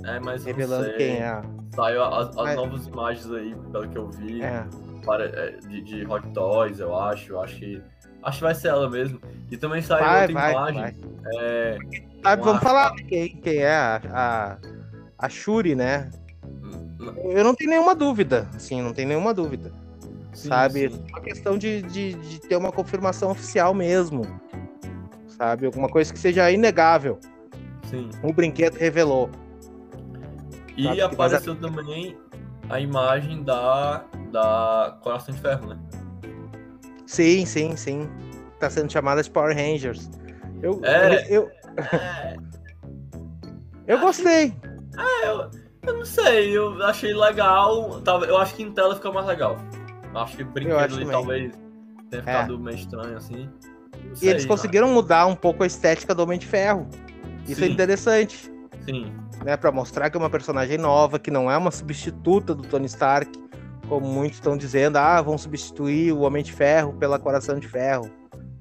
é, 0.04 0.20
mas 0.20 0.44
revelando 0.44 0.92
quem 0.96 1.16
é. 1.16 1.40
Saiu 1.74 2.04
as, 2.04 2.36
as 2.36 2.54
novas 2.54 2.86
imagens 2.86 3.28
aí, 3.32 3.54
pelo 3.72 3.88
que 3.88 3.98
eu 3.98 4.10
vi. 4.10 4.42
É. 4.42 4.64
para- 5.04 5.24
é, 5.24 5.56
de, 5.68 5.80
de 5.82 6.06
Hot 6.06 6.28
Toys, 6.32 6.78
eu 6.78 6.96
acho. 6.96 7.32
Eu 7.32 7.40
acho 7.40 7.56
que. 7.56 7.82
Acho 8.22 8.38
que 8.38 8.44
vai 8.44 8.54
ser 8.54 8.68
ela 8.68 8.88
mesmo. 8.88 9.20
E 9.50 9.56
também 9.56 9.82
saiu 9.82 10.04
Vai, 10.04 10.20
outra 10.22 10.34
vai, 10.34 10.52
imagem. 10.52 10.80
vai. 10.80 10.94
É, 11.36 11.78
com 12.36 12.42
vamos 12.44 12.56
a- 12.56 12.60
falar 12.60 12.94
quem, 12.94 13.36
quem 13.38 13.58
é 13.58 13.74
a, 13.74 14.00
a, 14.12 14.58
a 15.18 15.28
Shuri, 15.28 15.74
né? 15.74 16.10
Eu 16.98 17.44
não 17.44 17.54
tenho 17.54 17.70
nenhuma 17.70 17.94
dúvida, 17.94 18.48
assim, 18.54 18.80
não 18.80 18.92
tenho 18.92 19.08
nenhuma 19.08 19.34
dúvida. 19.34 19.72
sim, 20.32 20.48
sabe? 20.48 20.88
sim. 20.90 21.02
É 21.08 21.10
uma 21.10 21.20
questão 21.20 21.58
de, 21.58 21.82
de, 21.82 22.14
de 22.14 22.40
ter 22.40 22.56
uma 22.56 22.70
confirmação 22.72 23.30
oficial 23.30 23.74
mesmo. 23.74 24.22
Sabe? 25.28 25.66
Alguma 25.66 25.88
coisa 25.88 26.12
que 26.12 26.18
seja 26.18 26.50
inegável. 26.50 27.18
sim. 27.90 28.08
O 28.22 28.32
brinquedo 28.32 28.74
revelou. 28.76 29.28
E 30.76 30.84
Sabe, 30.84 31.00
apareceu 31.02 31.54
também 31.56 32.16
a 32.68 32.80
imagem 32.80 33.42
da, 33.42 34.04
da 34.32 34.96
Coração 35.02 35.34
de 35.34 35.40
Ferro, 35.40 35.68
né? 35.68 35.78
Sim, 37.06 37.44
sim, 37.46 37.76
sim. 37.76 38.08
Tá 38.58 38.70
sendo 38.70 38.90
chamada 38.90 39.22
de 39.22 39.30
Power 39.30 39.54
Rangers. 39.56 40.10
Eu, 40.62 40.80
É. 40.84 41.26
eu, 41.28 41.50
É, 41.92 42.36
eu 43.86 43.98
gostei. 44.00 44.54
eu, 45.24 45.50
eu 45.86 45.98
não 45.98 46.04
sei, 46.04 46.56
eu 46.56 46.82
achei 46.84 47.14
legal. 47.14 48.02
Eu 48.26 48.36
acho 48.38 48.54
que 48.54 48.62
em 48.62 48.72
tela 48.72 48.94
fica 48.94 49.12
mais 49.12 49.26
legal. 49.26 49.56
Acho 50.14 50.36
que 50.36 50.44
brinquedo 50.44 50.76
acho 50.76 50.96
ali 50.96 51.06
talvez 51.06 51.52
tenha 52.10 52.22
ficado 52.22 52.58
meio 52.58 52.76
estranho 52.76 53.16
assim. 53.16 53.48
Não 54.04 54.12
E 54.12 54.16
sei, 54.16 54.30
eles 54.30 54.46
conseguiram 54.46 54.88
mudar 54.88 55.26
um 55.26 55.34
pouco 55.34 55.62
a 55.62 55.66
estética 55.66 56.14
do 56.14 56.22
Homem 56.22 56.38
de 56.38 56.46
Ferro. 56.46 56.88
Isso 57.48 57.62
é 57.62 57.66
Sim. 57.66 57.72
interessante. 57.72 58.52
Sim, 58.84 59.12
né, 59.44 59.56
para 59.56 59.72
mostrar 59.72 60.10
que 60.10 60.16
é 60.16 60.20
uma 60.20 60.30
personagem 60.30 60.78
nova, 60.78 61.18
que 61.18 61.30
não 61.30 61.50
é 61.50 61.56
uma 61.56 61.70
substituta 61.70 62.54
do 62.54 62.62
Tony 62.62 62.86
Stark, 62.86 63.30
como 63.88 64.06
muitos 64.06 64.38
estão 64.38 64.56
dizendo, 64.56 64.96
ah, 64.96 65.20
vão 65.20 65.36
substituir 65.36 66.12
o 66.12 66.20
Homem 66.20 66.42
de 66.42 66.52
Ferro 66.52 66.92
pela 66.94 67.18
Coração 67.18 67.58
de 67.58 67.68
Ferro. 67.68 68.10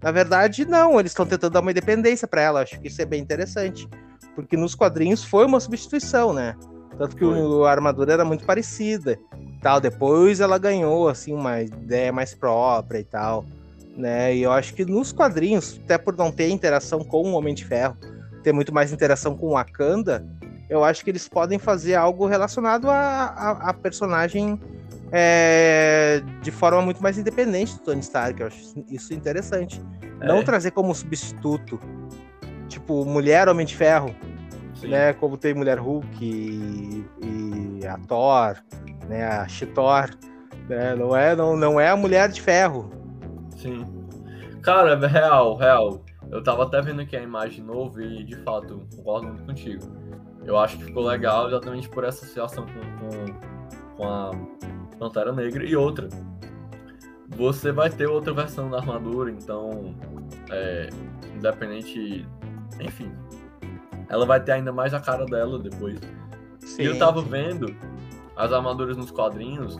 Na 0.01 0.11
verdade, 0.11 0.65
não, 0.65 0.99
eles 0.99 1.11
estão 1.11 1.25
tentando 1.25 1.53
dar 1.53 1.61
uma 1.61 1.71
independência 1.71 2.27
para 2.27 2.41
ela, 2.41 2.61
acho 2.61 2.79
que 2.79 2.87
isso 2.87 3.01
é 3.01 3.05
bem 3.05 3.21
interessante, 3.21 3.87
porque 4.35 4.57
nos 4.57 4.75
quadrinhos 4.75 5.23
foi 5.23 5.45
uma 5.45 5.59
substituição, 5.59 6.33
né? 6.33 6.55
Tanto 6.97 7.15
que 7.15 7.25
o- 7.25 7.65
a 7.65 7.71
armadura 7.71 8.13
era 8.13 8.25
muito 8.25 8.45
parecida, 8.45 9.17
tal. 9.61 9.79
Depois 9.81 10.39
ela 10.39 10.57
ganhou 10.57 11.09
assim 11.09 11.33
uma 11.33 11.61
ideia 11.61 12.11
mais 12.11 12.33
própria 12.35 12.99
e 12.99 13.03
tal, 13.03 13.45
né? 13.97 14.35
E 14.35 14.43
eu 14.43 14.51
acho 14.51 14.73
que 14.73 14.85
nos 14.85 15.11
quadrinhos, 15.11 15.79
até 15.83 15.97
por 15.97 16.15
não 16.15 16.31
ter 16.31 16.49
interação 16.49 17.03
com 17.03 17.31
o 17.31 17.33
Homem 17.33 17.53
de 17.53 17.65
Ferro, 17.65 17.97
ter 18.43 18.51
muito 18.53 18.73
mais 18.73 18.91
interação 18.91 19.35
com 19.35 19.47
o 19.47 19.51
Wakanda, 19.53 20.25
eu 20.69 20.83
acho 20.83 21.03
que 21.03 21.09
eles 21.09 21.27
podem 21.27 21.57
fazer 21.59 21.95
algo 21.95 22.25
relacionado 22.25 22.89
a, 22.89 22.95
a, 22.95 23.69
a 23.69 23.73
personagem 23.73 24.59
é, 25.11 26.21
de 26.41 26.51
forma 26.51 26.81
muito 26.81 27.01
mais 27.01 27.17
independente 27.17 27.73
do 27.75 27.79
Tony 27.81 27.99
Stark. 28.01 28.39
Eu 28.41 28.47
acho 28.47 28.57
isso 28.89 29.13
interessante. 29.13 29.81
Não 30.19 30.37
É. 30.37 30.43
trazer 30.43 30.71
como 30.71 30.93
substituto, 30.95 31.79
tipo, 32.67 33.05
mulher 33.05 33.47
Homem 33.47 33.65
de 33.65 33.75
Ferro, 33.75 34.13
sim. 34.83 34.89
né? 34.89 35.13
Como 35.13 35.37
tem 35.37 35.53
Mulher 35.53 35.79
Hulk 35.79 36.07
e, 36.21 37.05
e 37.21 37.85
a 37.85 37.97
Thor, 37.97 38.55
né? 39.07 39.25
A 39.25 39.47
She-Thor, 39.47 40.09
né? 40.69 40.95
Não 40.95 41.15
é, 41.15 41.35
não, 41.35 41.55
não 41.55 41.79
é 41.79 41.89
a 41.89 41.95
Mulher 41.95 42.29
de 42.29 42.41
Ferro. 42.41 42.91
Sim. 43.57 43.85
Cara, 44.61 44.95
real, 45.07 45.55
real. 45.55 46.03
Eu 46.31 46.41
tava 46.41 46.63
até 46.63 46.81
vendo 46.81 47.01
aqui 47.01 47.15
a 47.15 47.21
imagem 47.21 47.63
nova 47.63 48.01
e, 48.03 48.23
de 48.23 48.35
fato, 48.37 48.87
concordo 48.95 49.27
muito 49.27 49.43
contigo. 49.43 49.83
Eu 50.45 50.57
acho 50.57 50.77
que 50.77 50.85
ficou 50.85 51.03
legal 51.03 51.47
exatamente 51.47 51.87
por 51.89 52.03
essa 52.03 52.25
associação 52.25 52.65
com, 52.65 53.07
com, 53.07 53.95
com 53.97 54.03
a 54.05 54.31
Pantera 54.97 55.31
Negra. 55.31 55.65
E 55.65 55.75
outra, 55.75 56.09
você 57.29 57.71
vai 57.71 57.89
ter 57.89 58.07
outra 58.07 58.33
versão 58.33 58.69
da 58.69 58.77
armadura, 58.77 59.31
então, 59.31 59.95
é, 60.49 60.89
independente... 61.35 62.25
Enfim, 62.79 63.11
ela 64.09 64.25
vai 64.25 64.39
ter 64.39 64.53
ainda 64.53 64.71
mais 64.71 64.93
a 64.93 64.99
cara 64.99 65.25
dela 65.25 65.59
depois. 65.59 65.99
Sim, 66.59 66.83
e 66.83 66.85
eu 66.85 66.97
tava 66.97 67.21
sim. 67.21 67.29
vendo 67.29 67.75
as 68.35 68.51
armaduras 68.51 68.97
nos 68.97 69.11
quadrinhos 69.11 69.77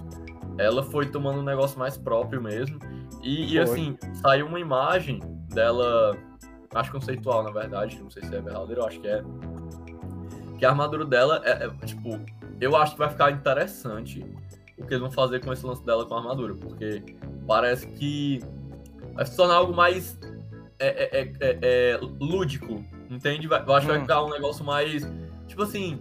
ela 0.57 0.83
foi 0.83 1.07
tomando 1.07 1.39
um 1.39 1.43
negócio 1.43 1.77
mais 1.79 1.97
próprio 1.97 2.41
mesmo. 2.41 2.79
E, 3.21 3.53
e 3.53 3.59
assim, 3.59 3.97
saiu 4.15 4.47
uma 4.47 4.59
imagem 4.59 5.19
dela, 5.53 6.17
acho 6.73 6.91
conceitual, 6.91 7.43
na 7.43 7.51
verdade, 7.51 7.99
não 8.01 8.09
sei 8.09 8.23
se 8.23 8.35
é 8.35 8.41
verdadeiro, 8.41 8.81
eu 8.81 8.85
acho 8.85 8.99
que 8.99 9.07
é. 9.07 9.23
Que 10.57 10.65
a 10.65 10.69
armadura 10.69 11.05
dela 11.05 11.41
é, 11.45 11.65
é, 11.65 11.85
tipo, 11.85 12.19
eu 12.59 12.75
acho 12.75 12.93
que 12.93 12.99
vai 12.99 13.09
ficar 13.09 13.31
interessante 13.31 14.25
o 14.77 14.85
que 14.85 14.93
eles 14.93 14.99
vão 14.99 15.11
fazer 15.11 15.43
com 15.43 15.53
esse 15.53 15.65
lance 15.65 15.85
dela 15.85 16.05
com 16.05 16.15
a 16.15 16.17
armadura, 16.17 16.53
porque 16.55 17.03
parece 17.47 17.87
que 17.87 18.41
vai 19.13 19.25
se 19.25 19.35
tornar 19.35 19.55
algo 19.55 19.73
mais 19.73 20.17
é, 20.79 20.87
é, 20.87 21.21
é, 21.21 21.33
é, 21.39 21.59
é, 21.61 21.99
lúdico, 22.19 22.83
entende? 23.09 23.47
Eu 23.47 23.55
acho 23.73 23.85
que 23.85 23.91
vai 23.91 23.97
Hum. 23.97 24.01
ficar 24.01 24.23
um 24.23 24.29
negócio 24.29 24.63
mais, 24.65 25.09
tipo 25.47 25.63
assim, 25.63 25.99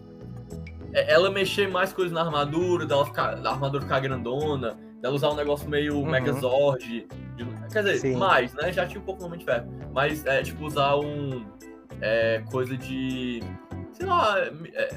é- 0.93 1.13
ela 1.13 1.31
mexer 1.31 1.69
mais 1.69 1.93
coisas 1.93 2.13
na 2.13 2.23
armadura, 2.23 2.85
dela 2.87 3.05
ficar, 3.05 3.35
da 3.37 3.51
armadura 3.51 3.83
ficar 3.83 4.01
grandona, 4.01 4.77
dela 5.01 5.15
usar 5.15 5.31
um 5.31 5.35
negócio 5.37 5.69
meio 5.69 5.97
Uhum. 5.97 6.07
Megazord, 6.11 7.07
de- 7.37 7.47
quer 7.73 7.83
dizer, 7.83 7.97
Sim. 7.99 8.17
mais, 8.17 8.53
né? 8.55 8.73
Já 8.73 8.87
tinha 8.87 9.01
um 9.01 9.05
pouco 9.05 9.21
no 9.21 9.27
Homem 9.27 9.39
de 9.39 9.45
Ferro, 9.45 9.67
mas 9.93 10.25
é 10.27 10.43
tipo 10.43 10.65
usar 10.65 10.97
um 10.97 11.45
é, 12.05 12.43
coisa 12.51 12.77
de, 12.77 13.41
sei 13.93 14.07
lá, 14.07 14.37
é, 14.39 14.89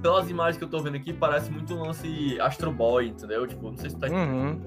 pelas 0.00 0.30
imagens 0.30 0.56
que 0.56 0.64
eu 0.64 0.68
tô 0.68 0.78
vendo 0.80 0.96
aqui, 0.96 1.12
parece 1.12 1.50
muito 1.50 1.74
um 1.74 1.82
lance 1.82 2.40
Astro 2.40 2.72
Boy, 2.72 3.08
entendeu? 3.08 3.46
Tipo, 3.46 3.70
não 3.70 3.76
sei 3.76 3.90
se 3.90 3.98
tá 3.98 4.06
Uhum. 4.06 4.58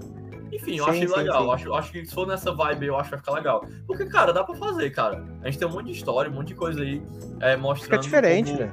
Enfim, 0.56 0.78
eu 0.78 0.86
Sim, 0.86 0.90
achei 0.92 1.08
sim, 1.08 1.16
legal. 1.16 1.44
sim. 1.44 1.52
Acho, 1.54 1.74
acho 1.74 1.92
que 1.92 2.06
se 2.06 2.14
for 2.14 2.28
nessa 2.28 2.54
vibe, 2.54 2.88
eu 2.88 2.96
acho 2.98 3.06
que 3.06 3.12
vai 3.12 3.20
ficar 3.20 3.32
legal. 3.34 3.66
Porque, 3.88 4.06
cara, 4.06 4.32
dá 4.34 4.44
pra 4.44 4.56
fazer, 4.56 4.90
cara. 4.92 5.24
A 5.42 5.46
gente 5.46 5.60
tem 5.60 5.68
um 5.68 5.72
monte 5.72 5.86
de 5.86 5.92
história, 5.94 6.30
um 6.32 6.34
monte 6.36 6.50
de 6.50 6.56
coisa 6.56 6.82
aí 6.82 7.02
é, 7.40 7.56
mostrando. 7.56 7.84
Fica 7.84 7.98
diferente, 7.98 8.52
como- 8.52 8.64
né? 8.64 8.72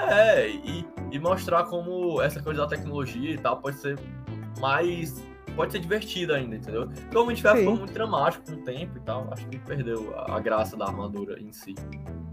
É, 0.00 0.48
e, 0.48 0.86
e 1.10 1.18
mostrar 1.18 1.64
como 1.64 2.22
essa 2.22 2.40
coisa 2.40 2.60
da 2.62 2.66
tecnologia 2.68 3.32
e 3.32 3.38
tal 3.38 3.56
pode 3.58 3.76
ser 3.78 3.98
mais. 4.60 5.22
Pode 5.56 5.72
ser 5.72 5.80
divertida 5.80 6.36
ainda, 6.36 6.54
entendeu? 6.54 6.86
Porque 6.86 7.16
o 7.18 7.22
Homem 7.22 7.34
de 7.34 7.42
Ferro 7.42 7.56
Sim. 7.56 7.62
ficou 7.62 7.76
muito 7.78 7.92
dramático 7.92 8.44
com 8.46 8.52
o 8.52 8.62
tempo 8.64 8.96
e 8.96 9.00
tal. 9.00 9.26
Acho 9.32 9.44
que 9.48 9.58
perdeu 9.58 10.14
a, 10.16 10.36
a 10.36 10.40
graça 10.40 10.76
da 10.76 10.84
armadura 10.86 11.40
em 11.40 11.50
si. 11.52 11.74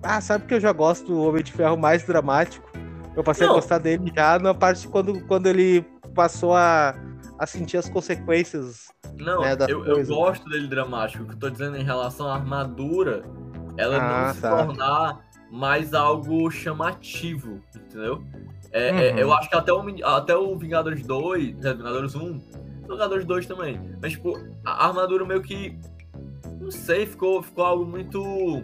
Ah, 0.03 0.21
sabe 0.21 0.45
que 0.45 0.53
eu 0.53 0.59
já 0.59 0.71
gosto 0.71 1.07
do 1.07 1.19
Homem 1.23 1.41
de 1.43 1.51
Ferro 1.51 1.75
mais 1.75 2.05
dramático? 2.05 2.69
Eu 3.15 3.23
passei 3.23 3.47
Não. 3.47 3.53
a 3.53 3.55
gostar 3.55 3.79
dele 3.79 4.11
já 4.15 4.37
na 4.37 4.53
parte 4.53 4.87
quando, 4.87 5.19
quando 5.25 5.47
ele 5.47 5.81
passou 6.13 6.53
a, 6.53 6.93
a 7.37 7.45
sentir 7.45 7.77
as 7.77 7.89
consequências. 7.89 8.87
Não, 9.17 9.41
né, 9.41 9.55
das 9.55 9.69
eu, 9.69 9.85
eu 9.85 10.05
gosto 10.05 10.47
dele 10.49 10.67
dramático. 10.67 11.23
O 11.23 11.27
que 11.27 11.33
eu 11.33 11.39
tô 11.39 11.49
dizendo 11.49 11.77
em 11.77 11.83
relação 11.83 12.27
à 12.27 12.35
armadura, 12.35 13.23
ela 13.77 13.97
Ah, 13.97 14.27
não 14.27 14.33
se 14.33 14.41
tá. 14.41 14.63
tornar 14.65 15.19
mais 15.51 15.93
algo 15.93 16.49
chamativo, 16.49 17.61
entendeu? 17.75 18.23
É, 18.71 18.91
Uhum. 18.91 18.97
é, 18.99 19.23
eu 19.23 19.33
acho 19.33 19.49
que 19.49 19.55
até 19.55 19.71
o, 19.71 19.83
até 20.05 20.35
o 20.35 20.57
Vingadores 20.57 21.01
2, 21.05 21.63
é, 21.63 21.73
Vingadores 21.73 22.13
1, 22.15 22.41
Vingadores 22.89 23.25
2 23.25 23.45
também, 23.45 23.79
mas 24.01 24.13
tipo, 24.13 24.37
a 24.65 24.87
armadura 24.87 25.23
meio 25.25 25.41
que, 25.41 25.77
não 26.59 26.69
sei, 26.71 27.05
ficou, 27.05 27.41
ficou 27.41 27.63
algo 27.63 27.85
muito, 27.85 28.63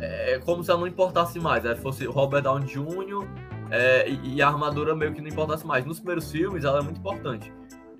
é, 0.00 0.38
como 0.44 0.64
se 0.64 0.70
ela 0.70 0.80
não 0.80 0.86
importasse 0.86 1.38
mais, 1.38 1.62
né? 1.64 1.74
fosse 1.76 2.06
Robert 2.06 2.42
Downey 2.42 2.66
Jr., 2.66 3.26
é, 3.70 4.08
e, 4.08 4.34
e 4.36 4.42
a 4.42 4.48
armadura 4.48 4.94
meio 4.94 5.12
que 5.14 5.20
não 5.20 5.28
importasse 5.28 5.66
mais. 5.66 5.84
Nos 5.86 5.98
primeiros 5.98 6.30
filmes, 6.30 6.64
ela 6.64 6.78
é 6.80 6.82
muito 6.82 6.98
importante. 6.98 7.50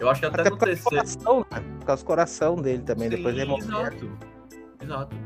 Eu 0.03 0.11
acho 0.11 0.21
que 0.21 0.27
até, 0.27 0.41
Até 0.41 0.51
no 0.51 0.57
terceiro... 0.57 0.91
coração? 0.91 1.45
Por 1.45 1.87
causa 1.87 2.03
do 2.03 2.07
coração 2.07 2.57
dele 2.57 2.83
também, 2.83 3.09
depois 3.09 3.35
Sim, 3.37 3.41
ele 3.43 3.51
morrer. 3.51 3.65
Exato. 3.65 4.19
Exato. 4.83 5.17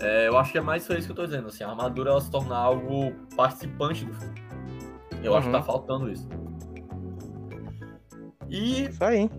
É, 0.00 0.26
eu 0.26 0.36
acho 0.36 0.50
que 0.50 0.58
é 0.58 0.60
mais 0.60 0.82
isso 0.88 1.06
que 1.06 1.12
eu 1.12 1.14
tô 1.16 1.24
dizendo. 1.24 1.46
Assim, 1.46 1.62
a 1.62 1.68
armadura 1.70 2.10
ela 2.10 2.20
se 2.20 2.28
tornar 2.30 2.56
algo 2.56 3.12
participante 3.36 4.04
do 4.04 4.12
filme. 4.14 4.42
Eu 5.22 5.36
acho 5.36 5.48
que 5.48 5.54
Uhum. 5.54 5.60
tá 5.60 5.64
faltando 5.64 6.10
isso. 6.10 6.28
E 8.48 8.86
Isso 8.88 9.04
aí. 9.04 9.30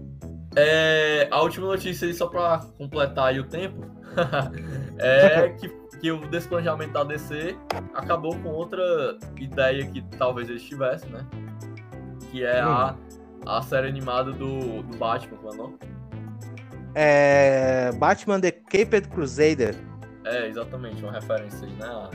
é, 0.56 1.28
a 1.30 1.42
última 1.42 1.68
notícia 1.68 2.08
aí, 2.08 2.14
só 2.14 2.28
pra 2.28 2.60
completar 2.78 3.28
aí 3.28 3.40
o 3.40 3.44
tempo, 3.44 3.86
é 4.98 5.50
que, 5.60 5.68
que 6.00 6.12
o 6.12 6.26
desplanejamento 6.30 6.94
da 6.94 7.04
DC 7.04 7.56
acabou 7.94 8.36
com 8.40 8.50
outra 8.50 8.82
ideia 9.38 9.86
que 9.86 10.02
talvez 10.18 10.50
eles 10.50 10.64
tivessem, 10.64 11.10
né? 11.12 11.26
Que 12.32 12.44
é 12.46 12.62
a, 12.62 12.96
a 13.46 13.62
série 13.62 13.88
animada 13.88 14.32
do, 14.32 14.84
do 14.84 14.98
Batman, 14.98 15.38
como 15.38 15.50
é 15.50 15.54
o 15.54 15.58
nome? 15.58 15.80
É... 16.96 17.92
Batman 17.94 18.40
The 18.40 18.52
Caped 18.52 19.10
Crusader. 19.10 19.76
É, 20.26 20.48
exatamente, 20.48 21.04
uma 21.04 21.12
referência 21.12 21.68
aí, 21.68 21.74
né? 21.74 22.10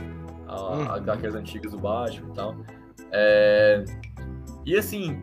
A, 0.47 0.93
a, 0.93 0.95
HQs 0.95 1.35
antigas 1.35 1.71
do 1.71 1.77
Batman 1.77 2.29
e 2.31 2.35
tal. 2.35 2.55
É, 3.11 3.83
E 4.65 4.75
assim, 4.75 5.21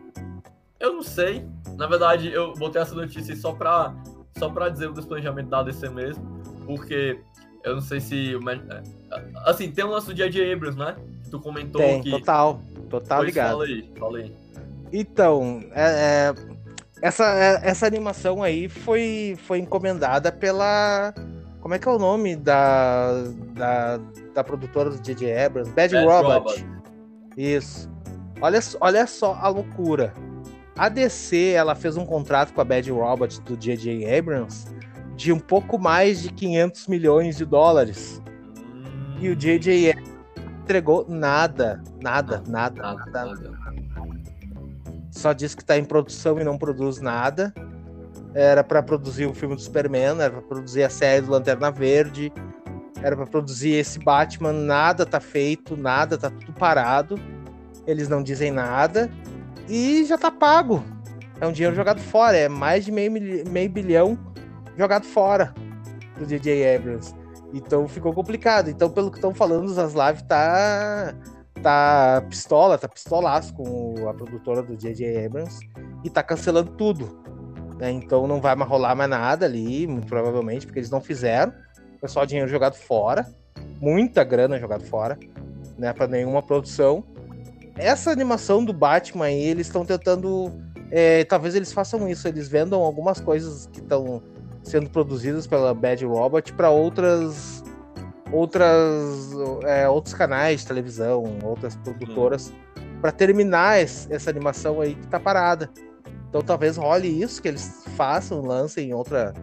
eu 0.79 0.93
não 0.93 1.03
sei. 1.03 1.45
Na 1.75 1.87
verdade, 1.87 2.31
eu 2.31 2.53
botei 2.53 2.81
essa 2.81 2.95
notícia 2.95 3.33
aí 3.33 3.39
só 3.39 3.51
pra, 3.51 3.93
só 4.37 4.49
pra 4.49 4.69
dizer 4.69 4.89
o 4.89 4.93
desplanejamento 4.93 5.49
da 5.49 5.63
DC 5.63 5.89
mesmo. 5.89 6.23
Porque 6.65 7.19
eu 7.63 7.75
não 7.75 7.81
sei 7.81 7.99
se. 7.99 8.35
o 8.35 8.49
é, 8.49 8.83
Assim, 9.45 9.71
tem 9.71 9.83
o 9.83 9.89
lance 9.89 10.07
do 10.07 10.13
J.J. 10.13 10.53
Abrams, 10.53 10.77
né? 10.77 10.95
Tu 11.29 11.39
comentou 11.39 11.81
Tem, 11.81 12.01
que. 12.01 12.11
total. 12.11 12.61
Total 12.89 13.17
Pois, 13.17 13.27
ligado. 13.29 13.51
Fala 13.51 13.65
aí, 13.65 13.91
fala 13.97 14.17
aí. 14.19 14.35
Então, 14.91 15.63
é- 15.73 16.31
é, 16.31 16.35
essa, 17.01 17.25
é- 17.25 17.59
essa 17.63 17.85
animação 17.85 18.41
aí 18.43 18.69
foi, 18.69 19.37
foi 19.45 19.59
encomendada 19.59 20.31
pela. 20.31 21.13
Como 21.61 21.73
é 21.73 21.79
que 21.79 21.87
é 21.87 21.91
o 21.91 21.99
nome 21.99 22.35
da, 22.35 23.23
da, 23.53 23.99
da 24.33 24.43
produtora 24.43 24.89
do 24.89 24.97
J.J. 25.01 25.37
Abrams? 25.45 25.71
Bad, 25.73 25.93
Bad 25.93 26.05
Robot. 26.05 26.33
Robot. 26.33 26.65
Isso. 27.35 27.89
Olha, 28.39 28.61
só- 28.61 28.77
olha 28.79 29.05
só 29.07 29.33
a 29.41 29.47
loucura. 29.49 30.13
A 30.77 30.89
DC 30.89 31.53
ela 31.53 31.73
fez 31.75 31.97
um 31.97 32.05
contrato 32.05 32.53
com 32.53 32.61
a 32.61 32.63
Bad 32.63 32.89
Robot 32.91 33.41
do 33.41 33.57
J.J. 33.57 34.17
Abrams 34.17 34.65
de 35.15 35.33
um 35.33 35.39
pouco 35.39 35.77
mais 35.79 36.21
de 36.21 36.31
500 36.31 36.87
milhões 36.87 37.35
de 37.35 37.43
dólares. 37.45 38.21
E 39.19 39.27
o 39.29 39.35
J.J. 39.35 39.95
entregou 40.61 41.05
nada, 41.09 41.81
nada, 42.01 42.43
nada, 42.47 42.81
Nada, 42.81 43.05
nada, 43.11 43.33
nada. 43.33 43.86
Só 45.17 45.33
diz 45.33 45.55
que 45.55 45.65
tá 45.65 45.77
em 45.77 45.83
produção 45.83 46.39
e 46.39 46.43
não 46.43 46.57
produz 46.57 47.01
nada. 47.01 47.53
Era 48.33 48.63
pra 48.63 48.83
produzir 48.83 49.25
o 49.25 49.33
filme 49.33 49.55
do 49.55 49.61
Superman, 49.61 50.19
era 50.19 50.31
pra 50.31 50.41
produzir 50.41 50.83
a 50.83 50.89
série 50.89 51.21
do 51.21 51.31
Lanterna 51.31 51.71
Verde, 51.71 52.31
era 53.01 53.15
pra 53.15 53.25
produzir 53.25 53.71
esse 53.71 53.99
Batman, 53.99 54.53
nada 54.53 55.05
tá 55.05 55.19
feito, 55.19 55.75
nada, 55.75 56.17
tá 56.17 56.29
tudo 56.29 56.53
parado. 56.53 57.19
Eles 57.85 58.07
não 58.09 58.21
dizem 58.21 58.51
nada 58.51 59.09
e 59.67 60.05
já 60.05 60.17
tá 60.17 60.29
pago. 60.29 60.83
É 61.39 61.47
um 61.47 61.51
dinheiro 61.51 61.75
jogado 61.75 61.99
fora, 61.99 62.35
é 62.35 62.49
mais 62.49 62.85
de 62.85 62.91
meio, 62.91 63.11
meio 63.11 63.69
bilhão 63.69 64.17
jogado 64.77 65.05
fora 65.05 65.53
do 66.17 66.25
DJ 66.25 66.75
Abrams. 66.75 67.13
Então 67.53 67.87
ficou 67.87 68.13
complicado. 68.13 68.69
Então, 68.69 68.89
pelo 68.89 69.09
que 69.09 69.17
estão 69.17 69.33
falando, 69.33 69.65
os 69.65 69.73
Zaslav 69.73 70.21
tá 70.23 71.13
tá 71.57 72.23
pistola, 72.29 72.77
tá 72.77 72.87
pistolaço 72.87 73.53
com 73.53 74.07
a 74.07 74.13
produtora 74.13 74.61
do 74.61 74.75
J.J. 74.75 75.25
Abrams 75.25 75.59
e 76.03 76.09
tá 76.09 76.23
cancelando 76.23 76.71
tudo. 76.71 77.21
né? 77.77 77.91
Então 77.91 78.27
não 78.27 78.39
vai 78.41 78.55
mais 78.55 78.69
rolar 78.69 78.95
mais 78.95 79.09
nada 79.09 79.45
ali, 79.45 79.85
muito 79.87 80.07
provavelmente, 80.07 80.65
porque 80.65 80.79
eles 80.79 80.89
não 80.89 81.01
fizeram. 81.01 81.53
Foi 81.99 82.09
só 82.09 82.25
dinheiro 82.25 82.49
jogado 82.49 82.75
fora, 82.75 83.25
muita 83.81 84.23
grana 84.23 84.59
jogado 84.59 84.83
fora, 84.85 85.17
né, 85.77 85.93
para 85.93 86.07
nenhuma 86.07 86.41
produção. 86.41 87.03
Essa 87.75 88.11
animação 88.11 88.63
do 88.63 88.73
Batman 88.73 89.25
aí, 89.25 89.43
eles 89.43 89.67
estão 89.67 89.85
tentando, 89.85 90.51
é, 90.91 91.23
talvez 91.23 91.55
eles 91.55 91.71
façam 91.71 92.07
isso, 92.07 92.27
eles 92.27 92.47
vendam 92.47 92.81
algumas 92.81 93.19
coisas 93.19 93.67
que 93.67 93.79
estão 93.79 94.21
sendo 94.63 94.89
produzidas 94.89 95.47
pela 95.47 95.73
Bad 95.73 96.05
Robot 96.05 96.53
para 96.53 96.69
outras 96.69 97.63
outras 98.31 99.29
é, 99.63 99.87
outros 99.87 100.13
canais 100.13 100.61
de 100.61 100.67
televisão, 100.67 101.23
outras 101.43 101.75
produtoras, 101.77 102.53
para 103.01 103.11
terminar 103.11 103.79
esse- 103.81 104.11
essa 104.11 104.29
animação 104.29 104.81
aí 104.81 104.95
que 104.95 105.07
tá 105.07 105.19
parada. 105.19 105.69
Então 106.29 106.41
talvez 106.41 106.77
role 106.77 107.07
isso, 107.21 107.41
que 107.41 107.47
eles 107.47 107.83
façam, 107.95 108.41
lancem 108.41 108.89
em 108.89 108.93
outra. 108.93 109.33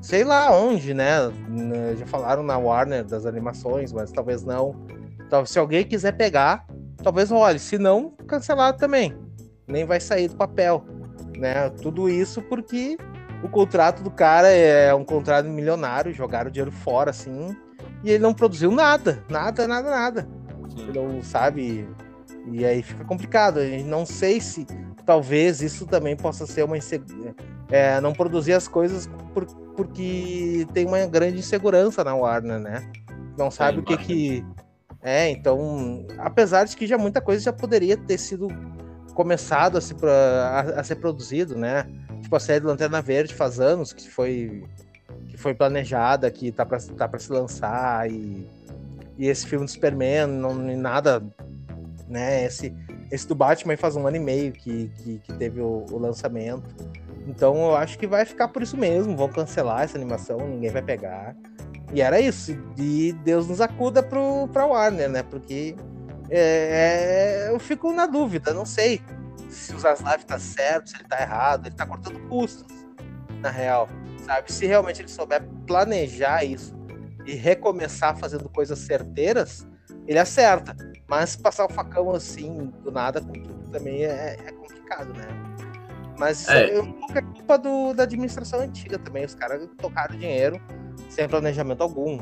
Sei 0.00 0.24
lá 0.24 0.50
onde, 0.56 0.94
né? 0.94 1.28
Né, 1.48 1.94
Já 1.96 2.06
falaram 2.06 2.42
na 2.42 2.56
Warner 2.56 3.04
das 3.04 3.26
animações, 3.26 3.92
mas 3.92 4.10
talvez 4.10 4.42
não. 4.42 4.74
Então, 5.26 5.44
se 5.44 5.58
alguém 5.58 5.84
quiser 5.84 6.12
pegar, 6.12 6.66
talvez 7.02 7.30
role. 7.30 7.58
Se 7.58 7.76
não, 7.78 8.10
cancelar 8.26 8.74
também. 8.76 9.14
Nem 9.68 9.84
vai 9.84 10.00
sair 10.00 10.28
do 10.28 10.36
papel. 10.36 10.82
Né? 11.36 11.68
Tudo 11.82 12.08
isso 12.08 12.40
porque 12.42 12.96
o 13.44 13.48
contrato 13.48 14.02
do 14.02 14.10
cara 14.10 14.48
é 14.48 14.92
um 14.94 15.04
contrato 15.04 15.46
milionário, 15.48 16.12
jogaram 16.12 16.48
o 16.48 16.50
dinheiro 16.50 16.72
fora, 16.72 17.10
assim, 17.10 17.54
e 18.02 18.10
ele 18.10 18.22
não 18.22 18.32
produziu 18.34 18.70
nada, 18.70 19.22
nada, 19.28 19.66
nada, 19.66 19.90
nada. 19.90 20.28
Sim. 20.68 20.88
Ele 20.88 20.98
não 21.00 21.22
sabe. 21.22 21.88
E 22.52 22.64
aí 22.64 22.82
fica 22.82 23.04
complicado. 23.04 23.60
Eu 23.60 23.84
não 23.84 24.06
sei 24.06 24.40
se 24.40 24.66
talvez 25.04 25.60
isso 25.60 25.86
também 25.86 26.16
possa 26.16 26.46
ser 26.46 26.64
uma 26.64 26.76
insegurança. 26.78 27.34
não 28.02 28.12
produzir 28.12 28.52
as 28.54 28.66
coisas 28.66 29.08
por- 29.32 29.46
porque 29.76 30.66
tem 30.74 30.86
uma 30.86 31.04
grande 31.06 31.38
insegurança 31.38 32.02
na 32.02 32.14
Warner, 32.14 32.58
né? 32.58 32.90
Não 33.38 33.50
sabe 33.50 33.78
o 33.78 33.82
que 33.82 33.96
que. 33.96 34.44
É, 35.02 35.30
então, 35.30 36.04
apesar 36.18 36.64
de 36.64 36.76
que 36.76 36.86
já 36.86 36.98
muita 36.98 37.20
coisa 37.20 37.42
já 37.42 37.52
poderia 37.52 37.96
ter 37.96 38.18
sido 38.18 38.48
começado 39.14 39.78
a, 39.78 39.80
se, 39.80 39.94
a- 40.04 40.80
a 40.80 40.84
ser 40.84 40.96
produzido, 40.96 41.56
né? 41.56 41.86
Tipo, 42.22 42.36
a 42.36 42.40
série 42.40 42.60
do 42.60 42.66
Lanterna 42.68 43.00
Verde 43.00 43.34
faz 43.34 43.58
anos 43.60 43.92
que 43.92 44.10
foi, 44.10 44.62
foi 45.40 45.54
planejada, 45.54 46.30
que 46.30 46.52
tá 46.52 46.64
pra, 46.64 46.78
tá 46.78 47.08
pra 47.08 47.18
se 47.18 47.32
lançar, 47.32 48.10
e, 48.10 48.46
e 49.18 49.26
esse 49.26 49.46
filme 49.46 49.64
do 49.64 49.70
Superman, 49.70 50.26
não 50.26 50.54
nada, 50.54 51.22
né? 52.08 52.44
Esse, 52.44 52.74
esse 53.10 53.26
do 53.26 53.34
Batman 53.34 53.76
faz 53.76 53.96
um 53.96 54.06
ano 54.06 54.16
e 54.16 54.20
meio 54.20 54.52
que, 54.52 54.88
que, 54.98 55.18
que 55.18 55.32
teve 55.34 55.60
o, 55.60 55.86
o, 55.90 55.98
lançamento. 55.98 56.62
Então 57.26 57.56
eu 57.56 57.76
acho 57.76 57.98
que 57.98 58.06
vai 58.06 58.24
ficar 58.24 58.48
por 58.48 58.62
isso 58.62 58.76
mesmo. 58.76 59.16
Vão 59.16 59.28
cancelar 59.28 59.82
essa 59.82 59.96
animação, 59.96 60.38
ninguém 60.38 60.70
vai 60.70 60.82
pegar. 60.82 61.34
E 61.92 62.00
era 62.00 62.20
isso. 62.20 62.56
E 62.78 63.12
Deus 63.24 63.48
nos 63.48 63.60
acuda 63.60 64.02
pro, 64.02 64.48
pra 64.48 64.66
Warner, 64.66 65.08
né? 65.08 65.22
Porque 65.22 65.74
é, 66.30 67.46
é, 67.48 67.50
eu 67.50 67.58
fico 67.58 67.92
na 67.92 68.06
dúvida, 68.06 68.54
não 68.54 68.64
sei 68.64 69.00
se 69.48 69.74
o 69.74 69.78
Zaslav 69.78 70.22
tá 70.24 70.38
certo, 70.38 70.90
se 70.90 70.96
ele 70.96 71.04
tá 71.04 71.20
errado, 71.20 71.66
ele 71.66 71.74
tá 71.74 71.84
cortando 71.84 72.20
custos, 72.28 72.72
na 73.40 73.50
real, 73.50 73.88
sabe? 74.24 74.52
Se 74.52 74.66
realmente 74.66 75.02
ele 75.02 75.08
souber 75.08 75.42
planejar 75.66 76.44
isso 76.44 76.74
e 77.26 77.34
recomeçar 77.34 78.16
fazendo 78.16 78.48
coisas 78.48 78.78
certeiras, 78.78 79.66
ele 80.06 80.18
acerta. 80.18 80.76
Mas 81.08 81.36
passar 81.36 81.66
o 81.66 81.68
facão 81.68 82.10
assim, 82.10 82.72
do 82.82 82.90
nada, 82.90 83.20
com 83.20 83.32
tudo, 83.32 83.68
também 83.70 84.04
é, 84.04 84.36
é 84.46 84.52
complicado, 84.52 85.12
né? 85.12 85.26
Mas 86.18 86.48
é. 86.48 86.74
é 86.74 86.80
um 86.80 86.92
pouco 86.92 87.18
é 87.18 87.22
culpa 87.22 87.58
do, 87.58 87.94
da 87.94 88.02
administração 88.02 88.60
antiga 88.60 88.98
também. 88.98 89.24
Os 89.24 89.34
caras 89.34 89.68
tocaram 89.78 90.16
dinheiro 90.16 90.60
sem 91.08 91.28
planejamento 91.28 91.82
algum. 91.82 92.18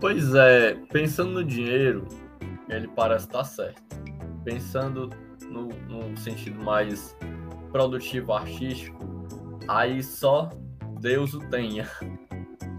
Pois 0.00 0.34
é, 0.34 0.74
pensando 0.92 1.30
no 1.30 1.44
dinheiro, 1.44 2.06
ele 2.68 2.88
parece 2.88 3.26
estar 3.26 3.44
certo. 3.44 3.82
Pensando 4.44 5.10
no, 5.48 5.68
no 5.88 6.16
sentido 6.18 6.62
mais 6.62 7.16
produtivo, 7.70 8.32
artístico, 8.32 9.21
aí 9.68 10.02
só 10.02 10.50
Deus 11.00 11.34
o 11.34 11.40
tenha. 11.40 11.88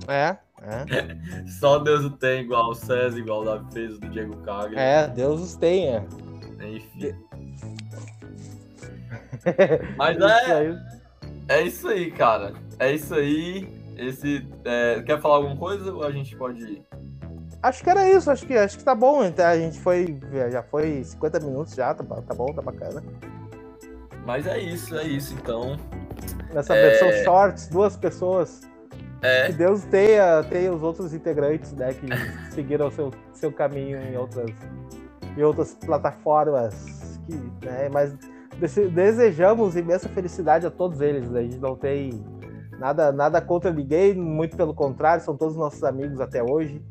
É, 0.07 0.37
é. 0.63 0.85
Só 1.59 1.77
Deus 1.77 2.05
o 2.05 2.09
tem, 2.09 2.41
igual 2.41 2.69
o 2.69 2.73
César, 2.73 3.19
igual 3.19 3.41
o 3.41 3.45
Davi 3.45 3.65
fez 3.73 3.99
do 3.99 4.07
Diego 4.09 4.37
Caga. 4.37 4.79
É, 4.79 5.07
Deus 5.07 5.41
os 5.41 5.55
tenha. 5.55 6.05
Enfim. 6.61 7.13
Mas 9.97 10.17
é. 10.17 10.81
É 11.49 11.61
isso 11.63 11.87
aí, 11.89 12.09
cara. 12.11 12.53
É 12.79 12.93
isso 12.93 13.13
aí. 13.13 13.67
Esse, 13.97 14.47
é, 14.63 15.01
quer 15.03 15.19
falar 15.21 15.35
alguma 15.35 15.57
coisa 15.57 15.93
ou 15.93 16.03
a 16.03 16.11
gente 16.11 16.35
pode 16.35 16.63
ir? 16.63 16.81
Acho 17.61 17.83
que 17.83 17.89
era 17.89 18.09
isso, 18.09 18.31
acho 18.31 18.45
que, 18.45 18.57
acho 18.57 18.77
que 18.77 18.83
tá 18.83 18.95
bom. 18.95 19.21
A 19.21 19.57
gente 19.57 19.79
foi. 19.79 20.19
Já 20.51 20.63
foi 20.63 21.03
50 21.03 21.39
minutos 21.41 21.75
já, 21.75 21.93
tá, 21.93 22.03
tá 22.03 22.33
bom, 22.33 22.47
tá 22.53 22.61
bacana. 22.61 23.03
Mas 24.25 24.47
é 24.47 24.59
isso, 24.59 24.97
é 24.97 25.03
isso 25.03 25.33
então. 25.33 25.77
Nessa 26.53 26.75
é... 26.75 26.89
versão 26.89 27.11
shorts, 27.23 27.67
duas 27.67 27.97
pessoas. 27.97 28.61
É. 29.21 29.47
Que 29.47 29.53
Deus 29.53 29.83
tenha, 29.85 30.43
tenha 30.43 30.73
os 30.73 30.83
outros 30.83 31.13
integrantes, 31.13 31.71
né, 31.71 31.93
que 31.93 32.07
seguiram 32.53 32.91
seu, 32.91 33.09
seu 33.31 33.53
caminho 33.53 33.97
em 34.01 34.17
outras, 34.17 34.51
em 35.37 35.41
outras 35.41 35.73
plataformas. 35.75 37.19
Que, 37.25 37.65
né, 37.65 37.89
mas 37.89 38.13
desejamos 38.93 39.75
imensa 39.77 40.09
felicidade 40.09 40.65
a 40.65 40.71
todos 40.71 40.99
eles. 40.99 41.29
Né? 41.29 41.39
A 41.39 41.43
gente 41.43 41.57
não 41.57 41.75
tem 41.75 42.21
nada, 42.77 43.11
nada 43.11 43.41
contra 43.41 43.71
ninguém, 43.71 44.13
muito 44.13 44.57
pelo 44.57 44.73
contrário, 44.73 45.23
são 45.23 45.37
todos 45.37 45.55
nossos 45.55 45.83
amigos 45.83 46.19
até 46.19 46.43
hoje. 46.43 46.83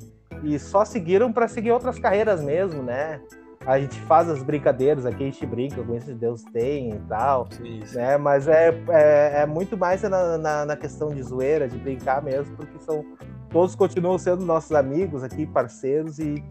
E 0.43 0.59
só 0.59 0.85
seguiram 0.85 1.33
para 1.33 1.47
seguir 1.47 1.71
outras 1.71 1.99
carreiras 1.99 2.43
mesmo, 2.43 2.83
né? 2.83 3.21
A 3.67 3.79
gente 3.79 3.99
faz 4.03 4.29
as 4.29 4.43
brincadeiras 4.43 5.07
aqui, 5.07 5.23
a 5.23 5.27
gente 5.27 5.47
brinca 5.47 5.83
com 5.83 5.95
isso, 5.95 6.13
Deus 6.15 6.43
tem 6.53 6.91
e 6.91 6.99
tal, 7.09 7.49
né? 7.93 8.17
Mas 8.17 8.49
é, 8.49 8.71
é, 8.89 9.43
é 9.43 9.47
muito 9.47 9.77
mais 9.77 10.03
na, 10.03 10.37
na, 10.37 10.67
na, 10.67 10.77
questão 10.77 11.11
de 11.11 11.23
zoeira, 11.23 11.69
de 11.69 11.79
brincar 11.79 12.23
mesmo, 12.23 12.57
porque 12.57 12.79
são 12.81 13.05
todos 13.51 13.75
continuam 13.75 14.19
sendo 14.19 14.45
nossos 14.45 14.73
amigos 14.73 15.23
aqui, 15.23 15.47
parceiros 15.47 16.19
e 16.19 16.43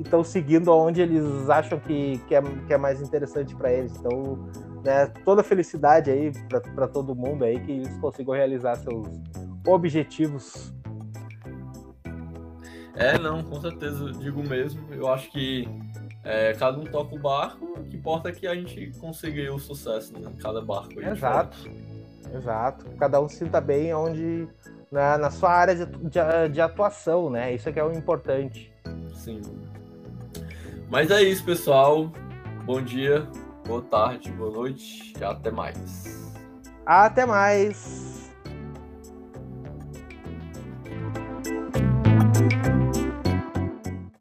estão 0.00 0.22
seguindo 0.22 0.70
aonde 0.70 1.00
eles 1.02 1.50
acham 1.50 1.78
que, 1.78 2.18
que, 2.28 2.34
é, 2.34 2.42
que 2.66 2.72
é 2.72 2.78
mais 2.78 3.02
interessante 3.02 3.54
para 3.54 3.72
eles. 3.72 3.92
Então, 3.96 4.48
né, 4.84 5.06
toda 5.24 5.42
felicidade 5.42 6.10
aí 6.10 6.32
para 6.48 6.86
todo 6.86 7.14
mundo 7.14 7.44
aí 7.44 7.60
que 7.60 7.72
eles 7.72 7.98
consigam 7.98 8.34
realizar 8.34 8.76
seus 8.76 9.08
objetivos. 9.66 10.72
É, 12.94 13.18
não, 13.18 13.42
com 13.42 13.60
certeza, 13.60 14.10
digo 14.12 14.42
mesmo. 14.42 14.82
Eu 14.90 15.08
acho 15.12 15.30
que 15.30 15.68
é, 16.26 16.52
cada 16.54 16.76
um 16.76 16.84
toca 16.84 17.14
o 17.14 17.18
barco, 17.20 17.64
o 17.78 17.84
que 17.84 17.96
importa 17.96 18.30
é 18.30 18.32
que 18.32 18.48
a 18.48 18.54
gente 18.56 18.90
consiga 18.98 19.54
o 19.54 19.60
sucesso 19.60 20.12
em 20.16 20.20
né? 20.20 20.32
cada 20.42 20.60
barco. 20.60 21.00
Exato, 21.00 21.56
exato. 22.34 22.84
Cada 22.98 23.20
um 23.20 23.28
se 23.28 23.36
sinta 23.36 23.60
bem 23.60 23.94
onde, 23.94 24.48
na, 24.90 25.16
na 25.16 25.30
sua 25.30 25.52
área 25.52 25.86
de, 25.86 25.86
de, 25.86 26.48
de, 26.52 26.60
atuação, 26.60 27.30
né? 27.30 27.54
Isso 27.54 27.68
é 27.68 27.72
que 27.72 27.78
é 27.78 27.84
o 27.84 27.92
importante. 27.92 28.72
Sim. 29.14 29.40
Mas 30.90 31.12
é 31.12 31.22
isso, 31.22 31.44
pessoal. 31.44 32.10
Bom 32.64 32.82
dia, 32.82 33.24
boa 33.64 33.82
tarde, 33.82 34.32
boa 34.32 34.50
noite 34.50 35.14
e 35.16 35.24
até 35.24 35.52
mais. 35.52 36.34
Até 36.84 37.24
mais. 37.24 38.15